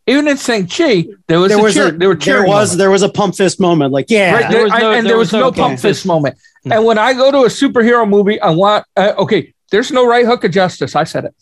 Even 0.08 0.28
in 0.28 0.38
Shang-Chi, 0.38 1.06
there 1.28 1.39
was 1.39 1.50
there 1.50 1.60
a 1.60 1.62
was 1.63 1.74
cheer, 1.74 1.88
a, 1.88 1.91
there 1.91 2.10
were 2.10 2.15
there 2.15 2.41
was 2.41 2.48
moments. 2.48 2.76
there 2.78 2.91
was 2.91 3.02
a 3.04 3.10
pump 3.10 3.36
fist 3.36 3.60
moment. 3.60 3.91
Like 3.93 4.06
yeah, 4.10 4.34
right 4.34 4.41
There 4.43 4.52
there, 4.52 4.63
was 4.63 4.72
I- 4.74 4.80
and 4.80 4.93
there 4.93 5.04
there 5.12 5.17
was 5.17 5.28
was 5.28 5.34
no 5.34 5.39
no 5.39 5.46
pump 5.52 5.56
pump 5.58 5.74
fist 5.80 5.84
fist. 6.02 6.06
moment. 6.06 6.38
Hmm. 6.63 6.72
And 6.74 6.86
when 6.86 6.98
I 6.98 7.13
go 7.13 7.32
to 7.32 7.39
a 7.39 7.48
superhero 7.50 8.08
movie, 8.08 8.39
I 8.41 8.50
want 8.52 8.86
uh, 8.96 9.13
okay. 9.20 9.54
There's 9.72 9.92
no 9.92 10.06
right 10.08 10.26
hook 10.26 10.44
of 10.44 10.52
justice. 10.52 10.96
I 10.96 11.04
said 11.04 11.26
it. 11.26 11.36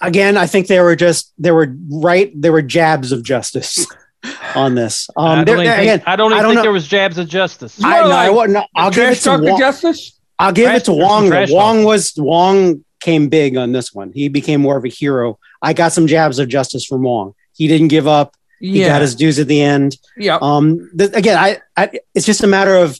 again, 0.00 0.36
I 0.36 0.46
think 0.46 0.66
they 0.66 0.80
were 0.80 0.96
just 0.96 1.32
there 1.38 1.54
were 1.54 1.74
right 1.90 2.32
there 2.40 2.52
were 2.52 2.62
jabs 2.62 3.12
of 3.12 3.22
justice 3.22 3.86
on 4.54 4.74
this. 4.74 5.08
Um, 5.16 5.26
I 5.26 5.44
don't, 5.44 5.48
even 5.56 5.64
there- 5.66 5.76
think, 5.76 5.82
again, 5.82 6.02
I 6.06 6.16
don't 6.16 6.30
even 6.32 6.38
I 6.38 6.42
don't 6.42 6.50
think 6.50 6.56
know. 6.56 6.62
there 6.62 6.72
was 6.72 6.86
jabs 6.88 7.18
of 7.18 7.28
justice. 7.28 7.76
It's 7.76 7.84
I, 7.84 8.00
more 8.00 8.08
no, 8.08 8.14
I 8.16 8.26
like 8.28 8.36
won't- 8.36 8.50
no, 8.52 8.66
I'll 8.76 8.90
give 8.90 9.10
it 9.10 9.16
to 9.16 9.30
Wong. 9.38 9.58
justice. 9.58 10.18
I'll 10.38 10.52
give 10.52 10.64
Trash- 10.66 10.76
it 10.82 10.84
to 10.86 10.92
there's 10.92 11.00
some 11.08 11.24
Wong. 11.24 11.30
talk. 11.30 11.48
Wong 11.50 11.84
was 11.84 12.14
Wong 12.16 12.84
came 13.00 13.28
big 13.28 13.56
on 13.56 13.72
this 13.72 13.92
one. 13.92 14.12
He 14.12 14.28
became 14.28 14.60
more 14.60 14.76
of 14.76 14.84
a 14.84 14.88
hero. 14.88 15.38
I 15.60 15.72
got 15.74 15.92
some 15.92 16.06
jabs 16.06 16.38
of 16.38 16.48
justice 16.48 16.84
from 16.86 17.02
Wong. 17.02 17.34
He 17.54 17.68
didn't 17.68 17.88
give 17.88 18.06
up. 18.08 18.34
He 18.60 18.80
yeah, 18.80 18.88
got 18.88 19.02
his 19.02 19.14
dues 19.14 19.38
at 19.38 19.46
the 19.46 19.60
end. 19.60 19.96
yeah. 20.16 20.38
Um, 20.40 20.90
th- 20.96 21.10
again, 21.12 21.36
I, 21.36 21.58
I, 21.76 21.90
it's 22.14 22.24
just 22.24 22.42
a 22.42 22.46
matter 22.46 22.74
of 22.76 22.98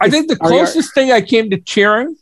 I 0.00 0.10
think 0.10 0.28
the 0.28 0.34
Are 0.40 0.48
closest 0.48 0.92
thing 0.94 1.12
I 1.12 1.20
came 1.20 1.50
to 1.50 1.58
cheering 1.60 2.16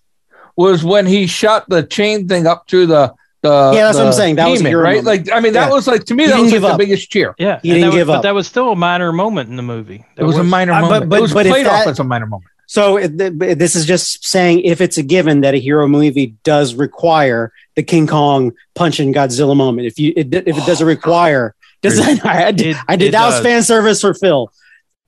was 0.56 0.84
when 0.84 1.06
he 1.06 1.26
shot 1.26 1.68
the 1.68 1.82
chain 1.82 2.28
thing 2.28 2.46
up 2.46 2.68
through 2.68 2.86
the 2.86 3.14
the 3.42 3.72
Yeah, 3.74 3.84
that's 3.86 3.98
what 3.98 4.06
I'm 4.06 4.12
saying. 4.12 4.36
That 4.36 4.46
was 4.48 4.60
a 4.60 4.62
demon, 4.62 4.70
hero 4.70 4.82
right. 4.84 5.02
moment. 5.04 5.26
Like 5.28 5.36
I 5.36 5.40
mean, 5.40 5.54
that 5.54 5.68
Yeah. 5.68 5.74
was 5.74 5.86
like 5.88 6.04
to 6.04 6.14
me 6.14 6.26
that 6.26 6.40
was 6.40 6.52
like 6.52 6.62
up. 6.62 6.72
the 6.78 6.84
biggest 6.84 7.10
cheer. 7.10 7.34
Yeah, 7.38 7.58
He 7.62 7.70
and 7.70 7.76
didn't 7.76 7.80
that 7.80 7.86
was- 7.88 7.96
give 7.96 8.06
but 8.06 8.16
up. 8.18 8.22
that 8.22 8.34
was 8.34 8.46
still 8.46 8.70
a 8.70 8.76
minor 8.76 9.12
moment 9.12 9.50
in 9.50 9.56
the 9.56 9.62
movie. 9.62 10.04
It 10.16 10.22
was, 10.24 10.36
a 10.38 10.44
minor 10.44 10.72
Uh, 10.72 10.80
but- 10.82 10.88
moment. 10.90 11.10
but- 11.10 11.18
it 11.18 11.22
was 11.22 11.32
but 11.34 11.46
if 11.46 11.52
played 11.52 11.66
off 11.66 11.84
that- 11.84 11.90
as 11.90 11.98
a 11.98 12.04
minor 12.04 12.26
moment. 12.26 12.48
So 12.68 12.96
it- 12.98 13.18
th- 13.18 13.58
this 13.58 13.74
is 13.74 13.84
just 13.84 14.24
saying 14.24 14.60
if 14.60 14.80
it's 14.80 14.96
a 14.96 15.02
given 15.02 15.40
that 15.42 15.54
a 15.54 15.58
hero 15.58 15.88
movie 15.88 16.34
does 16.44 16.74
require 16.74 17.52
the 17.74 17.82
King 17.82 18.06
Kong 18.06 18.52
punching 18.76 19.12
Godzilla 19.12 19.56
moment. 19.56 19.86
If 19.88 19.98
you 19.98 20.12
it, 20.16 20.32
if 20.32 20.56
it 20.56 20.64
doesn't 20.66 20.86
require, 20.86 21.54
does 21.82 21.96
that, 21.96 22.24
I 22.24 22.52
did, 22.52 22.66
It- 22.68 22.76
I 22.88 22.94
did 22.96 23.08
it 23.08 23.12
that 23.12 23.26
was 23.26 23.40
fan 23.40 23.62
service 23.64 24.00
for 24.02 24.14
Phil. 24.14 24.52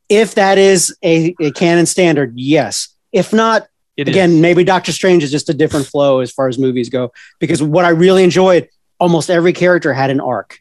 If 0.08 0.34
that 0.34 0.58
is 0.58 0.94
a, 1.04 1.34
a 1.40 1.52
canon 1.52 1.86
standard, 1.86 2.32
yes. 2.36 2.88
If 3.12 3.32
not, 3.32 3.68
It 3.96 4.08
is. 4.08 4.14
again, 4.14 4.40
maybe 4.40 4.64
Doctor 4.64 4.92
Strange 4.92 5.22
is 5.22 5.30
just 5.30 5.48
a 5.48 5.54
different 5.54 5.86
flow 5.86 6.20
as 6.20 6.32
far 6.32 6.48
as 6.48 6.58
movies 6.58 6.88
go. 6.88 7.12
Because 7.38 7.62
what 7.62 7.84
I 7.84 7.90
really 7.90 8.24
enjoyed, 8.24 8.68
almost 8.98 9.30
every 9.30 9.52
character 9.52 9.92
had 9.92 10.10
an 10.10 10.20
arc. 10.20 10.60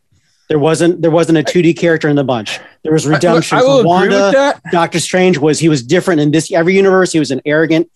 There 0.49 0.59
wasn't 0.59 1.01
there 1.01 1.09
wasn't 1.09 1.37
a 1.37 1.43
2D 1.43 1.77
character 1.77 2.09
in 2.09 2.15
the 2.15 2.23
bunch. 2.23 2.59
There 2.83 2.91
was 2.91 3.07
redemption 3.07 3.57
I, 3.57 3.61
for 3.61 3.67
will 3.67 3.79
agree 3.79 3.87
Wanda. 3.87 4.23
with 4.25 4.33
that. 4.33 4.61
Doctor 4.71 4.99
Strange 4.99 5.37
was 5.37 5.57
he 5.57 5.69
was 5.69 5.81
different 5.81 6.21
in 6.21 6.31
this 6.31 6.51
every 6.51 6.75
universe. 6.75 7.11
He 7.11 7.19
was 7.19 7.31
an 7.31 7.41
arrogant 7.45 7.89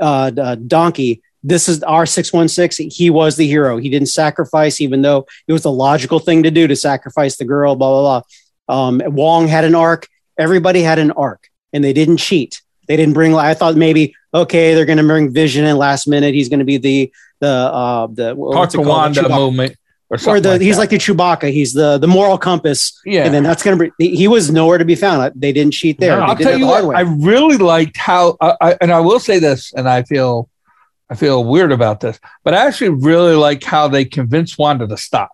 uh, 0.00 0.32
uh, 0.36 0.54
donkey. 0.56 1.22
This 1.44 1.68
is 1.68 1.82
R 1.82 2.04
six 2.04 2.32
one 2.32 2.48
six. 2.48 2.76
He 2.76 3.08
was 3.08 3.36
the 3.36 3.46
hero. 3.46 3.78
He 3.78 3.88
didn't 3.88 4.08
sacrifice, 4.08 4.80
even 4.80 5.02
though 5.02 5.26
it 5.46 5.52
was 5.52 5.62
the 5.62 5.72
logical 5.72 6.18
thing 6.18 6.42
to 6.42 6.50
do 6.50 6.66
to 6.66 6.76
sacrifice 6.76 7.36
the 7.36 7.44
girl. 7.44 7.76
Blah 7.76 7.90
blah 7.90 8.22
blah. 8.66 8.86
Um, 8.86 9.02
Wong 9.06 9.48
had 9.48 9.64
an 9.64 9.74
arc. 9.74 10.08
Everybody 10.36 10.82
had 10.82 10.98
an 10.98 11.12
arc, 11.12 11.48
and 11.72 11.82
they 11.82 11.92
didn't 11.92 12.18
cheat. 12.18 12.60
They 12.88 12.96
didn't 12.96 13.14
bring. 13.14 13.34
I 13.34 13.54
thought 13.54 13.76
maybe 13.76 14.14
okay, 14.34 14.74
they're 14.74 14.84
going 14.86 14.98
to 14.98 15.04
bring 15.04 15.32
Vision 15.32 15.64
in 15.64 15.76
last 15.76 16.06
minute. 16.08 16.34
He's 16.34 16.48
going 16.48 16.58
to 16.60 16.64
be 16.64 16.76
the 16.78 17.12
the 17.40 17.46
uh, 17.48 18.06
the 18.08 18.34
what's 18.34 18.74
it 18.74 18.78
called? 18.78 18.86
The 18.86 18.90
Wanda 18.90 19.20
Chewbacca. 19.22 19.34
movement 19.36 19.76
or 20.10 20.18
Or 20.26 20.40
the 20.40 20.50
like 20.50 20.60
he's 20.60 20.76
that. 20.76 20.80
like 20.80 20.90
the 20.90 20.96
Chewbacca. 20.98 21.52
He's 21.52 21.72
the 21.72 21.98
the 21.98 22.06
moral 22.06 22.38
compass, 22.38 23.00
yeah. 23.04 23.24
and 23.24 23.32
then 23.34 23.42
that's 23.42 23.62
gonna 23.62 23.90
be. 23.98 24.14
He 24.16 24.28
was 24.28 24.50
nowhere 24.50 24.78
to 24.78 24.84
be 24.84 24.94
found. 24.94 25.32
They 25.34 25.52
didn't 25.52 25.72
cheat 25.72 25.98
there. 25.98 26.16
No, 26.18 26.24
I'll 26.24 26.36
tell 26.36 26.58
you 26.58 26.66
what, 26.66 26.84
way. 26.84 26.96
I 26.96 27.00
really 27.00 27.56
liked 27.56 27.96
how, 27.96 28.36
I, 28.40 28.56
I, 28.60 28.76
and 28.80 28.92
I 28.92 29.00
will 29.00 29.18
say 29.20 29.38
this, 29.38 29.72
and 29.74 29.88
I 29.88 30.02
feel, 30.02 30.48
I 31.10 31.14
feel 31.14 31.42
weird 31.44 31.72
about 31.72 32.00
this, 32.00 32.18
but 32.44 32.52
I 32.54 32.66
actually 32.66 32.90
really 32.90 33.34
like 33.36 33.62
how 33.64 33.88
they 33.88 34.04
convinced 34.04 34.58
Wanda 34.58 34.86
to 34.86 34.96
stop. 34.96 35.30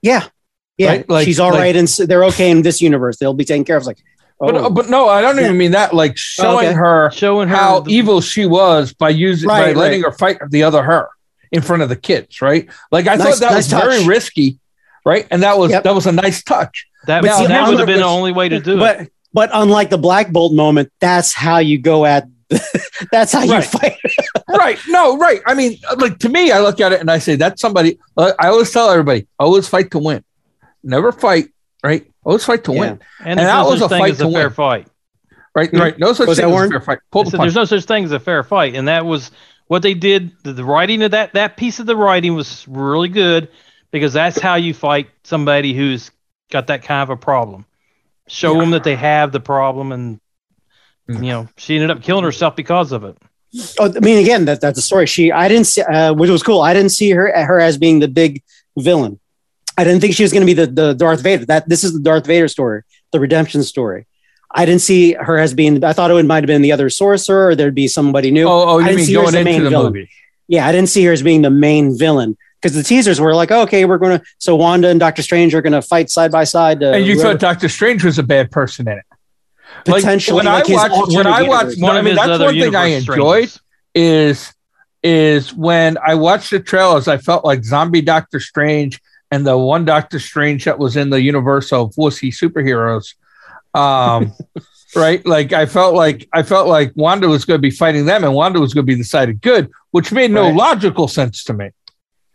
Yeah, 0.00 0.26
yeah. 0.78 0.88
Right? 0.88 1.08
Like- 1.08 1.24
She's 1.26 1.38
all 1.38 1.50
like- 1.50 1.60
right, 1.60 1.76
and 1.76 1.86
s- 1.86 1.98
they're 1.98 2.24
okay 2.26 2.50
in 2.50 2.62
this 2.62 2.80
universe. 2.80 3.18
They'll 3.18 3.34
be 3.34 3.44
taken 3.44 3.64
care 3.64 3.76
of. 3.76 3.82
It's 3.82 3.86
like, 3.86 4.02
oh, 4.42 4.52
But, 4.52 4.70
but 4.74 4.88
no, 4.90 5.08
I 5.08 5.20
don't 5.22 5.38
even 5.38 5.56
mean 5.56 5.70
that. 5.72 5.94
Like 5.94 6.16
showing 6.16 6.66
okay. 6.68 6.74
her 6.74 7.10
showing 7.12 7.48
her 7.48 7.56
how 7.56 7.80
the- 7.80 7.92
evil 7.92 8.20
she 8.20 8.44
was 8.46 8.92
by 8.92 9.08
using 9.10 9.48
Right, 9.48 9.74
by 9.74 9.80
letting 9.80 10.02
her 10.02 10.12
fight 10.12 10.38
the 10.50 10.62
other 10.64 10.82
her 10.82 11.08
in 11.50 11.62
front 11.62 11.82
of 11.82 11.88
the 11.88 11.96
kids, 11.96 12.42
right? 12.42 12.68
Like 12.90 13.06
I 13.06 13.14
Nice- 13.16 13.38
thought 13.38 13.40
that 13.40 13.52
nice 13.54 13.72
was 13.72 13.82
very 13.82 14.04
risky, 14.06 14.58
right? 15.04 15.26
And 15.30 15.42
that 15.42 15.56
was 15.58 15.70
Yep. 15.70 15.84
that 15.84 15.94
was 15.94 16.06
a 16.06 16.12
nice 16.12 16.42
touch. 16.42 16.86
That, 17.06 17.22
But 17.22 17.36
see, 17.38 17.46
that 17.46 17.68
would 17.68 17.78
have 17.78 17.86
been 17.86 17.98
the 18.00 18.04
only 18.04 18.32
way 18.32 18.48
to 18.48 18.60
do 18.60 18.74
it. 18.74 18.78
but 18.78 19.08
but 19.32 19.50
unlike 19.52 19.90
the 19.90 19.98
Black 19.98 20.30
Bolt 20.30 20.52
moment, 20.52 20.92
that's 21.00 21.32
how 21.32 21.58
you 21.58 21.78
go 21.78 22.04
at. 22.04 22.26
that's 23.10 23.32
how 23.32 23.42
you 23.42 23.52
Right. 23.52 23.64
fight. 23.64 23.96
right? 24.48 24.78
No, 24.88 25.16
right. 25.16 25.40
I 25.46 25.54
mean, 25.54 25.78
like 25.96 26.18
to 26.18 26.28
me, 26.28 26.52
I 26.52 26.60
look 26.60 26.80
at 26.80 26.92
it 26.92 27.00
and 27.00 27.10
I 27.10 27.18
say 27.18 27.36
that's 27.36 27.60
somebody. 27.62 27.98
uh, 28.16 28.32
I 28.38 28.48
always 28.48 28.70
tell 28.70 28.90
everybody, 28.90 29.26
always 29.38 29.66
fight 29.66 29.90
to 29.92 29.98
win, 29.98 30.22
never 30.84 31.12
fight. 31.12 31.48
Right? 31.82 32.06
Always 32.24 32.44
fight 32.44 32.64
to 32.64 32.72
Yeah. 32.72 32.80
win. 32.80 32.90
and 32.90 33.00
and 33.20 33.38
that 33.40 33.62
no 33.62 33.68
was 33.70 33.82
a 33.82 33.88
fight 33.88 34.16
to 34.18 34.26
a 34.28 34.32
fair 34.32 34.48
win. 34.48 34.50
fight. 34.54 34.86
Right? 35.54 35.70
Hmm. 35.70 35.78
Right? 35.78 35.98
No 35.98 36.12
such 36.12 36.28
Was 36.28 36.38
thing 36.38 36.50
as 36.50 36.64
a 36.66 36.68
fair 36.70 36.80
fight. 36.80 36.98
Pull 37.10 37.24
the 37.24 37.30
said, 37.30 37.40
there's 37.40 37.54
no 37.54 37.64
such 37.64 37.84
thing 37.84 38.04
as 38.04 38.12
a 38.12 38.20
fair 38.20 38.42
fight, 38.42 38.74
and 38.74 38.88
that 38.88 39.04
was 39.04 39.30
what 39.66 39.82
they 39.82 39.94
did. 39.94 40.32
The, 40.44 40.52
the 40.52 40.64
writing 40.64 41.02
of 41.02 41.10
that 41.10 41.34
that 41.34 41.56
piece 41.56 41.78
of 41.80 41.86
the 41.86 41.96
writing 41.96 42.34
was 42.34 42.66
really 42.68 43.08
good 43.08 43.48
because 43.90 44.12
that's 44.12 44.38
how 44.40 44.54
you 44.54 44.72
fight 44.72 45.08
somebody 45.24 45.74
who's 45.74 46.10
got 46.50 46.68
that 46.68 46.82
kind 46.82 47.02
of 47.02 47.10
a 47.10 47.16
problem. 47.16 47.66
Show 48.28 48.54
Yeah. 48.54 48.60
them 48.60 48.70
that 48.70 48.84
they 48.84 48.96
have 48.96 49.32
the 49.32 49.40
problem, 49.40 49.92
and 49.92 50.20
Mm. 51.10 51.16
you 51.24 51.32
know 51.32 51.48
she 51.56 51.74
ended 51.74 51.90
up 51.90 52.00
killing 52.02 52.24
herself 52.24 52.54
because 52.54 52.92
of 52.92 53.02
it. 53.04 53.16
Oh, 53.80 53.92
I 53.94 53.98
mean, 54.00 54.18
again, 54.18 54.44
that 54.46 54.60
that's 54.62 54.78
a 54.78 54.82
story. 54.82 55.06
She, 55.06 55.30
I 55.32 55.48
didn't 55.48 55.66
see, 55.66 55.82
uh, 55.82 56.14
which 56.14 56.30
was 56.30 56.42
cool. 56.42 56.62
I 56.62 56.72
didn't 56.72 56.92
see 56.92 57.10
her 57.10 57.26
her 57.44 57.60
as 57.60 57.76
being 57.76 57.98
the 57.98 58.08
big 58.08 58.42
villain. 58.78 59.18
I 59.76 59.84
didn't 59.84 60.00
think 60.00 60.14
she 60.14 60.22
was 60.22 60.32
going 60.32 60.46
to 60.46 60.46
be 60.46 60.52
the 60.54 60.66
the 60.66 60.94
Darth 60.94 61.22
Vader. 61.22 61.46
That 61.46 61.68
this 61.68 61.82
is 61.84 61.92
the 61.92 62.00
Darth 62.00 62.26
Vader 62.26 62.48
story, 62.48 62.82
the 63.12 63.20
redemption 63.20 63.62
story. 63.62 64.06
I 64.54 64.66
didn't 64.66 64.82
see 64.82 65.14
her 65.14 65.38
as 65.38 65.54
being. 65.54 65.82
I 65.82 65.92
thought 65.94 66.10
it 66.10 66.22
might 66.26 66.42
have 66.42 66.46
been 66.46 66.60
the 66.62 66.72
other 66.72 66.90
sorcerer, 66.90 67.48
or 67.48 67.54
there'd 67.54 67.74
be 67.74 67.88
somebody 67.88 68.30
new. 68.30 68.46
Oh, 68.46 68.50
oh, 68.68 68.78
I 68.78 68.80
you 68.80 68.84
didn't 68.86 68.96
mean 68.96 69.06
see 69.06 69.14
her 69.14 69.22
as 69.24 69.32
going 69.32 69.44
the 69.44 69.50
into 69.50 69.64
the 69.64 69.70
villain. 69.70 69.92
movie? 69.94 70.10
Yeah, 70.48 70.66
I 70.66 70.72
didn't 70.72 70.90
see 70.90 71.02
her 71.04 71.12
as 71.12 71.22
being 71.22 71.40
the 71.42 71.50
main 71.50 71.96
villain 71.96 72.36
because 72.60 72.74
the 72.76 72.82
teasers 72.82 73.18
were 73.18 73.34
like, 73.34 73.50
okay, 73.50 73.86
we're 73.86 73.96
going 73.98 74.18
to. 74.18 74.24
So 74.38 74.54
Wanda 74.56 74.88
and 74.88 75.00
Doctor 75.00 75.22
Strange 75.22 75.54
are 75.54 75.62
going 75.62 75.72
to 75.72 75.80
fight 75.80 76.10
side 76.10 76.30
by 76.30 76.44
side. 76.44 76.82
Uh, 76.82 76.88
and 76.92 77.06
you 77.06 77.14
whoever- 77.14 77.30
thought 77.30 77.40
Doctor 77.40 77.68
Strange 77.70 78.04
was 78.04 78.18
a 78.18 78.22
bad 78.22 78.50
person 78.50 78.86
in 78.88 78.98
it. 78.98 79.04
Like, 79.86 80.02
potentially 80.02 80.36
when 80.36 80.46
I 80.48 80.54
like 80.56 80.66
his 80.66 80.76
watched- 80.76 80.90
when 80.92 81.00
alternate 81.00 81.26
I 81.30 81.40
universe. 81.40 81.64
watched- 81.64 81.78
No, 81.78 81.86
I 81.88 81.98
of 81.98 82.04
mean, 82.04 82.10
his 82.16 82.26
that's 82.26 82.40
one 82.42 82.54
thing 82.60 82.74
I 82.76 82.86
enjoyed. 82.88 83.48
strangers. 83.48 83.60
is 83.94 84.52
is 85.02 85.54
when 85.54 85.96
I 86.06 86.14
watched 86.14 86.50
the 86.50 86.60
trailers, 86.60 87.08
I 87.08 87.16
felt 87.16 87.44
like 87.44 87.64
zombie 87.64 88.02
Doctor 88.02 88.38
Strange 88.38 89.00
and 89.32 89.44
the 89.46 89.56
one 89.58 89.84
Doctor 89.84 90.20
Strange 90.20 90.64
that 90.66 90.78
was 90.78 90.94
in 90.96 91.10
the 91.10 91.20
universe 91.20 91.72
of 91.72 91.92
wussy 91.96 92.28
superheroes. 92.30 93.14
Um, 93.74 94.32
right? 94.94 95.24
Like 95.26 95.52
I 95.52 95.66
felt 95.66 95.94
like 95.94 96.28
I 96.32 96.42
felt 96.42 96.68
like 96.68 96.92
Wanda 96.94 97.28
was 97.28 97.44
going 97.44 97.58
to 97.58 97.62
be 97.62 97.70
fighting 97.70 98.04
them, 98.06 98.22
and 98.24 98.34
Wanda 98.34 98.60
was 98.60 98.74
going 98.74 98.86
to 98.86 98.92
be 98.92 98.94
the 98.94 99.04
side 99.04 99.30
of 99.30 99.40
good, 99.40 99.70
which 99.90 100.12
made 100.12 100.30
no 100.30 100.42
Right. 100.42 100.54
logical 100.54 101.08
sense 101.08 101.42
to 101.44 101.54
me. 101.54 101.70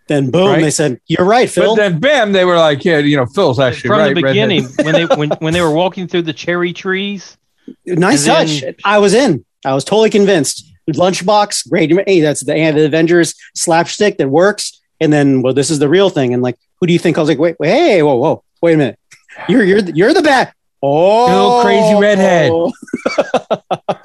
then 0.08 0.32
boom, 0.32 0.48
right? 0.48 0.62
they 0.62 0.72
said, 0.72 1.00
"You're 1.08 1.26
right, 1.28 1.50
Phil." 1.50 1.76
But 1.76 1.82
then, 1.82 2.00
bam, 2.00 2.32
they 2.32 2.46
were 2.46 2.56
like, 2.58 2.84
"Yeah, 2.84 2.98
you 3.00 3.16
know, 3.18 3.26
Phil's 3.28 3.60
actually 3.60 3.90
From 3.90 4.00
right." 4.00 4.16
the 4.16 4.22
beginning, 4.22 4.64
when 4.82 4.94
they 4.94 5.06
when, 5.06 5.30
when 5.40 5.54
they 5.54 5.62
were 5.62 5.72
walking 5.74 6.08
through 6.08 6.24
the 6.24 6.34
cherry 6.34 6.74
trees, 6.74 7.38
nice 7.86 8.26
touch. 8.26 8.62
then- 8.62 8.76
I 8.84 8.98
was 9.00 9.14
in. 9.14 9.46
I 9.66 9.74
was 9.74 9.84
totally 9.84 10.10
convinced. 10.10 10.64
Lunchbox, 10.90 11.70
great. 11.70 11.92
Hey, 12.08 12.22
that's 12.22 12.46
the, 12.46 12.54
hand 12.54 12.78
of 12.78 12.82
the 12.82 12.88
Avengers 12.88 13.36
slapstick 13.54 14.18
that 14.20 14.30
works. 14.30 14.80
And 15.02 15.12
then, 15.12 15.42
well, 15.42 15.54
this 15.54 15.70
is 15.70 15.80
the 15.80 15.90
real 15.90 16.10
thing. 16.10 16.34
And 16.34 16.42
like, 16.42 16.56
who 16.80 16.88
do 16.88 16.94
you 16.94 17.00
think? 17.00 17.18
I 17.18 17.22
was 17.22 17.30
like, 17.30 17.40
wait, 17.40 17.56
wait, 17.60 17.70
hey, 17.70 18.04
whoa, 18.04 18.16
whoa, 18.16 18.44
wait 18.62 18.74
a 18.74 18.78
minute. 18.78 19.00
You're 19.48 19.64
you're 19.64 19.80
you're 19.80 20.14
the 20.14 20.22
bad. 20.22 20.54
Oh, 20.82 21.26
little 21.26 21.62
crazy 21.64 22.00
redhead. 22.00 22.52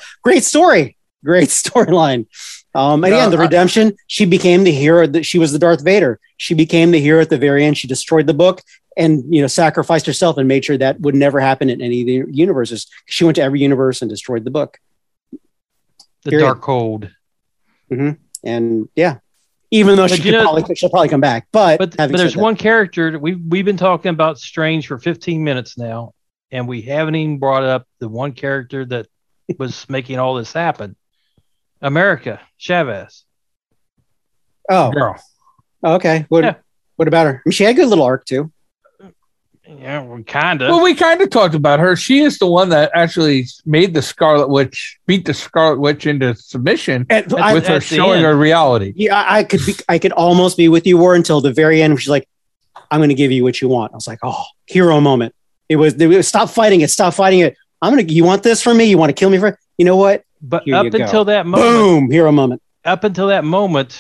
great 0.23 0.45
story. 0.45 0.97
Great 1.25 1.49
storyline. 1.51 2.27
Um, 2.75 3.05
and 3.05 3.13
No, 3.13 3.19
again, 3.19 3.31
the 3.31 3.37
I- 3.39 3.43
redemption. 3.43 3.97
She 4.07 4.25
became 4.25 4.65
the 4.65 4.73
hero. 4.73 5.07
That 5.07 5.25
she 5.25 5.39
was 5.39 5.53
the 5.53 5.59
Darth 5.59 5.85
Vader. 5.85 6.19
She 6.39 6.55
became 6.55 6.91
the 6.91 7.01
hero 7.01 7.21
at 7.21 7.31
the 7.31 7.39
very 7.39 7.65
end. 7.65 7.77
She 7.79 7.87
destroyed 7.89 8.27
the 8.27 8.35
book 8.35 8.63
and 8.97 9.23
you 9.35 9.41
know 9.41 9.47
sacrificed 9.47 10.05
herself 10.07 10.37
and 10.39 10.49
made 10.49 10.65
sure 10.65 10.77
that 10.79 11.01
would 11.01 11.15
never 11.15 11.41
happen 11.41 11.71
in 11.71 11.81
any 11.81 12.01
of 12.01 12.07
the 12.07 12.33
universes. 12.33 12.87
She 13.07 13.25
went 13.25 13.37
to 13.37 13.43
every 13.43 13.61
universe 13.61 14.03
and 14.03 14.11
destroyed 14.11 14.45
the 14.45 14.51
book. 14.51 14.79
the 16.25 16.31
Period. 16.31 16.47
Darkhold. 16.47 17.11
And 18.45 18.89
yeah, 18.97 19.19
even 19.73 19.97
though 19.97 20.05
But 20.05 20.11
she 20.13 20.17
you 20.19 20.23
could 20.23 20.33
know- 20.39 20.43
probably 20.53 20.75
she'll 20.77 20.91
probably 20.91 21.09
come 21.09 21.21
back. 21.21 21.49
But 21.51 21.79
But, 21.79 21.97
but 21.97 22.13
there's 22.17 22.35
that- 22.35 22.41
one 22.41 22.55
character 22.57 23.11
that 23.11 23.19
we've 23.19 23.41
we've 23.49 23.65
been 23.65 23.77
talking 23.77 24.11
about 24.11 24.39
Strange 24.39 24.87
for 24.87 24.99
15 24.99 25.43
minutes 25.43 25.77
now, 25.77 26.13
and 26.53 26.69
we 26.69 26.83
haven't 26.83 27.17
even 27.17 27.39
brought 27.39 27.65
up 27.65 27.87
the 27.99 28.09
one 28.09 28.33
character 28.33 28.85
that 28.85 29.07
was 29.59 29.85
making 29.89 30.19
all 30.21 30.35
this 30.37 30.53
happen. 30.53 30.95
America 31.81 32.41
Chavez. 32.59 33.25
Oh, 34.71 34.93
Girl. 34.93 35.17
okay. 35.85 36.27
What 36.29 36.45
Yeah. 36.45 36.55
what 36.97 37.09
about 37.09 37.27
her? 37.27 37.33
I 37.37 37.43
mean, 37.45 37.53
she 37.53 37.65
had 37.65 37.75
a 37.75 37.79
good 37.79 37.89
little 37.89 38.05
arc 38.05 38.25
too. 38.25 38.53
Yeah, 39.69 40.03
we 40.03 40.25
kind 40.25 40.61
of. 40.61 40.71
Well, 40.71 40.83
we 40.83 40.95
kind 40.95 41.21
of 41.23 41.31
talked 41.31 41.55
about 41.55 41.79
her. 41.79 41.95
She 41.95 42.21
is 42.21 42.39
the 42.39 42.47
one 42.47 42.71
that 42.71 42.91
actually 42.95 43.47
made 43.65 43.95
the 43.95 44.03
Scarlet 44.03 44.49
Witch 44.49 44.99
beat 45.07 45.25
the 45.25 45.33
Scarlet 45.35 45.79
Witch 45.79 46.05
into 46.07 46.35
submission 46.35 47.07
And 47.09 47.33
I, 47.35 47.55
with 47.55 47.69
her 47.69 47.81
showing 47.81 48.17
end. 48.19 48.25
her 48.25 48.37
reality. 48.37 48.93
yeah, 48.97 49.15
I 49.21 49.39
I 49.39 49.45
could 49.45 49.61
be, 49.65 49.75
I 49.89 49.99
could 49.99 50.13
almost 50.13 50.57
be 50.57 50.69
with 50.69 50.85
you, 50.87 50.99
War, 50.99 51.15
until 51.15 51.41
the 51.41 51.53
very 51.53 51.81
end. 51.81 51.99
She's 52.01 52.09
like, 52.11 52.29
"I'm 52.91 52.99
going 52.99 53.11
to 53.11 53.15
give 53.15 53.31
you 53.31 53.45
what 53.45 53.61
you 53.61 53.69
want." 53.69 53.93
I 53.93 53.95
was 53.97 54.09
like, 54.09 54.19
"Oh, 54.25 54.43
hero 54.67 55.01
moment." 55.01 55.33
It 55.69 55.77
was, 55.77 55.95
it 55.95 56.07
was 56.09 56.27
stop 56.27 56.51
fighting 56.51 56.81
it, 56.81 56.91
stop 56.91 57.15
fighting 57.15 57.39
it. 57.41 57.57
I'm 57.81 57.93
gonna. 57.97 58.03
You 58.03 58.25
want 58.25 58.43
this 58.43 58.61
from 58.63 58.77
me? 58.77 58.85
You 58.87 58.99
want 58.99 59.11
to 59.11 59.15
kill 59.15 59.31
me 59.31 59.39
for? 59.39 59.57
You 59.79 59.85
know 59.85 59.97
what? 59.97 60.25
but 60.43 60.65
Here 60.65 60.75
up 60.75 60.85
you 60.87 60.91
go. 60.91 60.99
until 61.05 61.25
that 61.27 61.47
moment, 61.47 61.63
Boom, 61.71 62.11
hero 62.11 62.33
moment. 62.33 62.61
up 62.85 63.05
until 63.05 63.29
that 63.29 63.45
moment, 63.45 63.97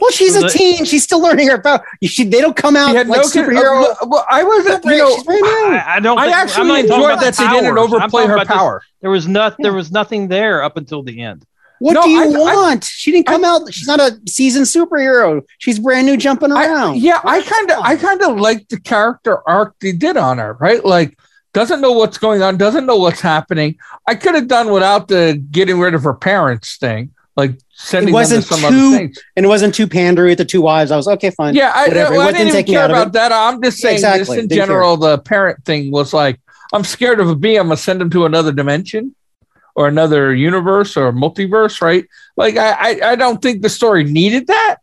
Well, 0.00 0.10
she's 0.10 0.36
a 0.36 0.48
teen. 0.48 0.84
She's 0.84 1.02
still 1.04 1.20
learning 1.22 1.48
her 1.48 1.60
power. 1.60 1.84
She, 2.02 2.24
they 2.24 2.40
don't 2.40 2.56
come 2.56 2.76
out 2.76 2.94
like 2.94 3.06
no 3.06 3.22
superhero. 3.22 3.84
uh, 3.90 4.06
well, 4.06 4.26
I 4.28 4.42
wasn't, 4.44 4.84
you 4.84 4.90
know, 4.98 5.14
She's 5.14 5.24
brand 5.24 5.40
new. 5.42 5.48
I, 5.48 5.84
I 5.96 6.00
don't. 6.00 6.18
I 6.18 6.24
think- 6.26 6.36
I'm 6.36 6.42
actually 6.48 6.78
even 6.80 6.92
enjoyed 6.92 7.20
that 7.20 7.34
the 7.34 7.42
they 7.44 7.50
didn't. 7.50 7.66
I'm 7.70 7.78
overplay 7.78 8.26
her 8.26 8.44
power. 8.44 8.82
there 9.00 9.10
was 9.10 9.26
not. 9.26 9.56
There 9.58 9.72
was 9.72 9.90
nothing 9.90 10.28
there 10.28 10.62
up 10.62 10.76
until 10.76 11.02
the 11.02 11.22
end. 11.22 11.44
What 11.78 11.92
No, 11.92 12.02
do 12.02 12.08
you 12.10 12.22
I- 12.22 12.24
I- 12.52 12.54
want? 12.54 12.84
she 12.84 13.12
didn't 13.12 13.26
come 13.26 13.44
out. 13.44 13.72
She's 13.72 13.86
not 13.86 14.00
a 14.00 14.18
seasoned 14.26 14.64
superhero. 14.66 15.42
She's 15.58 15.78
brand 15.78 16.06
new, 16.06 16.16
jumping 16.16 16.50
I- 16.52 16.66
around. 16.66 16.96
yeah, 16.98 17.20
I 17.24 17.42
kind 17.42 17.70
of, 17.70 17.78
I 17.82 17.96
kind 17.96 18.22
of 18.22 18.38
like 18.38 18.68
the 18.68 18.80
character 18.80 19.46
arc 19.48 19.74
they 19.80 19.92
did 19.92 20.16
on 20.16 20.38
her, 20.38 20.54
right? 20.54 20.82
Like, 20.84 21.18
doesn't 21.52 21.80
know 21.80 21.92
what's 21.92 22.16
going 22.18 22.42
on, 22.42 22.56
doesn't 22.58 22.84
know 22.86 22.96
what's 22.96 23.20
happening. 23.20 23.76
I 24.06 24.14
could 24.14 24.34
have 24.34 24.48
done 24.48 24.70
without 24.70 25.08
the 25.08 25.42
getting 25.50 25.78
rid 25.78 25.94
of 25.94 26.02
her 26.04 26.14
parents 26.14 26.76
thing, 26.78 27.12
like 27.36 27.58
sending 27.78 28.06
them 28.06 28.14
wasn't 28.14 28.46
to 28.46 28.54
some 28.54 28.72
too- 28.72 29.12
and 29.36 29.44
it 29.46 29.48
wasn't 29.48 29.74
too 29.74 29.86
pandery 29.86 30.30
with 30.30 30.38
the 30.38 30.44
two 30.44 30.62
wives. 30.62 30.90
I 30.90 30.96
was 30.96 31.06
okay, 31.08 31.30
fine. 31.30 31.54
Yeah, 31.54 31.72
I, 31.74 31.88
Whatever. 31.88 32.12
well, 32.12 32.28
I 32.28 32.32
didn't 32.32 32.48
even 32.48 32.64
care 32.64 32.86
about 32.86 33.12
that. 33.12 33.32
I'm 33.32 33.62
just 33.62 33.78
saying, 33.78 33.96
Exactly. 33.96 34.18
just 34.20 34.30
in 34.32 34.36
Didn't 34.48 34.50
care. 34.50 34.66
general, 34.66 34.96
the 34.96 35.18
parent 35.18 35.64
thing 35.64 35.90
was 35.90 36.12
like, 36.12 36.40
I'm 36.72 36.84
scared 36.84 37.20
of 37.20 37.28
a 37.28 37.36
bee. 37.36 37.56
I'm 37.56 37.66
gonna 37.66 37.76
send 37.76 38.00
him 38.02 38.10
to 38.10 38.24
another 38.26 38.50
dimension 38.52 39.14
or 39.74 39.88
another 39.88 40.34
universe 40.34 40.96
or 40.96 41.12
multiverse, 41.12 41.80
right? 41.82 42.06
Like, 42.36 42.56
I, 42.56 42.70
I, 42.72 43.10
I 43.12 43.14
don't 43.16 43.40
think 43.42 43.60
the 43.62 43.68
story 43.68 44.04
needed 44.04 44.46
that. 44.46 44.76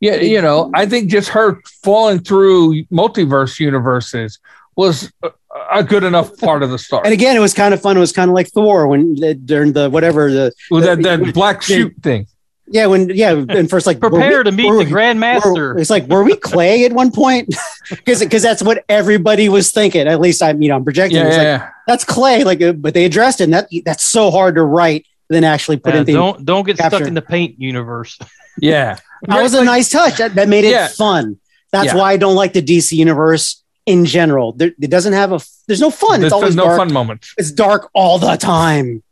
Yeah, 0.00 0.16
you 0.16 0.42
know, 0.42 0.70
I 0.74 0.86
think 0.86 1.10
just 1.10 1.30
her 1.30 1.60
falling 1.82 2.20
through 2.20 2.84
multiverse 2.84 3.58
universes 3.58 4.38
was 4.76 5.10
uh, 5.22 5.30
a, 5.72 5.78
a 5.78 5.82
good 5.84 6.04
enough 6.04 6.36
part 6.38 6.62
of 6.62 6.70
the 6.70 6.78
story. 6.78 7.02
And 7.04 7.12
again, 7.12 7.36
it 7.36 7.40
was 7.40 7.54
kind 7.54 7.72
of 7.74 7.80
fun. 7.80 7.96
It 7.96 8.00
was 8.00 8.12
kind 8.12 8.30
of 8.30 8.34
like 8.34 8.48
Thor 8.48 8.86
when 8.86 9.14
the, 9.16 9.34
during 9.34 9.72
the 9.72 9.88
whatever 9.90 10.30
the 10.30 10.52
With 10.70 10.84
that, 10.84 11.02
that 11.02 11.34
black 11.34 11.62
shoot 11.62 11.94
thing. 12.02 12.26
yeah 12.68 12.86
when 12.86 13.08
yeah 13.10 13.30
and 13.48 13.70
first 13.70 13.86
like 13.86 14.00
were 14.02 14.10
we- 14.10 14.18
Prepare 14.18 14.42
to 14.42 14.52
meet 14.52 14.70
the 14.70 14.76
we- 14.78 14.84
Grand 14.86 15.20
Master. 15.20 15.78
it's 15.78 15.90
like 15.90 16.06
were 16.08 16.24
we 16.24 16.36
clay 16.36 16.84
at 16.84 16.92
one 16.92 17.10
point? 17.12 17.54
Because 17.88 18.18
because 18.18 18.42
that's 18.42 18.62
what 18.64 18.84
everybody 18.88 19.48
was 19.48 19.70
thinking. 19.70 20.08
At 20.08 20.20
least 20.20 20.42
I'm 20.42 20.60
you 20.60 20.68
know 20.68 20.74
I'm 20.76 20.82
projecting. 20.84 21.18
Yeah, 21.18 21.26
It's 21.28 21.36
yeah, 21.36 21.52
like, 21.52 21.60
yeah. 21.60 21.70
that's 21.86 22.02
clay. 22.04 22.42
Like, 22.42 22.60
uh, 22.60 22.72
but 22.72 22.94
they 22.94 23.04
addressed 23.04 23.40
it. 23.40 23.44
And 23.44 23.52
that 23.54 23.68
that's 23.84 24.02
so 24.02 24.32
hard 24.32 24.56
to 24.56 24.64
write 24.64 25.06
than 25.28 25.44
actually 25.44 25.76
put 25.76 25.94
Yeah, 25.94 26.00
in. 26.00 26.06
The, 26.06 26.12
don't 26.14 26.44
don't 26.44 26.66
get 26.66 26.76
stuck 26.78 27.02
in 27.02 27.14
the 27.14 27.22
paint 27.22 27.60
universe. 27.60 28.18
yeah. 28.60 28.98
that 29.28 29.40
was 29.40 29.54
a 29.54 29.62
nice 29.62 29.88
touch. 29.88 30.16
That, 30.16 30.34
that 30.34 30.48
made 30.48 30.64
it 30.64 30.70
Yeah. 30.72 30.88
fun. 30.88 31.38
That's 31.70 31.92
Yeah. 31.92 31.96
why 32.00 32.12
I 32.12 32.16
don't 32.16 32.34
like 32.34 32.54
the 32.54 32.62
DC 32.62 32.92
universe 32.96 33.62
in 33.86 34.04
general. 34.04 34.52
There, 34.52 34.72
it 34.80 34.90
doesn't 34.90 35.14
have 35.14 35.32
a. 35.32 35.40
There's 35.66 35.80
no 35.80 35.90
fun. 35.90 36.20
There's, 36.20 36.32
it's 36.32 36.34
always 36.34 36.56
no 36.56 36.64
dark. 36.64 36.78
fun 36.78 36.92
moments. 36.92 37.32
It's 37.38 37.52
dark 37.52 37.88
all 37.94 38.18
the 38.18 38.36
time. 38.36 39.02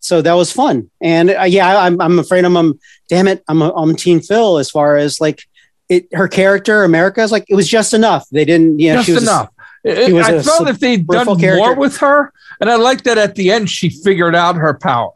So 0.00 0.20
that 0.20 0.32
was 0.32 0.50
fun. 0.50 0.90
And 1.00 1.30
uh, 1.30 1.42
yeah, 1.42 1.78
I'm 1.78 2.00
I'm 2.00 2.18
afraid 2.18 2.44
I'm 2.44 2.56
um, 2.56 2.80
damn 3.08 3.28
it. 3.28 3.44
I'm 3.46 3.62
a, 3.62 3.72
I'm 3.72 3.94
Team 3.94 4.20
Phil 4.20 4.58
as 4.58 4.68
far 4.70 4.96
as 4.96 5.20
like 5.20 5.44
it. 5.88 6.08
Her 6.12 6.26
character, 6.26 6.82
America, 6.82 7.22
is 7.22 7.30
like 7.30 7.44
it 7.48 7.54
was 7.54 7.68
just 7.68 7.94
enough. 7.94 8.28
They 8.30 8.44
didn't. 8.44 8.80
You 8.80 8.94
know, 8.94 8.96
just 8.96 9.06
she 9.06 9.12
was 9.12 9.22
enough. 9.22 9.50
It- 9.84 10.06
she 10.06 10.12
was 10.12 10.28
I 10.28 10.32
a 10.32 10.42
felt 10.42 10.68
if 10.68 10.78
they'd 10.78 11.06
done 11.06 11.26
superficial 11.26 11.56
more 11.56 11.66
character. 11.66 11.80
with 11.80 11.96
her, 11.98 12.32
and 12.60 12.70
I 12.70 12.76
like 12.76 13.02
that 13.02 13.18
at 13.18 13.34
the 13.34 13.50
end 13.50 13.68
she 13.68 13.90
figured 13.90 14.34
out 14.34 14.54
her 14.54 14.74
power, 14.74 15.12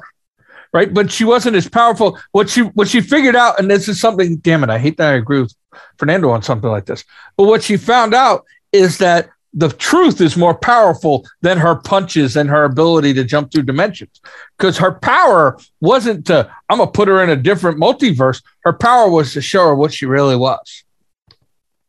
right? 0.72 0.92
But 0.92 1.12
she 1.12 1.24
wasn't 1.24 1.56
as 1.56 1.68
powerful. 1.68 2.18
What 2.32 2.50
she 2.50 2.62
what 2.62 2.88
she 2.88 3.00
figured 3.00 3.36
out, 3.36 3.60
and 3.60 3.70
this 3.70 3.88
is 3.88 4.00
something. 4.00 4.36
Damn 4.36 4.64
it, 4.64 4.70
I 4.70 4.78
hate 4.78 4.96
that 4.98 5.12
I 5.12 5.16
agree 5.16 5.40
with 5.40 5.54
Fernando 5.98 6.30
on 6.30 6.42
something 6.42 6.70
like 6.70 6.84
this. 6.84 7.04
But 7.36 7.44
what 7.44 7.62
she 7.62 7.76
found 7.76 8.12
out 8.12 8.44
is 8.76 8.98
that 8.98 9.28
the 9.54 9.68
truth 9.70 10.20
is 10.20 10.36
more 10.36 10.54
powerful 10.54 11.24
than 11.40 11.56
her 11.58 11.76
punches 11.76 12.36
and 12.36 12.50
her 12.50 12.64
ability 12.64 13.14
to 13.14 13.24
jump 13.24 13.50
through 13.50 13.62
dimensions. 13.62 14.20
Because 14.58 14.76
her 14.78 14.92
power 14.92 15.56
wasn't 15.80 16.26
to 16.26 16.50
I'm 16.68 16.78
gonna 16.78 16.90
put 16.90 17.08
her 17.08 17.22
in 17.24 17.30
a 17.30 17.36
different 17.36 17.78
multiverse. 17.78 18.42
Her 18.64 18.72
power 18.74 19.08
was 19.10 19.32
to 19.32 19.40
show 19.40 19.64
her 19.68 19.74
what 19.74 19.92
she 19.94 20.04
really 20.06 20.36
was. 20.36 20.84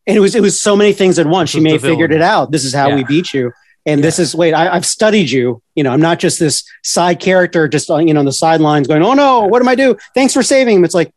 and 0.06 0.16
it 0.16 0.20
was 0.20 0.34
it 0.34 0.40
was 0.42 0.58
so 0.60 0.74
many 0.76 0.92
things 0.94 1.18
at 1.18 1.26
once. 1.26 1.50
She 1.50 1.60
may 1.60 1.72
have 1.72 1.82
figured 1.82 2.12
it 2.12 2.22
out. 2.22 2.50
This 2.50 2.64
is 2.64 2.72
how 2.72 2.94
we 2.94 3.04
beat 3.04 3.34
you. 3.34 3.52
And 3.84 4.02
this 4.02 4.18
is 4.18 4.34
wait, 4.34 4.52
I, 4.54 4.74
I've 4.74 4.86
studied 4.86 5.30
you. 5.30 5.62
You 5.74 5.82
know, 5.84 5.90
I'm 5.92 6.00
not 6.00 6.18
just 6.18 6.38
this 6.38 6.64
side 6.82 7.20
character, 7.20 7.68
just 7.68 7.88
you 7.88 8.12
know, 8.14 8.20
on 8.20 8.26
the 8.26 8.32
sidelines 8.32 8.88
going, 8.88 9.02
"Oh 9.02 9.14
no, 9.14 9.40
what 9.42 9.60
am 9.62 9.68
I 9.68 9.74
do? 9.74 9.96
Thanks 10.14 10.32
for 10.34 10.42
saving 10.42 10.76
him." 10.76 10.84
It's 10.84 10.94
like 10.94 11.12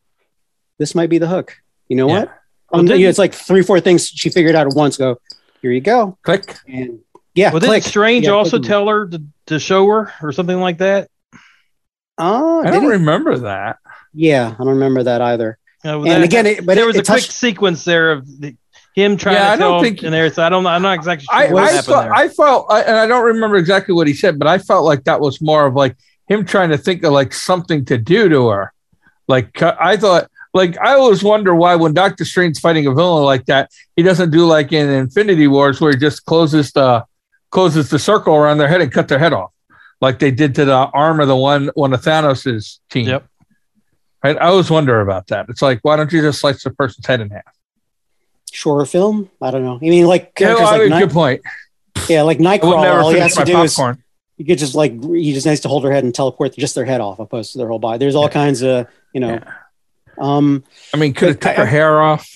this 0.79 0.95
might 0.95 1.09
be 1.09 1.17
the 1.17 1.27
hook. 1.27 1.55
You 1.87 1.95
know 1.97 2.07
Yeah. 2.07 2.19
what? 2.19 2.27
Well, 2.71 2.79
Um, 2.81 2.87
you 2.87 2.99
know, 3.03 3.09
it's 3.09 3.19
like 3.19 3.33
three, 3.33 3.61
four 3.63 3.79
things 3.81 4.07
she 4.07 4.29
figured 4.29 4.55
out 4.55 4.67
at 4.67 4.73
once. 4.73 4.95
Go, 4.97 5.19
here 5.61 5.71
you 5.71 5.81
go. 5.81 6.17
Click. 6.23 6.55
And 6.67 6.99
yeah, 7.35 7.51
Well, 7.51 7.59
click. 7.61 7.71
didn't 7.83 7.83
Strange 7.85 8.25
Yeah, 8.25 8.31
also 8.31 8.59
tell 8.59 8.87
her 8.87 9.07
to, 9.07 9.21
to 9.47 9.59
show 9.59 9.87
her 9.87 10.13
or 10.21 10.31
something 10.31 10.59
like 10.59 10.79
that? 10.79 11.09
Oh, 12.17 12.61
I 12.63 12.69
don't 12.71 12.83
he? 12.83 12.89
remember 12.89 13.37
that. 13.39 13.77
yeah, 14.13 14.47
I 14.53 14.57
don't 14.57 14.67
remember 14.73 15.03
that 15.03 15.21
either. 15.21 15.57
You 15.83 15.91
know, 15.91 15.99
and 16.03 16.11
that- 16.11 16.23
again, 16.23 16.45
it, 16.45 16.65
but 16.65 16.75
there 16.75 16.83
it, 16.83 16.87
was 16.87 16.95
it 16.97 17.07
a 17.07 17.11
quick 17.11 17.23
sequence 17.23 17.83
there 17.83 18.11
of 18.11 18.27
the, 18.41 18.55
him 18.95 19.15
trying 19.17 19.35
Yeah, 19.35 19.51
I 19.51 19.55
to 19.55 19.59
don't 19.59 19.71
tell 19.71 19.81
think- 19.83 20.03
in 20.03 20.11
there. 20.11 20.31
So 20.31 20.43
I 20.43 20.49
don't. 20.49 20.65
I'm 20.67 20.81
not 20.81 20.93
exactly 20.95 21.25
sure 21.31 21.39
I, 21.39 21.51
what 21.51 21.63
I, 21.63 21.67
happened 21.67 21.85
felt, 21.85 22.03
there. 22.03 22.13
I 22.13 22.27
felt, 22.27 22.65
I, 22.69 22.81
and 22.81 22.95
I 22.97 23.07
don't 23.07 23.25
remember 23.25 23.55
exactly 23.55 23.95
what 23.95 24.07
he 24.07 24.13
said, 24.13 24.37
but 24.37 24.47
I 24.47 24.57
felt 24.57 24.85
like 24.85 25.05
that 25.05 25.19
was 25.21 25.41
more 25.41 25.65
of 25.65 25.73
like 25.75 25.95
him 26.27 26.45
trying 26.45 26.69
to 26.69 26.77
think 26.77 27.03
of 27.03 27.13
like 27.13 27.33
something 27.33 27.85
to 27.85 27.97
do 27.97 28.29
to 28.29 28.47
her. 28.49 28.73
Like 29.27 29.61
uh, 29.61 29.75
I 29.79 29.95
thought, 29.97 30.29
like 30.53 30.77
I 30.79 30.93
always 30.93 31.23
wonder 31.23 31.55
why 31.55 31.75
when 31.75 31.93
Doctor 31.93 32.25
Strange's 32.25 32.59
fighting 32.59 32.85
a 32.87 32.93
villain 32.93 33.23
like 33.23 33.45
that, 33.45 33.71
he 33.95 34.03
doesn't 34.03 34.31
do 34.31 34.45
like 34.45 34.71
in 34.73 34.89
Infinity 34.89 35.47
Wars 35.47 35.79
where 35.79 35.91
he 35.91 35.97
just 35.97 36.25
closes 36.25 36.71
the 36.71 37.05
closes 37.51 37.89
the 37.89 37.99
circle 37.99 38.33
around 38.35 38.57
their 38.57 38.67
head 38.67 38.81
and 38.81 38.91
cut 38.91 39.07
their 39.07 39.19
head 39.19 39.33
off, 39.33 39.51
like 40.01 40.19
they 40.19 40.31
did 40.31 40.55
to 40.55 40.65
the 40.65 40.73
arm 40.75 41.19
of 41.19 41.27
the 41.27 41.35
one 41.35 41.69
one 41.75 41.93
of 41.93 42.01
Thanos's 42.01 42.79
team. 42.89 43.07
Yep. 43.07 43.25
Right. 44.23 44.37
I 44.37 44.45
always 44.47 44.69
wonder 44.69 45.01
about 45.01 45.27
that. 45.27 45.47
It's 45.49 45.61
like, 45.63 45.79
why 45.81 45.95
don't 45.95 46.11
you 46.13 46.21
just 46.21 46.39
slice 46.41 46.63
the 46.63 46.69
person's 46.69 47.05
head 47.07 47.21
in 47.21 47.29
half? 47.31 47.43
shorter 48.51 48.85
film. 48.85 49.29
I 49.41 49.49
don't 49.51 49.63
know. 49.63 49.75
I 49.77 49.79
mean, 49.79 50.05
like 50.05 50.33
Yeah, 50.39 50.47
characters 50.47 50.63
well, 50.65 50.67
I 50.67 50.71
like 50.73 50.81
mean, 50.81 50.89
Night- 50.89 50.99
good 50.99 51.11
point. 51.11 51.41
yeah, 52.09 52.21
like 52.23 52.37
I 52.37 52.41
would 52.41 52.61
Nightcrawler. 52.61 52.81
never 52.83 52.99
All 52.99 53.13
he 53.13 53.19
has 53.19 53.33
to 53.35 53.39
my 53.39 53.45
do 53.45 53.61
is 53.61 53.73
popcorn. 53.73 54.03
you 54.37 54.45
could 54.45 54.57
just 54.57 54.75
like 54.75 54.91
he 55.03 55.33
just 55.33 55.45
needs 55.47 55.61
to 55.61 55.69
hold 55.69 55.83
her 55.85 55.91
head 55.91 56.03
and 56.03 56.13
teleport 56.13 56.53
just 56.57 56.75
their 56.75 56.85
head 56.85 56.99
off, 57.01 57.19
opposed 57.19 57.53
to 57.53 57.57
their 57.59 57.67
whole 57.69 57.79
body. 57.79 57.97
There's 57.99 58.15
all 58.15 58.27
kinds 58.29 58.61
of 58.61 58.87
you 59.13 59.21
know. 59.21 59.39
Um, 60.19 60.63
I 60.93 60.97
mean, 60.97 61.13
could 61.13 61.29
have 61.29 61.39
But 61.39 61.49
took 61.49 61.57
I- 61.59 61.61
her 61.61 61.65
hair 61.65 62.01
off. 62.01 62.27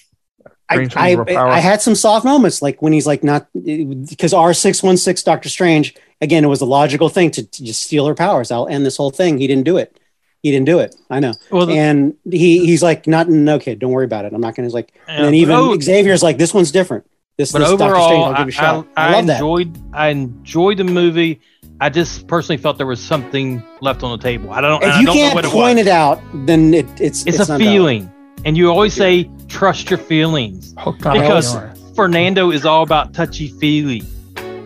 I, 0.67 0.87
I. 0.95 1.15
I 1.35 1.59
had 1.59 1.81
some 1.83 1.93
soft 1.93 2.25
moments, 2.25 2.59
like 2.63 2.81
when 2.81 2.91
he's 2.91 3.05
like 3.05 3.23
not 3.23 3.47
because 3.53 4.33
R 4.33 4.51
six 4.51 4.81
one 4.81 4.97
six 4.97 5.21
Doctor 5.21 5.47
Strange 5.47 5.93
again. 6.21 6.43
It 6.43 6.47
was 6.47 6.61
a 6.61 6.65
logical 6.65 7.07
thing 7.07 7.29
to, 7.31 7.43
to 7.45 7.63
just 7.63 7.83
steal 7.83 8.07
her 8.07 8.15
powers. 8.15 8.49
I'll 8.49 8.67
end 8.67 8.83
this 8.83 8.97
whole 8.97 9.11
thing. 9.11 9.37
He 9.37 9.45
didn't 9.45 9.65
do 9.65 9.77
it. 9.77 9.99
He 10.41 10.49
didn't 10.49 10.65
do 10.65 10.79
it. 10.79 10.95
I 11.09 11.19
know. 11.19 11.33
well, 11.51 11.67
the- 11.67 11.77
And 11.77 12.15
he 12.31 12.65
he's 12.65 12.81
like 12.81 13.05
not 13.05 13.29
no 13.29 13.59
kid. 13.59 13.77
Don't 13.77 13.91
worry 13.91 14.05
about 14.05 14.25
it. 14.25 14.33
I'm 14.33 14.41
not 14.41 14.55
gonna 14.55 14.69
like. 14.69 14.91
yeah, 15.07 15.25
And 15.25 15.35
even 15.35 15.55
oh, 15.55 15.79
Xavier's 15.79 16.23
like 16.23 16.39
this 16.39 16.51
one's 16.51 16.71
different. 16.71 17.05
This, 17.37 17.51
but 17.51 17.59
this 17.59 17.69
Doctor 17.69 17.83
Strange. 17.95 18.11
overall, 18.11 18.23
I'll 18.25 18.31
give 18.31 18.45
I, 18.45 18.47
a 18.47 18.51
shot. 18.51 18.87
I, 18.97 19.05
I, 19.05 19.07
I 19.09 19.11
love 19.17 19.27
that. 19.27 19.33
enjoyed. 19.35 19.77
I 19.93 20.07
enjoyed 20.07 20.77
the 20.77 20.83
movie. 20.85 21.41
I 21.81 21.89
just 21.89 22.27
personally 22.27 22.57
felt 22.57 22.77
there 22.77 22.87
was 22.87 23.01
something 23.01 23.61
left 23.81 24.01
on 24.03 24.17
the 24.17 24.21
table. 24.23 24.51
I 24.51 24.61
don't. 24.61 24.81
If 24.83 24.89
I 24.93 24.99
you 25.01 25.05
don't 25.05 25.15
know 25.15 25.21
can't 25.21 25.35
what 25.35 25.45
point 25.45 25.79
it 25.79 25.87
it, 25.87 25.91
out, 25.91 26.21
then 26.45 26.73
it, 26.73 26.85
it's 27.01 27.25
It's, 27.25 27.39
it's 27.39 27.49
a 27.49 27.53
not 27.53 27.59
feeling, 27.59 28.09
and 28.45 28.55
you 28.57 28.69
always 28.69 28.93
say 28.93 29.29
trust 29.49 29.89
your 29.89 29.99
feelings. 29.99 30.73
Oh, 30.77 30.91
Hooked 30.91 31.05
on 31.05 31.19
Because- 31.19 31.57
Fernando 31.95 32.51
is 32.51 32.65
all 32.65 32.83
about 32.83 33.13
touchy 33.13 33.47
feely. 33.59 34.03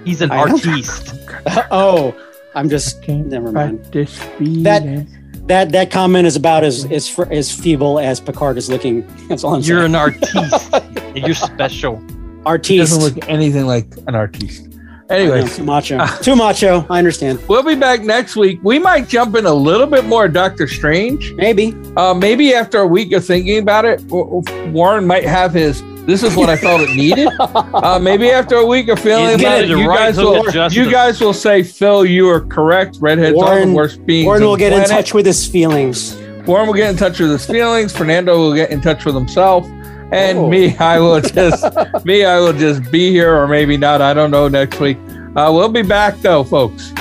He's 0.03 0.21
an 0.21 0.31
I 0.31 0.37
artiste. 0.39 1.13
oh, 1.71 2.15
I'm 2.55 2.69
just 2.69 3.07
never 3.07 3.51
mind. 3.51 3.83
That- 3.91 5.07
That 5.47 5.71
that 5.71 5.89
comment 5.89 6.27
is 6.27 6.35
about 6.35 6.63
as 6.63 6.85
as 6.91 7.17
as 7.31 7.51
feeble 7.51 7.99
as 7.99 8.19
Picard 8.19 8.57
is 8.59 8.69
looking. 8.69 9.07
That's 9.29 9.43
all 9.43 9.55
I'm 9.55 9.61
You're 9.61 9.79
saying. 9.79 9.91
an 9.91 9.95
artiste. 9.95 10.73
and 10.73 11.17
you're 11.25 11.33
special. 11.33 11.97
He 11.99 12.15
Artiste. 12.45 12.93
doesn't 12.93 13.15
look 13.15 13.27
anything 13.29 13.65
like 13.65 13.87
an 14.07 14.13
artiste. 14.15 14.67
I 15.11 15.25
know, 15.25 15.33
Anyway, 15.33 15.47
too 15.49 15.63
macho. 15.63 16.05
too 16.21 16.35
macho. 16.35 16.85
I 16.89 16.99
understand. 16.99 17.39
we'll 17.47 17.63
be 17.63 17.75
back 17.75 18.01
next 18.01 18.35
week. 18.35 18.59
We 18.63 18.77
might 18.79 19.07
jump 19.07 19.35
in 19.35 19.45
a 19.45 19.53
little 19.53 19.87
bit 19.87 20.05
more 20.05 20.27
Doctor 20.27 20.67
Strange. 20.67 21.33
Maybe. 21.33 21.75
Uh, 21.97 22.13
maybe 22.13 22.53
after 22.53 22.79
a 22.79 22.87
week 22.87 23.11
of 23.13 23.25
thinking 23.25 23.57
about 23.59 23.85
it, 23.85 24.07
W- 24.07 24.41
w- 24.41 24.71
Warren 24.71 25.07
might 25.07 25.25
have 25.25 25.53
his. 25.53 25.81
This 26.05 26.23
is 26.23 26.35
what 26.35 26.49
I 26.49 26.55
felt 26.57 26.81
it 26.81 26.95
needed. 26.95 27.29
Uh, 27.39 27.97
maybe 27.99 28.29
after 28.29 28.55
a 28.55 28.65
week 28.65 28.87
of 28.89 28.99
feeling 28.99 29.25
He's 29.37 29.41
about 29.41 29.59
it, 29.63 29.71
it 29.71 29.77
you 29.77 29.87
right 29.87 30.13
guys 30.13 30.17
will. 30.17 30.69
You 30.71 30.91
guys 30.91 31.19
will 31.21 31.33
say, 31.33 31.63
"Phil, 31.63 32.05
you 32.05 32.27
are 32.29 32.41
correct. 32.41 32.97
Redheads 32.99 33.37
are 33.41 33.65
the 33.65 33.71
worst 33.73 34.05
beings." 34.05 34.25
Warren 34.25 34.43
will 34.43 34.51
the 34.53 34.57
get 34.59 34.73
in 34.73 34.83
touch 34.87 35.13
with 35.13 35.25
his 35.25 35.45
feelings. 35.47 36.15
Warren 36.45 36.67
will 36.67 36.73
get 36.73 36.89
in 36.89 36.97
touch 36.97 37.19
with 37.19 37.31
his 37.31 37.45
feelings. 37.45 37.95
Fernando 37.95 38.37
will 38.37 38.53
get 38.53 38.69
in 38.71 38.81
touch 38.81 39.05
with 39.05 39.15
himself. 39.15 39.65
And 40.11 40.37
Oh. 40.39 40.49
me, 40.49 40.75
I 40.77 40.99
will 40.99 41.21
just 41.21 41.63
me, 42.05 42.25
I 42.25 42.39
will 42.39 42.53
just 42.53 42.91
be 42.91 43.11
here 43.11 43.35
or 43.35 43.47
maybe 43.47 43.77
not. 43.77 44.01
I 44.01 44.13
don't 44.13 44.31
know 44.31 44.47
next 44.47 44.79
week. 44.79 44.97
Uh, 45.35 45.51
we'll 45.53 45.69
be 45.69 45.83
back 45.83 46.17
though, 46.21 46.43
folks. 46.43 46.91